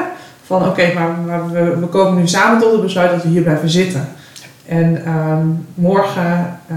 van 0.47 0.67
oké, 0.69 0.93
maar, 0.95 1.09
maar 1.27 1.51
we, 1.51 1.77
we 1.81 1.87
komen 1.87 2.21
nu 2.21 2.29
samen 2.29 2.61
tot 2.61 2.73
het 2.73 2.83
besluit 2.83 3.11
dat 3.11 3.23
we 3.23 3.29
hier 3.29 3.43
blijven 3.43 3.71
zitten. 3.71 4.09
En 4.67 5.05
ehm, 5.05 5.47
morgen 5.75 6.59
eh, 6.69 6.77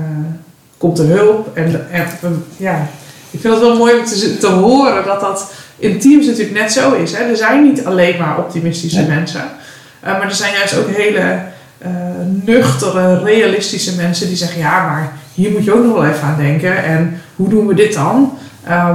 komt 0.78 0.98
de 0.98 1.04
hulp. 1.04 1.58
En, 1.58 1.92
en 1.92 2.06
we- 2.22 2.38
ja, 2.58 2.88
ik 3.32 3.40
vind 3.40 3.54
het 3.54 3.64
wel 3.64 3.78
mooi 3.78 4.00
om 4.00 4.06
te, 4.06 4.38
te 4.38 4.48
horen 4.48 5.06
dat 5.06 5.20
dat 5.20 5.54
in 5.78 6.00
teams 6.00 6.26
natuurlijk 6.26 6.58
net 6.60 6.72
zo 6.72 6.94
is. 6.94 7.14
Hè? 7.14 7.24
Er 7.24 7.38
zijn 7.38 7.64
niet 7.64 7.86
alleen 7.86 8.18
maar 8.20 8.38
optimistische 8.38 9.04
mensen. 9.04 9.42
Eh, 10.00 10.12
maar 10.12 10.24
er 10.24 10.32
zijn 10.36 10.54
juist 10.54 10.78
ook 10.78 10.90
hele 10.90 11.38
eh, 11.78 11.92
nuchtere, 12.44 13.24
realistische 13.24 13.96
mensen 13.96 14.28
die 14.28 14.38
zeggen: 14.38 14.60
ja, 14.60 14.86
maar 14.86 15.12
hier 15.34 15.52
moet 15.52 15.64
je 15.64 15.74
ook 15.74 15.84
nog 15.84 15.94
wel 15.94 16.06
even 16.06 16.24
aan 16.28 16.38
denken. 16.38 16.84
En 16.84 17.22
hoe 17.36 17.50
doen 17.50 17.68
we 17.68 17.74
dit 17.74 17.94
dan? 17.94 18.38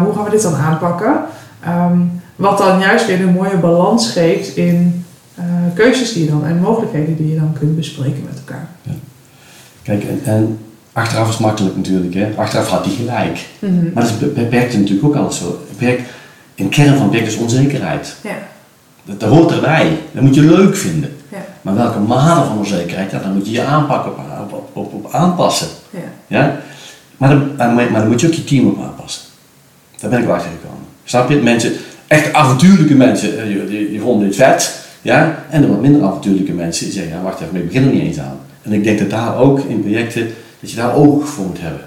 Hoe 0.02 0.14
gaan 0.14 0.24
we 0.24 0.30
dit 0.30 0.42
dan 0.42 0.54
aanpakken? 0.56 1.16
Ehm, 1.64 1.98
wat 2.36 2.58
dan 2.58 2.80
juist 2.80 3.06
weer 3.06 3.20
een 3.20 3.32
mooie 3.32 3.56
balans 3.56 4.10
geeft 4.10 4.56
in 4.56 5.04
keuzes 5.74 6.12
die 6.12 6.24
je 6.24 6.30
dan 6.30 6.44
en 6.44 6.58
mogelijkheden 6.58 7.16
die 7.16 7.28
je 7.28 7.36
dan 7.38 7.52
kunt 7.58 7.76
bespreken 7.76 8.22
met 8.28 8.38
elkaar. 8.38 8.68
Kijk, 9.82 10.04
en, 10.04 10.20
en 10.24 10.58
achteraf 10.92 11.28
is 11.28 11.38
makkelijk 11.38 11.76
natuurlijk, 11.76 12.14
hè. 12.14 12.32
Achteraf 12.36 12.68
had 12.68 12.84
hij 12.84 12.94
gelijk. 12.94 13.46
Maar 13.94 14.02
dat 14.02 14.34
beperkt 14.34 14.76
natuurlijk 14.76 15.06
ook 15.06 15.14
alles 15.16 15.38
zo. 15.38 15.64
Beperkt, 15.68 16.02
in 16.54 16.68
kern 16.68 16.96
van 16.96 17.10
beperkt 17.10 17.32
is 17.32 17.36
onzekerheid. 17.36 18.14
Ja, 18.22 18.34
Dat, 19.04 19.20
dat 19.20 19.28
hoort 19.28 19.50
erbij. 19.50 19.98
Dat 20.12 20.22
moet 20.22 20.34
je 20.34 20.42
leuk 20.42 20.76
vinden. 20.76 21.10
ja, 21.28 21.44
Maar 21.62 21.74
welke 21.74 21.98
mate 21.98 22.46
van 22.46 22.58
onzekerheid, 22.58 23.10
ja, 23.10 23.18
dan 23.18 23.32
moet 23.32 23.46
je 23.46 23.52
je 23.52 23.62
aanpakken, 23.64 24.12
op, 24.12 24.52
op, 24.52 24.70
op, 24.76 24.94
op 24.94 25.12
aanpassen. 25.12 25.66
ja. 25.90 25.98
Ja? 26.26 26.60
Maar, 27.16 27.28
dan, 27.28 27.52
maar, 27.56 27.74
maar 27.74 28.00
dan 28.00 28.08
moet 28.08 28.20
je 28.20 28.26
ook 28.26 28.32
je 28.32 28.44
team 28.44 28.66
op 28.68 28.80
aanpassen. 28.82 29.22
Daar 30.00 30.10
ben 30.10 30.18
ik 30.18 30.24
wel 30.26 30.34
achter 30.34 30.50
gekomen. 30.60 30.84
Snap 31.04 31.30
je? 31.30 31.36
Mensen, 31.36 31.72
echt 32.06 32.32
avontuurlijke 32.32 32.94
mensen, 32.94 33.38
eh, 33.38 33.44
die, 33.46 33.66
die, 33.66 33.90
die 33.90 34.00
vonden 34.00 34.26
dit 34.28 34.36
vet. 34.36 34.78
Ja? 35.02 35.44
En 35.50 35.60
de 35.60 35.68
wat 35.68 35.80
minder 35.80 36.02
avontuurlijke 36.02 36.52
mensen 36.52 36.84
die 36.84 36.94
zeggen, 36.94 37.16
ja, 37.16 37.22
wacht 37.22 37.40
even, 37.40 37.56
ik 37.56 37.66
begin 37.66 37.86
er 37.86 37.92
niet 37.92 38.02
eens 38.02 38.18
aan. 38.18 38.38
En 38.62 38.72
ik 38.72 38.84
denk 38.84 38.98
dat 38.98 39.10
daar 39.10 39.36
ook 39.36 39.58
in 39.58 39.80
projecten, 39.80 40.28
dat 40.60 40.70
je 40.70 40.76
daar 40.76 40.94
oog 40.94 41.28
voor 41.28 41.46
moet 41.46 41.60
hebben. 41.60 41.80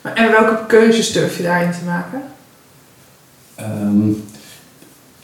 Maar 0.00 0.14
en 0.14 0.30
welke 0.30 0.58
keuzes 0.66 1.12
durf 1.12 1.36
je 1.36 1.42
daarin 1.42 1.70
te 1.70 1.84
maken? 1.86 2.22
Ehm, 3.54 4.12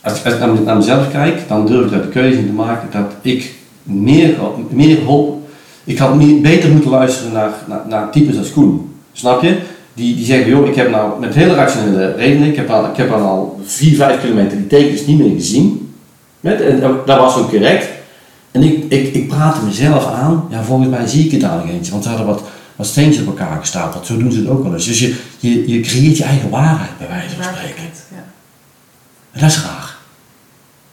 als, 0.00 0.22
ik 0.22 0.38
naar, 0.64 0.76
mezelf 0.76 1.10
kijk, 1.10 1.48
dan 1.48 1.66
durf 1.66 1.84
ik 1.84 1.90
daar 1.90 2.02
de 2.02 2.08
keuze 2.08 2.38
in 2.38 2.46
te 2.46 2.52
maken 2.52 2.88
dat 2.90 3.12
ik 3.22 3.54
meer, 3.82 4.36
meer 4.68 4.98
hulp. 4.98 5.48
Ik 5.84 5.98
had 5.98 6.14
meer, 6.14 6.40
beter 6.40 6.70
moeten 6.70 6.90
luisteren 6.90 7.32
naar, 7.32 7.52
naar, 7.66 7.82
naar 7.88 8.10
types 8.10 8.38
als 8.38 8.52
Koen. 8.52 8.94
Snap 9.12 9.42
je? 9.42 9.58
Die, 9.94 10.16
die 10.16 10.24
zeggen, 10.24 10.50
joh, 10.50 10.66
ik 10.66 10.74
heb 10.74 10.90
nou 10.90 11.20
met 11.20 11.34
hele 11.34 11.54
rationele 11.54 12.14
redenen, 12.14 12.48
ik 12.48 12.56
heb, 12.56 12.70
al, 12.70 12.84
ik 12.84 12.96
heb 12.96 13.08
dan 13.08 13.22
al 13.22 13.60
4, 13.64 13.96
5 13.96 14.20
kilometer 14.20 14.56
die 14.56 14.66
tekens 14.66 15.06
niet 15.06 15.18
meer 15.18 15.34
gezien. 15.34 15.81
Met, 16.42 16.60
en 16.60 16.80
dat 16.80 17.18
was 17.18 17.36
ook 17.36 17.50
correct. 17.50 17.88
En 18.50 18.62
ik, 18.62 18.84
ik, 18.88 19.14
ik 19.14 19.28
praatte 19.28 19.64
mezelf 19.64 20.06
aan, 20.06 20.46
ja, 20.50 20.62
volgens 20.62 20.88
mij 20.88 21.06
zie 21.06 21.24
ik 21.24 21.30
het 21.30 21.40
daar 21.40 21.56
nog 21.56 21.68
eentje, 21.68 21.92
want 21.92 22.02
ze 22.02 22.08
hadden 22.08 22.26
wat, 22.26 22.42
wat 22.76 22.86
steentjes 22.86 23.22
op 23.22 23.38
elkaar 23.38 23.58
gestapeld. 23.58 24.06
Zo 24.06 24.16
doen 24.16 24.32
ze 24.32 24.38
het 24.38 24.48
ook 24.48 24.62
wel 24.62 24.72
eens. 24.72 24.86
Dus 24.86 24.98
je, 24.98 25.16
je, 25.38 25.68
je 25.68 25.80
creëert 25.80 26.16
je 26.16 26.24
eigen 26.24 26.50
waarheid, 26.50 26.98
bij 26.98 27.08
wijze 27.08 27.36
van 27.36 27.44
spreken. 27.44 27.82
Ja. 28.10 28.24
En 29.32 29.40
dat 29.40 29.50
is 29.50 29.62
raar. 29.62 29.96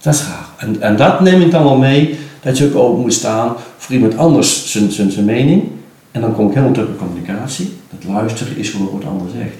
Dat 0.01 0.13
is 0.13 0.21
raar. 0.21 0.47
En, 0.57 0.81
en 0.81 0.95
dat 0.95 1.19
neem 1.19 1.41
ik 1.41 1.51
dan 1.51 1.63
wel 1.63 1.77
mee, 1.77 2.19
dat 2.41 2.57
je 2.57 2.65
ook 2.65 2.75
open 2.75 3.01
moet 3.01 3.13
staan 3.13 3.55
voor 3.77 3.95
iemand 3.95 4.17
anders 4.17 4.71
zijn, 4.71 4.91
zijn, 4.91 5.11
zijn 5.11 5.25
mening. 5.25 5.63
En 6.11 6.21
dan 6.21 6.35
kom 6.35 6.47
ik 6.47 6.53
helemaal 6.53 6.73
terug 6.73 6.89
op 6.89 6.97
communicatie. 6.97 7.77
Dat 7.89 8.13
luisteren 8.13 8.57
is 8.57 8.69
gewoon 8.69 8.91
wat 8.91 9.01
de 9.01 9.07
ander 9.07 9.27
zegt. 9.35 9.55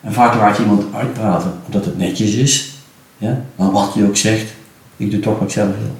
En 0.00 0.12
vaak 0.12 0.34
laat 0.34 0.56
je 0.56 0.62
iemand 0.62 0.84
uitpraten 0.94 1.52
omdat 1.66 1.84
het 1.84 1.98
netjes 1.98 2.34
is. 2.34 2.72
Ja? 3.18 3.44
Maar 3.56 3.70
wat 3.70 3.92
je 3.94 4.06
ook 4.06 4.16
zegt, 4.16 4.52
ik 4.96 5.10
doe 5.10 5.20
toch 5.20 5.38
wat 5.38 5.48
ik 5.48 5.54
zelf 5.54 5.68
wil. 5.68 5.96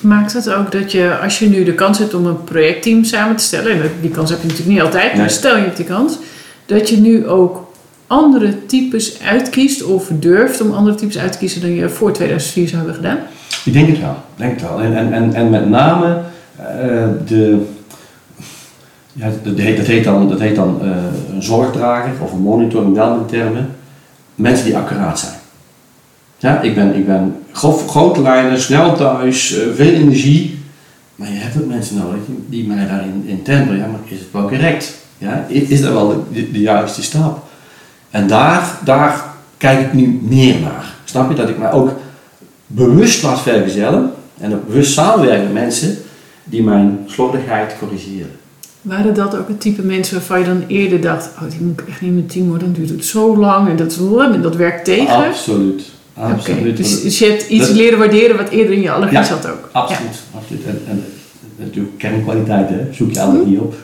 Maakt 0.00 0.32
het 0.32 0.50
ook 0.50 0.72
dat 0.72 0.92
je, 0.92 1.18
als 1.22 1.38
je 1.38 1.48
nu 1.48 1.64
de 1.64 1.74
kans 1.74 1.98
hebt 1.98 2.14
om 2.14 2.26
een 2.26 2.44
projectteam 2.44 3.04
samen 3.04 3.36
te 3.36 3.44
stellen, 3.44 3.72
en 3.72 3.90
die 4.00 4.10
kans 4.10 4.30
heb 4.30 4.40
je 4.40 4.46
natuurlijk 4.46 4.76
niet 4.76 4.84
altijd, 4.84 5.12
maar 5.12 5.20
Nee. 5.20 5.28
stel 5.28 5.56
je 5.56 5.62
hebt 5.62 5.76
die 5.76 5.86
kans, 5.86 6.18
dat 6.66 6.88
je 6.88 6.96
nu 6.96 7.26
ook 7.26 7.72
andere 8.06 8.66
types 8.66 9.20
uitkiest 9.22 9.82
of 9.82 10.10
durft 10.12 10.60
om 10.60 10.72
andere 10.72 10.96
types 10.96 11.18
uit 11.18 11.32
te 11.32 11.38
kiezen 11.38 11.60
dan 11.60 11.70
je 11.70 11.88
voor 11.88 12.12
2004 12.12 12.68
zou 12.68 12.76
hebben 12.76 12.94
gedaan? 12.94 13.18
Ik 13.64 13.72
denk 13.72 13.88
het 13.88 14.00
wel. 14.00 14.16
Denk 14.36 14.52
het 14.52 14.62
wel. 14.68 14.80
En, 14.80 14.96
en, 14.96 15.12
en, 15.12 15.34
en 15.34 15.50
met 15.50 15.68
name 15.68 16.20
eh, 16.56 17.08
de, 17.26 17.64
ja, 19.12 19.30
dat, 19.42 19.58
heet, 19.58 19.76
dat 19.76 19.86
heet 19.86 20.04
dan, 20.04 20.28
dat 20.28 20.40
heet 20.40 20.56
dan 20.56 20.78
eh, 20.82 20.88
een 21.34 21.42
zorgdrager 21.42 22.12
of 22.20 22.32
een 22.32 22.40
monitor 22.40 22.84
in 22.84 23.26
termen. 23.26 23.70
Mensen 24.34 24.64
die 24.64 24.76
accuraat 24.76 25.18
zijn. 25.18 25.34
Ja, 26.44 26.60
ik 26.60 26.74
ben, 26.74 26.94
ik 26.94 27.06
ben 27.06 27.36
grof, 27.52 27.88
grote 27.88 28.22
lijnen, 28.22 28.60
snel 28.60 28.96
thuis, 28.96 29.56
eh, 29.56 29.66
veel 29.74 29.92
energie. 29.92 30.58
Maar 31.14 31.28
je 31.28 31.34
hebt 31.34 31.62
ook 31.62 31.68
mensen 31.68 31.96
nodig 31.96 32.20
die, 32.48 32.66
mij 32.66 32.86
daarin 32.86 33.24
in 33.26 33.42
temperen. 33.42 33.78
Ja, 33.78 33.86
maar 33.86 34.00
is 34.04 34.18
het 34.18 34.28
wel 34.32 34.48
correct? 34.48 34.94
Ja, 35.18 35.46
is, 35.48 35.80
dat 35.80 35.92
wel 35.92 36.26
de, 36.32 36.50
de, 36.50 36.60
juiste 36.60 37.02
stap? 37.02 37.46
En 38.10 38.26
daar, 38.26 38.78
daar 38.84 39.24
kijk 39.56 39.80
ik 39.80 39.92
nu 39.92 40.20
meer 40.22 40.60
naar. 40.60 40.94
Snap 41.04 41.30
je? 41.30 41.36
Dat 41.36 41.48
ik 41.48 41.58
mij 41.58 41.72
ook 41.72 41.92
bewust 42.66 43.22
laat 43.22 43.40
vergezellen 43.40 44.12
en 44.40 44.54
ook 44.54 44.66
bewust 44.66 44.92
samenwerken 44.92 45.52
met 45.52 45.62
mensen 45.62 45.96
die 46.44 46.62
mijn 46.62 46.98
slordigheid 47.06 47.74
corrigeren. 47.78 48.30
Waren 48.82 49.14
dat 49.14 49.36
ook 49.36 49.48
het 49.48 49.60
type 49.60 49.82
mensen 49.82 50.14
waarvan 50.14 50.38
je 50.38 50.44
dan 50.44 50.64
eerder 50.66 51.00
dacht, 51.00 51.30
oh 51.42 51.50
die 51.50 51.60
moet 51.60 51.80
ik 51.80 51.88
echt 51.88 52.00
niet 52.00 52.12
mijn 52.12 52.26
team 52.26 52.48
hoor, 52.48 52.58
dan 52.58 52.72
duurt 52.72 52.88
het 52.88 53.04
zo 53.04 53.36
lang 53.36 53.68
en 53.68 53.76
dat, 53.76 53.98
en 54.32 54.42
dat 54.42 54.56
werkt 54.56 54.84
tegen? 54.84 55.26
Absoluut. 55.26 55.93
Absoluut. 56.14 56.76
dus, 56.76 57.02
dus 57.02 57.18
je 57.18 57.26
hebt 57.26 57.48
iets 57.48 57.66
Dat- 57.66 57.76
leren 57.76 57.98
waarderen 57.98 58.36
wat 58.36 58.48
eerder 58.48 58.74
in 58.74 58.80
je 58.80 58.90
allergie 58.90 59.18
Ja, 59.18 59.24
zat 59.24 59.46
ook. 59.50 59.68
Absoluut. 59.72 60.16
absoluut. 60.36 60.64
En, 60.66 60.80
en 60.88 61.04
natuurlijk 61.56 61.98
kernkwaliteiten, 61.98 62.74
hè. 62.78 62.92
zoek 62.92 63.12
je 63.12 63.20
allergie 63.20 63.60
op. 63.60 63.74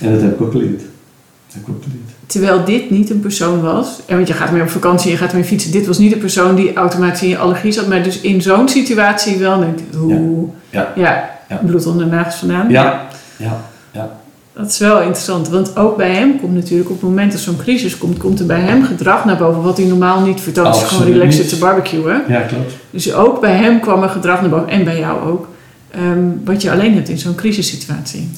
En 0.00 0.12
dat 0.12 0.20
heb 0.22 0.32
ik 0.34 0.40
ook 0.40 0.50
geleerd. 0.52 0.80
Dat 0.80 1.54
heb 1.54 1.62
ik 1.62 1.68
ook 1.68 1.82
geleerd. 1.82 2.02
Terwijl 2.26 2.64
dit 2.64 2.90
niet 2.90 3.10
een 3.10 3.20
persoon 3.20 3.60
was, 3.60 3.88
en 4.06 4.16
want 4.16 4.28
je 4.28 4.34
gaat 4.34 4.50
mee 4.52 4.62
op 4.62 4.68
vakantie, 4.68 5.10
je 5.10 5.16
gaat 5.16 5.32
mee 5.32 5.44
fietsen, 5.44 5.70
dit 5.72 5.86
was 5.86 5.98
niet 5.98 6.12
een 6.12 6.18
persoon 6.18 6.54
die 6.54 6.72
automatisch 6.74 7.22
in 7.22 7.28
je 7.28 7.38
allergie 7.38 7.72
zat, 7.72 7.86
maar 7.88 8.02
dus 8.02 8.20
in 8.20 8.42
zo'n 8.42 8.68
situatie 8.68 9.36
wel 9.36 9.60
denkt, 9.60 9.82
hoe, 9.96 10.48
Ja. 10.70 10.92
ja, 10.96 11.30
Ja. 11.48 11.56
bloed 11.66 11.86
onder 11.86 12.04
de 12.04 12.10
nagels 12.10 12.34
vandaan. 12.34 12.70
Ja, 12.70 13.08
ja, 13.36 13.60
ja. 13.92 14.18
Dat 14.58 14.70
is 14.70 14.78
wel 14.78 14.98
interessant, 14.98 15.48
want 15.48 15.76
ook 15.76 15.96
bij 15.96 16.14
hem 16.14 16.40
komt 16.40 16.54
natuurlijk 16.54 16.90
op 16.90 16.94
het 17.00 17.08
moment 17.08 17.32
dat 17.32 17.40
zo'n 17.40 17.56
crisis 17.56 17.98
komt, 17.98 18.18
komt 18.18 18.40
er 18.40 18.46
bij 18.46 18.60
hem 18.60 18.84
gedrag 18.84 19.24
naar 19.24 19.36
boven 19.36 19.62
wat 19.62 19.76
hij 19.76 19.86
normaal 19.86 20.20
niet 20.20 20.40
vertoont. 20.40 20.66
Als 20.66 20.80
je 20.80 20.86
gewoon 20.86 21.12
relaxed 21.12 21.48
te 21.48 21.58
barbecuen. 21.58 22.22
Ja, 22.28 22.40
klopt. 22.40 22.72
Dus 22.90 23.12
ook 23.12 23.40
bij 23.40 23.56
hem 23.56 23.80
kwam 23.80 24.02
er 24.02 24.08
gedrag 24.08 24.40
naar 24.40 24.50
boven, 24.50 24.68
en 24.68 24.84
bij 24.84 24.98
jou 24.98 25.28
ook, 25.28 25.48
ehm, 25.90 26.18
wat 26.44 26.62
je 26.62 26.70
alleen 26.70 26.94
hebt 26.94 27.08
in 27.08 27.18
zo'n 27.18 27.34
crisissituatie. 27.34 28.28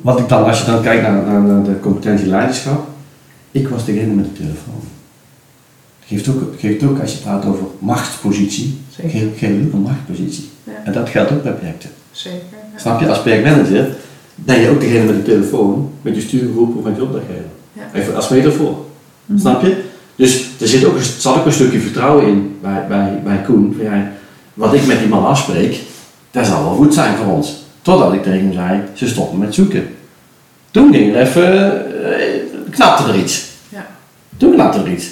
Wat 0.00 0.18
ik 0.18 0.28
dan, 0.28 0.44
als 0.44 0.60
je 0.60 0.66
dan 0.66 0.82
kijkt 0.82 1.02
naar, 1.02 1.22
naar, 1.22 1.40
naar 1.40 1.62
de 1.62 1.80
competentie 1.80 2.26
leiderschap, 2.26 2.86
ik 3.50 3.68
was 3.68 3.84
degene 3.84 4.14
met 4.14 4.24
de 4.24 4.32
telefoon. 4.32 4.82
Geeft 6.06 6.28
ook, 6.28 6.42
geeft 6.58 6.82
ook 6.82 7.00
als 7.00 7.12
je 7.12 7.18
praat 7.18 7.44
over 7.44 7.64
machtspositie, 7.78 8.80
Zeker. 8.96 9.10
geeft, 9.10 9.38
geeft 9.38 9.66
ook 9.66 9.72
een 9.72 9.82
machtspositie. 9.82 10.50
Ja. 10.64 10.72
En 10.84 10.92
dat 10.92 11.08
geldt 11.08 11.32
ook 11.32 11.42
bij 11.42 11.52
projecten. 11.52 11.90
Zeker. 12.10 12.38
ja. 12.72 12.78
Snap 12.80 13.00
je? 13.00 13.08
Als 13.08 13.20
projectmanager 13.20 13.88
ben 14.44 14.60
je 14.60 14.68
ook 14.68 14.80
degene 14.80 15.04
met 15.04 15.14
de 15.14 15.22
telefoon, 15.32 15.90
met 16.02 16.14
je 16.14 16.20
stuurgroep 16.20 16.76
of 16.76 16.84
met 16.84 16.96
je 16.96 17.02
opdrachtgever. 17.02 17.44
Ja. 17.72 17.82
Even 18.00 18.16
als 18.16 18.28
metafoor. 18.28 18.76
Mhm. 19.26 19.38
Snap 19.38 19.62
je? 19.62 19.82
Dus 20.16 20.46
er 20.60 20.68
zit 20.68 20.84
ook, 20.84 20.96
een- 20.96 21.02
zat 21.18 21.36
ook 21.36 21.46
een 21.46 21.52
stukje 21.52 21.80
vertrouwen 21.80 22.26
in 22.26 22.56
bij, 22.62 22.84
bij, 22.88 23.20
bij 23.24 23.42
Koen. 23.46 23.74
Van, 23.76 23.84
ja, 23.84 24.10
wat 24.54 24.74
ik 24.74 24.86
met 24.86 24.98
die 24.98 25.08
man 25.08 25.26
afspreek, 25.26 25.80
dat 26.30 26.46
zal 26.46 26.62
wel 26.64 26.74
goed 26.74 26.94
zijn 26.94 27.16
voor 27.16 27.26
ons. 27.34 27.62
Totdat 27.82 28.12
ik 28.12 28.22
tegen 28.22 28.38
hem 28.38 28.52
zei, 28.52 28.80
ze 28.94 29.08
stoppen 29.08 29.38
met 29.38 29.54
zoeken. 29.54 29.94
Toen 30.70 30.92
ging 30.94 31.14
er 31.14 31.20
even, 31.20 31.72
eh, 32.16 32.40
knapte 32.70 33.12
er 33.12 33.18
iets. 33.18 33.44
Ja. 33.68 33.86
Toen 34.36 34.52
knapte 34.52 34.78
er 34.78 34.92
iets. 34.92 35.06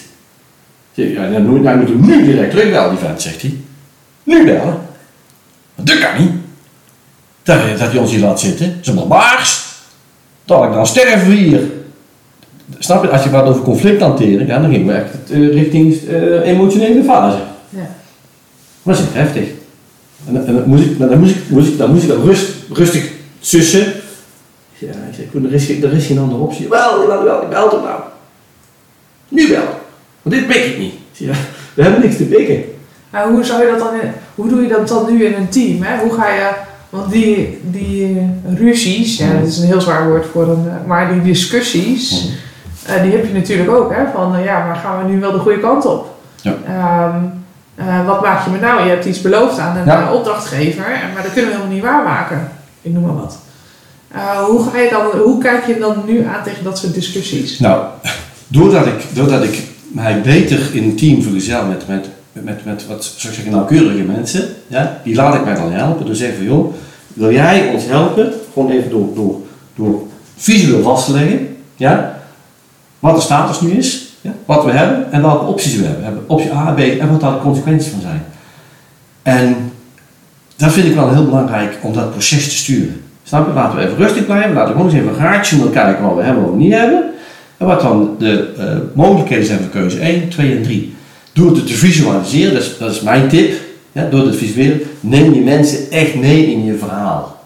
Ja, 0.93 1.31
dan 1.31 1.47
moet, 1.47 1.63
dan 1.65 1.79
moet 1.79 2.07
nu 2.07 2.25
direct 2.25 2.51
terugbellen, 2.51 2.91
die 2.91 2.99
vent, 2.99 3.23
zegt 3.23 3.43
hij. 3.43 3.55
Nu 4.23 4.45
bellen. 4.45 4.79
Dat 5.75 5.99
kan 5.99 6.21
niet. 6.23 6.31
Dat, 7.59 7.79
dat 7.79 7.91
hij 7.91 8.01
ons 8.01 8.11
hier 8.11 8.21
laat 8.21 8.41
zitten. 8.41 8.81
Dat 8.85 8.95
is. 9.41 9.65
Dat 10.45 10.65
ik 10.65 10.73
dan 10.73 10.87
sterven 10.87 11.31
hier. 11.31 11.61
Snap 12.79 13.03
je, 13.05 13.11
als 13.11 13.23
je 13.23 13.29
praat 13.29 13.47
over 13.47 13.63
conflict 13.63 14.01
hanteren, 14.01 14.47
ja, 14.47 14.59
dan 14.59 14.71
gingen 14.71 14.87
we 14.87 14.93
echt 14.93 15.31
eh, 15.31 15.53
richting 15.53 15.95
eh, 16.09 16.49
emotionele 16.49 17.03
fase. 17.05 17.39
Ja. 17.69 17.91
Dat 18.83 18.99
is 18.99 19.05
heftig. 19.13 19.49
En, 20.27 20.35
dan- 20.35 20.45
en 20.47 20.55
dan 20.55 20.63
moest 20.67 20.85
ik, 20.85 20.99
dan 20.99 21.19
moest 21.21 21.35
ik, 21.37 21.43
moest 21.49 21.69
ik, 21.69 21.79
dan 21.79 21.93
moest 21.93 22.05
ik 22.05 22.11
rust, 22.25 22.49
rustig 22.73 23.11
sussen. 23.41 23.93
Ja, 24.79 24.89
ik 24.89 25.15
zeg, 25.17 25.43
er 25.45 25.53
is, 25.53 25.65
geen- 25.65 25.85
er 25.85 25.93
is 25.93 26.07
geen 26.07 26.19
andere 26.19 26.43
optie. 26.43 26.69
Wel, 26.69 27.07
wel, 27.07 27.25
wel, 27.25 27.43
ik 27.43 27.49
bel 27.49 27.71
hem 27.71 27.83
nou. 27.83 28.01
Nu 29.29 29.49
bellen. 29.49 29.65
Want 30.23 30.35
dit 30.35 30.47
pik 30.47 30.65
ik 30.65 30.79
niet. 30.79 30.95
Ja, 31.13 31.33
we 31.75 31.83
hebben 31.83 32.01
niks 32.01 32.17
te 32.17 32.25
pikken. 32.25 32.65
Maar 33.11 33.29
hoe 33.29 33.45
zou 33.45 33.63
je 33.65 33.71
dat 33.71 33.79
dan, 33.79 34.01
in- 34.01 34.13
hoe 34.35 34.49
doe 34.49 34.63
je 34.63 34.69
dat 34.69 34.89
dan 34.89 35.13
nu 35.13 35.25
in 35.25 35.35
een 35.35 35.49
team? 35.49 35.83
Hè? 35.83 35.99
Hoe 36.03 36.13
ga 36.13 36.29
je, 36.35 36.51
want 36.91 37.13
die, 37.13 37.61
die 37.63 38.31
ruzies, 38.57 39.17
ja, 39.17 39.33
dat 39.39 39.47
is 39.47 39.59
een 39.59 39.67
heel 39.67 39.81
zwaar 39.81 40.09
woord 40.09 40.27
voor 40.33 40.49
een, 40.49 40.69
maar 40.87 41.13
die 41.13 41.23
discussies, 41.23 42.29
eh, 42.87 43.03
die 43.03 43.13
heb 43.13 43.27
je 43.27 43.33
natuurlijk 43.33 43.71
ook, 43.71 43.93
hè? 43.95 44.03
Van 44.15 44.37
eh, 44.37 44.45
ja, 44.45 44.67
maar 44.67 44.77
gaan 44.77 45.05
we 45.07 45.13
nu 45.13 45.21
wel 45.21 45.33
de 45.33 45.39
goede 45.39 45.59
kant 45.61 45.87
op? 45.87 46.19
Ja. 46.43 46.55
Ehm, 46.67 47.25
Eh, 47.89 48.07
wat 48.07 48.23
maak 48.23 48.45
je 48.45 48.51
me 48.51 48.59
nou? 48.59 48.83
Je 48.83 48.89
hebt 48.89 49.05
iets 49.05 49.21
beloofd 49.21 49.59
aan 49.59 49.77
een 49.77 49.85
Ja. 49.85 50.13
opdrachtgever, 50.13 50.85
maar 51.15 51.23
dat 51.23 51.33
kunnen 51.33 51.51
we 51.51 51.57
helemaal 51.57 51.75
niet 51.75 51.83
waarmaken. 51.83 52.49
Ik 52.83 52.93
noem 52.93 53.03
maar 53.03 53.15
wat. 53.15 53.39
Hoe, 54.47 54.69
ga 54.71 54.79
je 54.79 54.91
dan, 54.91 55.21
hoe 55.21 55.43
kijk 55.43 55.67
je 55.67 55.79
dan 55.79 56.03
nu 56.07 56.25
aan 56.25 56.43
tegen 56.45 56.65
dat 56.65 56.79
soort 56.79 56.95
discussies? 56.95 57.59
Nou, 57.59 57.85
doordat 58.49 58.87
ik, 58.87 59.05
doordat 59.13 59.43
ik 59.43 59.63
mij 59.93 60.21
beter 60.21 60.61
in 60.73 60.83
een 60.83 60.97
team 60.97 61.23
vergezel 61.23 61.65
met, 61.67 61.89
met, 61.89 62.09
met, 62.33 62.65
met 62.65 62.87
wat 62.87 63.05
zou 63.05 63.29
ik 63.29 63.35
zeggen, 63.35 63.53
nauwkeurige 63.53 64.03
mensen, 64.03 64.49
ja, 64.67 65.01
die 65.05 65.15
laat 65.15 65.35
ik 65.35 65.45
mij 65.45 65.55
dan 65.55 65.73
helpen. 65.73 66.07
Door 66.07 66.15
zeggen 66.15 66.37
van, 66.37 66.47
joh, 66.47 66.75
wil 67.15 67.33
jij 67.33 67.71
ons 67.75 67.85
helpen? 67.85 68.33
Gewoon 68.53 68.71
even 68.71 68.91
door, 68.91 69.15
door, 69.15 69.41
door 69.75 70.03
visueel 70.37 70.83
vast 70.83 71.07
te 71.07 71.13
leggen, 71.13 71.57
ja, 71.77 72.19
wat 72.99 73.15
de 73.15 73.21
status 73.21 73.61
nu 73.61 73.71
is, 73.71 74.09
ja, 74.21 74.33
wat 74.45 74.65
we 74.65 74.71
hebben 74.71 75.13
en 75.13 75.23
welke 75.23 75.45
opties 75.45 75.77
we 75.77 75.85
hebben. 75.85 76.05
Hebben 76.05 76.25
optie 76.27 76.53
A, 76.53 76.73
B 76.73 76.79
en 76.79 77.11
wat 77.11 77.21
daar 77.21 77.33
de 77.33 77.41
consequenties 77.41 77.91
van 77.91 78.01
zijn. 78.01 78.23
En 79.23 79.73
dat 80.57 80.73
vind 80.73 80.87
ik 80.87 80.95
wel 80.95 81.13
heel 81.13 81.25
belangrijk 81.25 81.79
om 81.83 81.93
dat 81.93 82.11
proces 82.11 82.45
te 82.45 82.55
sturen. 82.55 83.03
Snap 83.23 83.47
je? 83.47 83.53
Laten 83.53 83.79
we 83.79 83.85
even 83.85 83.97
rustig 83.97 84.25
blijven, 84.25 84.53
laten 84.53 84.75
we 84.75 84.81
gewoon 84.81 84.95
eens 84.95 85.01
even 85.01 85.25
rationeel 85.25 85.69
kijken 85.69 86.05
wat 86.05 86.17
we 86.17 86.23
hebben 86.23 86.51
we 86.51 86.57
niet 86.57 86.73
hebben. 86.73 87.11
En 87.57 87.67
wat 87.67 87.81
dan 87.81 88.15
de 88.19 88.53
eh, 88.59 88.65
mogelijkheden 88.95 89.47
zijn 89.47 89.59
voor 89.59 89.69
keuze 89.69 89.99
1, 89.99 90.29
2 90.29 90.57
en 90.57 90.63
3. 90.63 90.95
Door 91.41 91.57
het 91.57 91.67
te 91.67 91.75
visualiseren, 91.75 92.53
dat 92.55 92.63
is, 92.63 92.79
dat 92.79 92.91
is 92.91 93.01
mijn 93.01 93.29
tip. 93.29 93.61
Ja, 93.93 94.05
door 94.05 94.27
het 94.27 94.37
visueel 94.37 94.77
neem 95.01 95.35
je 95.35 95.41
mensen 95.41 95.91
echt 95.91 96.15
mee 96.15 96.53
in 96.53 96.65
je 96.65 96.77
verhaal. 96.77 97.45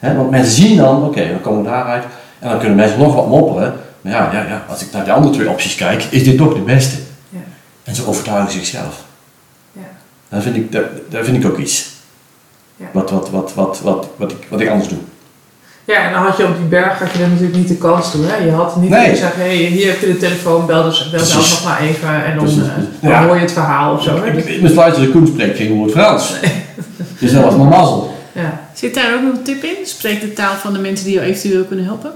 Ja. 0.00 0.14
Want 0.14 0.30
mensen 0.30 0.52
zien 0.52 0.76
dan, 0.76 1.02
oké, 1.02 1.28
dan 1.28 1.40
komen 1.40 1.62
we 1.62 1.68
daaruit. 1.68 2.04
En 2.38 2.48
dan 2.48 2.58
kunnen 2.58 2.76
mensen 2.76 2.98
nog 2.98 3.14
wat 3.14 3.28
mopperen. 3.28 3.74
Maar 4.00 4.12
ja, 4.12 4.32
ja, 4.32 4.46
ja, 4.46 4.64
als 4.68 4.82
ik 4.82 4.92
naar 4.92 5.04
de 5.04 5.12
andere 5.12 5.34
twee 5.34 5.50
opties 5.50 5.74
kijk, 5.74 6.02
is 6.02 6.24
dit 6.24 6.36
toch 6.36 6.54
de 6.54 6.60
beste. 6.60 6.96
Ja. 7.28 7.38
En 7.84 7.94
ze 7.94 8.06
overtuigen 8.06 8.52
zichzelf. 8.52 9.04
Ja. 9.72 9.80
Dat 10.28 10.42
vind 10.42 10.56
ik, 10.56 10.72
dat, 10.72 10.84
dat 11.08 11.24
vind 11.24 11.44
ik 11.44 11.50
ook 11.50 11.58
iets. 11.58 11.90
Ja. 12.76 12.86
Wat, 12.92 13.10
wat, 13.10 13.30
wat, 13.30 13.54
wat, 13.54 13.80
wat, 13.80 14.08
wat, 14.16 14.30
ik, 14.30 14.46
wat 14.48 14.60
ik 14.60 14.68
anders 14.68 14.88
doe. 14.88 14.98
Ja, 15.84 16.06
en 16.06 16.12
dan 16.12 16.22
had 16.22 16.36
je 16.36 16.44
op 16.44 16.56
die 16.56 16.66
berg 16.66 16.98
had 16.98 17.12
je 17.12 17.22
er 17.22 17.28
natuurlijk 17.28 17.56
niet 17.56 17.68
de 17.68 17.76
kans 17.76 18.10
toe. 18.10 18.24
Hè? 18.26 18.44
Je 18.44 18.50
had 18.50 18.76
niet 18.76 18.90
Nee. 18.90 19.16
zeggen, 19.16 19.40
hey, 19.42 19.54
hier 19.56 19.86
heb 19.86 20.00
je 20.00 20.06
de 20.06 20.16
telefoon, 20.16 20.66
bel, 20.66 20.82
dus, 20.84 21.10
bel 21.10 21.24
zelf 21.24 21.50
nog 21.50 21.64
maar 21.64 21.80
even 21.80 22.24
en 22.24 22.36
dan, 22.36 22.46
eh, 22.46 22.54
dan 23.00 23.10
Ja. 23.10 23.26
hoor 23.26 23.34
je 23.34 23.40
het 23.40 23.52
verhaal 23.52 23.94
of 23.94 24.02
zo. 24.02 24.22
Hè? 24.24 24.30
Ik, 24.36 24.62
besluit 24.62 24.94
dat 24.94 25.12
de 25.12 25.26
spreekt 25.32 25.56
geen 25.56 25.72
woord 25.72 25.90
Frans. 25.90 26.32
Dus 27.20 27.32
dat 27.32 27.44
was 27.44 27.56
mijn 27.56 27.68
mazzel. 27.68 28.14
Ja. 28.32 28.60
Zit 28.74 28.94
daar 28.94 29.14
ook 29.14 29.22
nog 29.22 29.32
een 29.32 29.42
tip 29.42 29.62
in? 29.62 29.76
Spreek 29.84 30.20
de 30.20 30.32
taal 30.32 30.54
van 30.54 30.72
de 30.72 30.78
mensen 30.78 31.04
die 31.04 31.14
jou 31.14 31.26
eventueel 31.26 31.64
kunnen 31.64 31.84
helpen? 31.84 32.10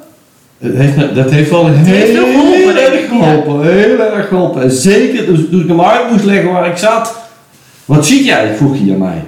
Dat 0.59 0.73
heeft, 0.75 1.15
dat 1.15 1.31
heeft 1.31 1.51
wel 1.51 1.67
heel, 1.69 2.69
ik. 2.71 2.77
erg 2.77 3.09
geholpen. 3.09 3.63
Heel 3.73 4.01
erg 4.01 4.29
geholpen. 4.29 4.63
En 4.63 4.71
zeker 4.71 5.25
toen, 5.25 5.49
toen 5.51 5.61
ik 5.61 5.69
hem 5.69 5.81
uit 5.81 6.11
moest 6.11 6.25
leggen 6.25 6.53
waar 6.53 6.67
ik 6.69 6.77
zat. 6.77 7.15
Wat 7.85 8.07
zie 8.07 8.25
jij? 8.25 8.55
vroeg 8.57 8.79
hij 8.79 8.93
aan 8.93 8.99
mij. 8.99 9.25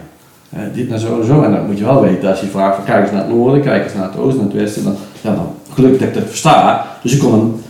Eh, 0.51 0.61
dit 0.75 0.89
naar 0.89 0.99
zo 0.99 1.21
en 1.21 1.27
zo. 1.27 1.43
En 1.43 1.53
dan 1.53 1.67
moet 1.67 1.79
je 1.79 1.85
wel 1.85 2.01
weten, 2.01 2.31
als 2.31 2.41
je 2.41 2.47
vraagt 2.47 2.75
van 2.75 2.85
kijk 2.85 3.03
eens 3.03 3.13
naar 3.13 3.21
het 3.25 3.35
noorden, 3.35 3.63
kijk 3.63 3.85
eens 3.85 3.95
naar 3.95 4.11
het 4.11 4.17
oosten, 4.17 4.43
naar 4.43 4.53
het 4.53 4.63
westen. 4.63 4.85
Dan, 4.85 4.97
ja, 5.21 5.35
dan 5.35 5.55
gelukkig 5.73 6.01
dat 6.01 6.09
ik 6.09 6.15
dat 6.15 6.29
versta. 6.29 6.87
Dus 7.03 7.13
ik 7.13 7.19
kon 7.19 7.33
hem 7.33 7.63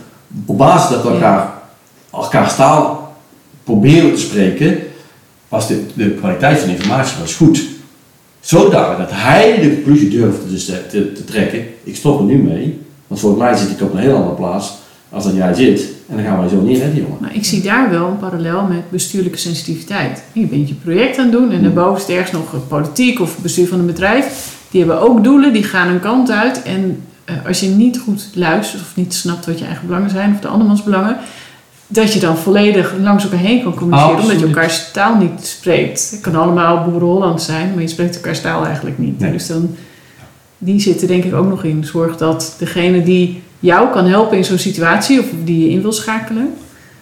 op 0.45 0.57
basis 0.57 0.89
dat 0.89 1.03
we 1.03 1.09
elkaar, 1.09 1.53
elkaar 2.11 2.55
taal 2.55 3.13
proberen 3.63 4.13
te 4.13 4.19
spreken, 4.19 4.79
was 5.47 5.67
de, 5.67 5.85
de 5.93 6.09
kwaliteit 6.09 6.59
van 6.59 6.67
de 6.67 6.75
informatie 6.75 7.19
was 7.19 7.35
goed. 7.35 7.69
Zodanig 8.39 8.97
dat 8.97 9.11
hij 9.11 9.59
de 9.61 9.73
conclusie 9.73 10.09
durfde 10.09 10.49
dus 10.49 10.65
te, 10.65 10.87
te, 10.87 11.11
te 11.11 11.23
trekken. 11.23 11.65
Ik 11.83 11.95
stop 11.95 12.19
er 12.19 12.25
nu 12.25 12.37
mee. 12.37 12.81
Want 13.07 13.19
volgens 13.19 13.41
mij 13.41 13.55
zit 13.55 13.69
ik 13.69 13.81
op 13.81 13.93
een 13.93 13.99
heel 13.99 14.15
andere 14.15 14.35
plaats 14.35 14.73
als 15.11 15.23
dat 15.23 15.35
jij 15.35 15.53
zit. 15.53 15.89
En 16.09 16.15
dan 16.15 16.25
gaan 16.25 16.39
wij 16.39 16.49
zo 16.49 16.61
niet 16.61 16.77
redden, 16.77 17.01
jongen. 17.01 17.17
Maar 17.21 17.35
ik 17.35 17.45
zie 17.45 17.61
daar 17.61 17.89
wel 17.89 18.07
een 18.07 18.17
parallel 18.17 18.63
met 18.63 18.89
bestuurlijke 18.89 19.37
sensitiviteit. 19.37 20.23
Je 20.33 20.45
bent 20.45 20.67
je 20.67 20.73
project 20.73 21.17
aan 21.17 21.23
het 21.23 21.33
doen 21.33 21.51
en 21.51 21.63
daarboven 21.63 22.01
zit 22.01 22.09
ergens 22.09 22.31
nog 22.31 22.67
politiek 22.67 23.19
of 23.19 23.37
bestuur 23.37 23.67
van 23.67 23.79
een 23.79 23.85
bedrijf. 23.85 24.55
Die 24.69 24.79
hebben 24.79 25.01
ook 25.01 25.23
doelen, 25.23 25.53
die 25.53 25.63
gaan 25.63 25.87
een 25.87 25.99
kant 25.99 26.31
uit. 26.31 26.63
En 26.63 27.03
eh, 27.25 27.35
als 27.47 27.59
je 27.59 27.67
niet 27.67 27.99
goed 27.99 28.29
luistert 28.33 28.81
of 28.81 28.95
niet 28.95 29.13
snapt 29.13 29.45
wat 29.45 29.59
je 29.59 29.65
eigen 29.65 29.87
belangen 29.87 30.09
zijn 30.09 30.33
of 30.33 30.39
de 30.39 30.47
andermans 30.47 30.83
belangen, 30.83 31.17
dat 31.87 32.13
je 32.13 32.19
dan 32.19 32.37
volledig 32.37 32.93
langs 33.01 33.23
elkaar 33.23 33.39
heen 33.39 33.63
kan 33.63 33.75
communiceren, 33.75 34.21
omdat 34.21 34.39
je 34.39 34.45
elkaars 34.45 34.91
taal 34.91 35.15
niet 35.15 35.45
spreekt. 35.45 36.11
Het 36.11 36.21
kan 36.21 36.35
allemaal 36.35 36.83
boeren 36.83 37.07
Holland 37.07 37.41
zijn, 37.41 37.73
maar 37.73 37.81
je 37.81 37.87
spreekt 37.87 38.15
elkaars 38.15 38.41
taal 38.41 38.65
eigenlijk 38.65 38.97
niet. 38.97 39.19
Nee. 39.19 39.31
Dus 39.31 39.47
dan, 39.47 39.75
die 40.57 40.79
zitten 40.79 41.07
denk 41.07 41.23
ik 41.23 41.33
ook 41.33 41.47
nog 41.47 41.63
in. 41.63 41.85
Zorg 41.85 42.17
dat 42.17 42.55
degene 42.57 43.03
die 43.03 43.41
jou 43.61 43.89
kan 43.91 44.05
helpen 44.05 44.37
in 44.37 44.45
zo'n 44.45 44.57
situatie, 44.57 45.19
of 45.19 45.25
die 45.43 45.65
je 45.65 45.69
in 45.71 45.81
wil 45.81 45.91
schakelen, 45.91 46.53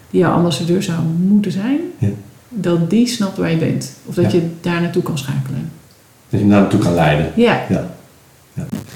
die 0.09 0.19
jouw 0.19 0.31
ambassadeur 0.33 0.83
zou 0.83 0.97
moeten 1.27 1.51
zijn, 1.51 1.79
Ja. 1.97 2.07
dat 2.49 2.89
die 2.89 3.07
snapt 3.07 3.37
waar 3.37 3.51
je 3.51 3.57
bent. 3.57 3.93
Of 4.05 4.15
dat 4.15 4.31
Ja. 4.31 4.37
je 4.39 4.49
daar 4.61 4.81
naartoe 4.81 5.03
kan 5.03 5.17
schakelen. 5.17 5.71
Dat 6.29 6.39
je 6.39 6.45
hem 6.45 6.49
daar 6.49 6.59
naartoe 6.61 6.79
kan 6.79 6.93
leiden. 6.93 7.31
Ja. 7.35 7.61
Ja. 7.69 7.87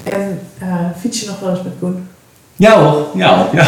En 0.04 0.40
uh, 0.64 0.76
fiets 1.00 1.20
je 1.20 1.26
nog 1.28 1.40
wel 1.40 1.50
eens 1.50 1.64
met 1.64 1.74
Koen? 1.80 2.08
Ja 2.56 2.80
hoor, 2.84 3.08
ja 3.16 3.36
hoor. 3.38 3.48
Ja. 3.56 3.68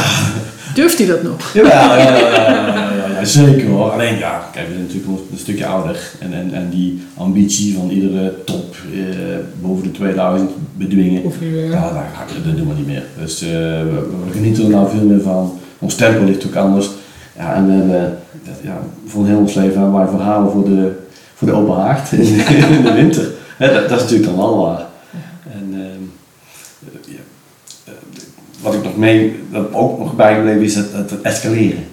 Durft 0.73 0.97
hij 0.97 1.07
dat 1.07 1.23
nog? 1.23 1.53
Ja, 1.53 1.61
ja, 1.67 1.97
ja, 1.97 2.91
ja, 3.15 3.21
ja, 3.21 3.21
ja, 3.21 3.21
ja, 3.21 3.25
zeker 3.25 3.67
hoor. 3.67 3.91
Alleen 3.91 4.17
ja, 4.17 4.49
kijk, 4.53 4.67
we 4.67 4.73
zijn 4.73 4.85
natuurlijk 4.85 5.21
een 5.31 5.37
stukje 5.37 5.65
ouder. 5.65 6.11
En, 6.19 6.33
en, 6.33 6.53
en 6.53 6.69
die 6.69 7.01
ambitie 7.13 7.75
van 7.75 7.89
iedere 7.89 8.33
top 8.45 8.75
eh, 8.93 9.35
boven 9.61 9.83
de 9.83 9.91
2000 9.91 10.49
bedwingen. 10.73 11.23
Of 11.23 11.39
je 11.39 11.49
weer... 11.49 11.69
Ja, 11.69 11.81
dat, 12.27 12.45
dat 12.45 12.57
doen 12.57 12.67
we 12.67 12.73
niet 12.73 12.87
meer. 12.87 13.03
Dus 13.19 13.41
eh, 13.41 13.49
we, 13.49 14.07
we 14.25 14.31
genieten 14.31 14.63
er 14.63 14.69
nou 14.69 14.89
veel 14.89 15.05
meer 15.05 15.21
van. 15.21 15.59
Ons 15.79 15.95
tempo 15.95 16.23
ligt 16.23 16.45
ook 16.45 16.55
anders. 16.55 16.89
Ja, 17.37 17.55
en 17.55 17.65
we 17.65 17.71
hebben 17.71 18.17
ja, 18.61 18.81
voor 19.05 19.25
heel 19.25 19.37
ons 19.37 19.53
leven 19.53 19.93
wij 19.93 20.07
verhalen 20.07 20.51
voor 20.51 20.65
de, 20.65 20.91
voor 21.35 21.47
de 21.47 21.53
open 21.53 21.75
haard 21.75 22.11
in, 22.11 22.19
in 22.21 22.83
de 22.83 22.93
winter. 22.93 23.31
Dat, 23.59 23.73
dat 23.73 23.91
is 23.91 24.01
natuurlijk 24.01 24.25
dan 24.25 24.37
wel 24.37 24.57
waar. 24.57 24.85
En 25.53 25.73
ehm, 25.73 26.03
eh, 26.93 27.13
ja, 27.13 27.21
eh, 27.83 27.93
wat 28.61 28.73
ik 28.73 28.83
nog 28.83 28.97
mee, 28.97 29.39
dat 29.51 29.73
ook 29.73 29.99
nog 29.99 30.15
bijgebleven 30.15 30.63
is 30.63 30.75
het, 30.75 30.93
het, 30.93 31.09
het 31.09 31.21
escaleren. 31.21 31.83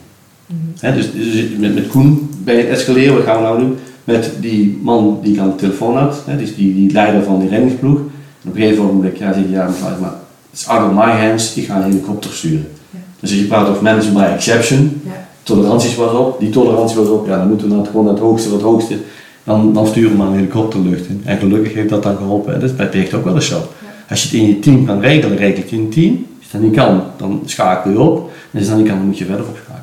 Hè, 0.78 0.94
dus, 0.94 1.12
dus 1.12 1.44
met, 1.59 1.74
met 1.74 1.86
Koen 1.86 2.30
je 2.44 2.53
het 2.53 2.68
escaleren, 2.68 3.14
wat 3.14 3.24
gaan 3.24 3.36
we 3.36 3.42
nou 3.42 3.59
doen? 3.59 3.76
Met 4.05 4.30
die 4.40 4.78
man 4.82 5.18
die 5.22 5.32
ik 5.32 5.38
aan 5.38 5.50
de 5.50 5.55
telefoon 5.55 5.96
had, 5.96 6.22
hè, 6.26 6.36
dus 6.36 6.55
die, 6.55 6.74
die 6.74 6.92
leider 6.92 7.22
van 7.22 7.40
die 7.40 7.48
reddingsploeg. 7.48 7.98
En 7.98 8.48
op 8.48 8.55
een 8.55 8.61
gegeven 8.61 8.84
moment 8.84 9.18
ja, 9.18 9.32
zeg 9.32 9.42
je, 9.42 9.50
ja, 9.50 9.66
mevrouw, 9.66 10.00
maar 10.00 10.14
it's 10.53 10.66
out 10.66 10.90
of 10.90 10.94
my 10.94 11.26
hands, 11.26 11.55
ik 11.55 11.66
ga 11.66 11.76
een 11.76 11.82
helikopter 11.82 12.32
sturen. 12.32 12.66
Ja. 12.90 12.98
Dus 13.20 13.30
als 13.30 13.40
je 13.40 13.46
praat 13.46 13.68
over 13.68 13.82
management 13.82 14.18
by 14.18 14.32
exception, 14.34 15.00
Ja. 15.05 15.28
toleranties 15.42 15.94
was 15.94 16.12
op, 16.12 16.40
die 16.40 16.50
tolerantie 16.50 16.96
was 16.96 17.09
op, 17.09 17.26
ja, 17.26 17.38
dan 17.38 17.48
moeten 17.48 17.66
we 17.66 17.72
naar 17.72 17.82
het, 17.82 17.90
gewoon 17.90 18.05
naar 18.05 18.14
het 18.14 18.22
hoogste, 18.22 18.48
wat 18.48 18.59
het 18.59 18.68
hoogste. 18.68 18.96
Dan, 19.44 19.72
dan 19.72 19.86
sturen 19.86 20.11
we 20.11 20.16
maar 20.16 20.26
een 20.26 20.34
helikopter 20.34 20.82
de 20.82 20.88
lucht 20.88 21.09
in. 21.09 21.22
En 21.24 21.38
gelukkig 21.38 21.74
heeft 21.74 21.88
dat 21.88 22.03
dan 22.03 22.16
geholpen. 22.16 22.55
En 22.55 22.61
dat 22.61 22.70
is 22.70 22.76
bij 22.76 23.09
ook 23.14 23.24
wel 23.24 23.34
eens 23.34 23.46
zo. 23.46 23.61
Als 24.09 24.22
je 24.22 24.28
het 24.28 24.36
in 24.36 24.48
je 24.48 24.59
team 24.59 24.84
kan 24.86 25.00
regelen, 25.00 25.36
regel 25.36 25.57
je 25.57 25.62
het 25.62 25.72
in 25.72 25.82
je 25.82 25.88
team. 25.88 26.26
Als 26.38 26.50
je 26.50 26.53
dat 26.53 26.61
niet 26.61 26.74
kan, 26.74 27.03
dan 27.16 27.42
schakel 27.44 27.90
je 27.90 28.00
op. 28.00 28.30
En 28.50 28.59
als 28.59 28.62
je 28.62 28.68
dat 28.68 28.78
niet 28.78 28.88
kan, 28.88 28.96
dan 28.96 29.07
moet 29.07 29.18
je 29.18 29.24
verder 29.24 29.46
opschakelen. 29.46 29.82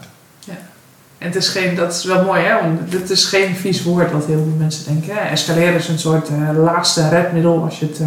En 1.19 1.27
het 1.27 1.35
is 1.35 1.47
geen, 1.47 1.75
dat 1.75 1.93
is 1.93 2.03
wel 2.03 2.23
mooi 2.23 2.41
hè, 2.41 2.53
want 2.53 2.93
het 2.93 3.09
is 3.09 3.25
geen 3.25 3.55
vies 3.55 3.83
woord 3.83 4.11
wat 4.11 4.25
heel 4.25 4.43
veel 4.43 4.55
mensen 4.57 4.85
denken. 4.85 5.13
Hè. 5.13 5.29
Escaleren 5.29 5.75
is 5.75 5.87
een 5.87 5.99
soort 5.99 6.27
eh, 6.27 6.63
laatste 6.63 7.09
redmiddel 7.09 7.63
als 7.63 7.79
je, 7.79 7.85
het, 7.85 8.01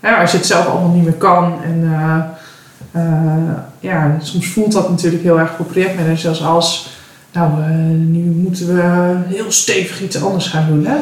eh, 0.00 0.20
als 0.20 0.30
je 0.30 0.36
het 0.36 0.46
zelf 0.46 0.66
allemaal 0.66 0.94
niet 0.94 1.04
meer 1.04 1.12
kan. 1.12 1.54
En 1.64 1.90
eh, 2.92 3.02
ja, 3.80 4.16
soms 4.22 4.46
voelt 4.46 4.72
dat 4.72 4.90
natuurlijk 4.90 5.22
heel 5.22 5.38
erg 5.38 5.50
voor 5.56 5.66
projectmanagers 5.66 6.44
als, 6.44 6.88
nou 7.32 7.50
nu 7.90 8.20
moeten 8.20 8.66
we 8.76 9.14
heel 9.26 9.52
stevig 9.52 10.00
iets 10.02 10.22
anders 10.22 10.46
gaan 10.46 10.66
doen. 10.68 10.86
Hè. 10.86 10.96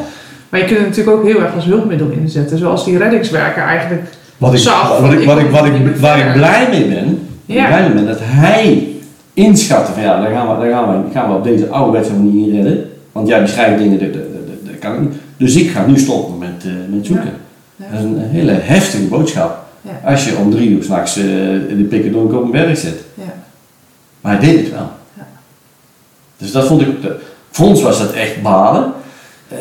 Maar 0.49 0.59
je 0.59 0.65
kunt 0.65 0.79
het 0.79 0.87
natuurlijk 0.87 1.17
ook 1.17 1.25
heel 1.25 1.41
erg 1.41 1.55
als 1.55 1.65
hulpmiddel 1.65 2.09
inzetten. 2.09 2.57
Zoals 2.57 2.85
die 2.85 2.97
reddingswerker 2.97 3.63
eigenlijk 3.63 4.03
Wat 4.37 4.53
ik, 4.53 4.59
Zag, 4.59 4.99
wat 4.99 5.13
ik, 5.13 5.25
wat 5.25 5.37
ik, 5.37 5.51
wat 5.51 5.99
waar 5.99 6.27
ik 6.27 6.33
blij 6.33 6.67
mee 6.69 6.87
ben, 6.87 7.27
Ja. 7.45 7.61
ik 7.61 7.67
blij 7.67 7.81
mee 7.81 7.93
ben, 7.93 8.05
dat 8.05 8.19
hij 8.21 8.94
inschatte 9.35 9.91
van 9.91 10.01
ja, 10.03 10.21
dan 10.21 10.31
gaan 10.31 10.47
we, 10.47 10.63
dan 10.63 10.73
gaan 10.73 11.03
we, 11.03 11.11
gaan 11.11 11.29
we 11.29 11.35
op 11.35 11.43
deze 11.43 11.69
ouderwetse 11.69 12.13
manier 12.13 12.53
redden. 12.53 12.89
Want 13.11 13.27
jij 13.27 13.41
beschrijft 13.41 13.77
dingen, 13.77 13.99
dat, 13.99 14.13
dat, 14.13 14.23
dat, 14.33 14.71
dat 14.71 14.79
kan 14.79 14.93
ik 14.93 14.99
niet. 14.99 15.13
Dus 15.37 15.55
ik 15.55 15.69
ga 15.69 15.85
nu 15.85 15.99
stoppen 15.99 16.37
met, 16.37 16.63
eh, 16.65 16.71
met 16.95 17.05
zoeken. 17.05 17.33
Ja. 17.75 17.85
Dat 17.91 17.99
is 17.99 18.05
een 18.05 18.19
hele 18.19 18.51
heftige 18.51 19.03
boodschap. 19.03 19.65
Ja. 19.81 20.11
Als 20.11 20.25
je 20.25 20.37
om 20.37 20.51
drie 20.51 20.69
uur 20.69 20.83
s'nachts 20.83 21.17
uh, 21.17 21.23
de 21.23 21.85
pikkerdonk 21.89 22.33
op 22.33 22.43
een 22.43 22.51
berg 22.51 22.77
zit. 22.77 23.03
Ja. 23.13 23.33
Maar 24.21 24.37
hij 24.37 24.47
deed 24.47 24.59
het 24.59 24.71
wel. 24.71 24.89
Ja. 25.13 25.27
Dus 26.37 26.51
dat 26.51 26.67
vond 26.67 26.81
ik, 26.81 26.87
voor 27.51 27.67
ons 27.67 27.81
was 27.81 27.99
dat 27.99 28.13
echt 28.13 28.41
balen. 28.41 28.93
Eh, 29.47 29.57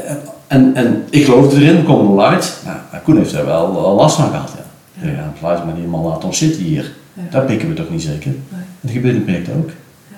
En, 0.47 0.75
en 0.75 1.05
ik 1.11 1.25
geloofde 1.25 1.57
erin, 1.61 1.77
we 1.77 1.83
komen 1.83 2.11
er 2.11 2.17
wel 2.17 2.27
uit. 2.27 2.57
Nou, 2.65 2.77
maar 2.91 3.01
Koen 3.01 3.17
heeft 3.17 3.33
er 3.33 3.47
wel, 3.47 3.73
wel 3.75 3.95
last 3.95 4.17
van 4.17 4.29
gehad. 4.31 4.53
Ja, 5.01 5.09
ja. 5.09 5.33
luister 5.43 5.67
maar, 5.67 5.75
die 5.75 5.87
man 5.87 6.05
laat 6.05 6.25
ons 6.25 6.39
zitten 6.39 6.63
hier. 6.63 6.93
Ja. 7.13 7.23
Dat 7.31 7.47
pikken 7.47 7.69
we 7.69 7.75
toch 7.75 7.91
niet 7.91 8.03
zeker? 8.03 8.31
Nee. 8.31 8.64
En 8.85 8.91
dat 8.91 8.97
gebeurt 8.97 9.15
in 9.15 9.25
project 9.25 9.49
ook. 9.57 9.69
Ja. 10.11 10.17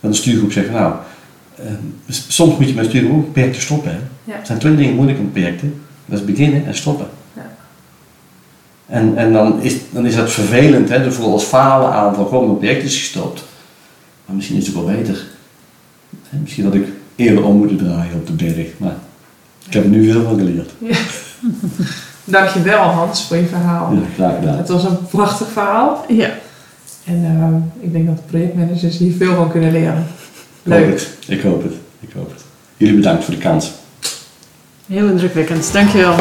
En 0.00 0.10
de 0.10 0.16
stuurgroep 0.16 0.52
zegt, 0.52 0.70
nou, 0.70 0.92
eh, 1.56 1.64
s- 2.08 2.24
soms 2.28 2.58
moet 2.58 2.68
je 2.68 2.74
met 2.74 2.84
stuurgroep 2.86 3.12
ook 3.18 3.32
projecten 3.32 3.62
stoppen. 3.62 3.90
Hè? 3.90 3.98
Ja. 4.24 4.38
Er 4.40 4.46
zijn 4.46 4.58
twee 4.58 4.76
dingen 4.76 4.94
moeilijk 4.94 5.18
met 5.18 5.32
projecten. 5.32 5.80
Dat 6.06 6.18
is 6.18 6.24
beginnen 6.24 6.66
en 6.66 6.74
stoppen. 6.74 7.06
Ja. 7.32 7.46
En, 8.86 9.16
en 9.16 9.32
dan, 9.32 9.60
is, 9.62 9.74
dan 9.90 10.06
is 10.06 10.16
het 10.16 10.30
vervelend, 10.30 10.88
hè, 10.88 11.12
voor 11.12 11.32
als 11.32 11.44
falen 11.44 11.92
aan 11.92 12.14
van 12.14 12.26
gewoon 12.26 12.46
mijn 12.46 12.58
project 12.58 12.82
is 12.82 12.96
gestopt. 12.98 13.44
Maar 14.26 14.36
misschien 14.36 14.56
is 14.56 14.66
het 14.66 14.76
ook 14.76 14.86
wel 14.86 14.94
beter. 14.96 15.26
Hè, 16.28 16.38
Misschien 16.38 16.64
dat 16.64 16.74
ik 16.74 16.86
eerder 17.16 17.44
om 17.44 17.56
moeten 17.56 17.76
draaien 17.76 18.14
op 18.14 18.26
de 18.26 18.32
berg. 18.32 18.66
Maar 18.76 18.94
ik 19.66 19.72
heb 19.72 19.84
er 19.84 19.90
nu 19.90 20.10
veel 20.12 20.22
van 20.22 20.38
geleerd. 20.38 20.70
Dankjewel 22.24 22.78
Hans 22.82 23.26
voor 23.26 23.36
je 23.36 23.46
verhaal. 23.46 23.92
Ja, 23.92 24.00
graag 24.14 24.34
gedaan. 24.38 24.56
Het 24.56 24.68
was 24.68 24.84
een 24.84 25.06
prachtig 25.10 25.48
verhaal. 25.52 26.04
Ja. 26.08 26.30
En 27.08 27.24
ehm, 27.24 27.54
ik 27.84 27.92
denk 27.92 28.06
dat 28.06 28.16
de 28.16 28.22
projectmanagers 28.26 28.98
hier 28.98 29.12
veel 29.16 29.34
van 29.34 29.50
kunnen 29.50 29.72
leren. 29.72 30.06
Ik 30.62 30.72
hoop 30.72 30.80
Leuk. 30.80 30.90
het. 30.90 31.08
Ik 31.26 31.42
hoop 31.42 31.62
het. 31.62 31.72
Ik 32.00 32.08
hoop 32.14 32.30
het. 32.30 32.44
Jullie 32.76 32.94
bedankt 32.94 33.24
voor 33.24 33.34
de 33.34 33.40
kans. 33.40 33.70
Heel 34.86 35.08
indrukwekkend. 35.08 35.72
Dankjewel. 35.72 36.14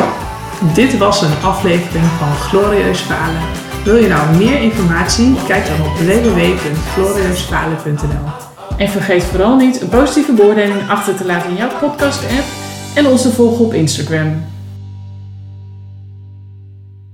Dit 0.73 0.97
was 0.97 1.21
een 1.21 1.37
aflevering 1.43 2.05
van 2.05 2.27
Glorieus 2.27 2.99
Falen. 2.99 3.41
Wil 3.83 3.95
je 3.95 4.07
nou 4.07 4.35
meer 4.37 4.61
informatie? 4.61 5.35
Kijk 5.47 5.65
dan 5.65 5.81
op 5.87 5.97
www.glorieusfalen.nl 5.97 8.31
En 8.77 8.89
vergeet 8.89 9.23
vooral 9.23 9.55
niet 9.55 9.81
een 9.81 9.89
positieve 9.89 10.33
beoordeling 10.33 10.89
achter 10.89 11.15
te 11.15 11.25
laten 11.25 11.49
in 11.49 11.55
jouw 11.55 11.77
podcast-app 11.79 12.45
en 12.95 13.07
ons 13.07 13.21
te 13.21 13.31
volgen 13.31 13.65
op 13.65 13.73
Instagram. 13.73 14.43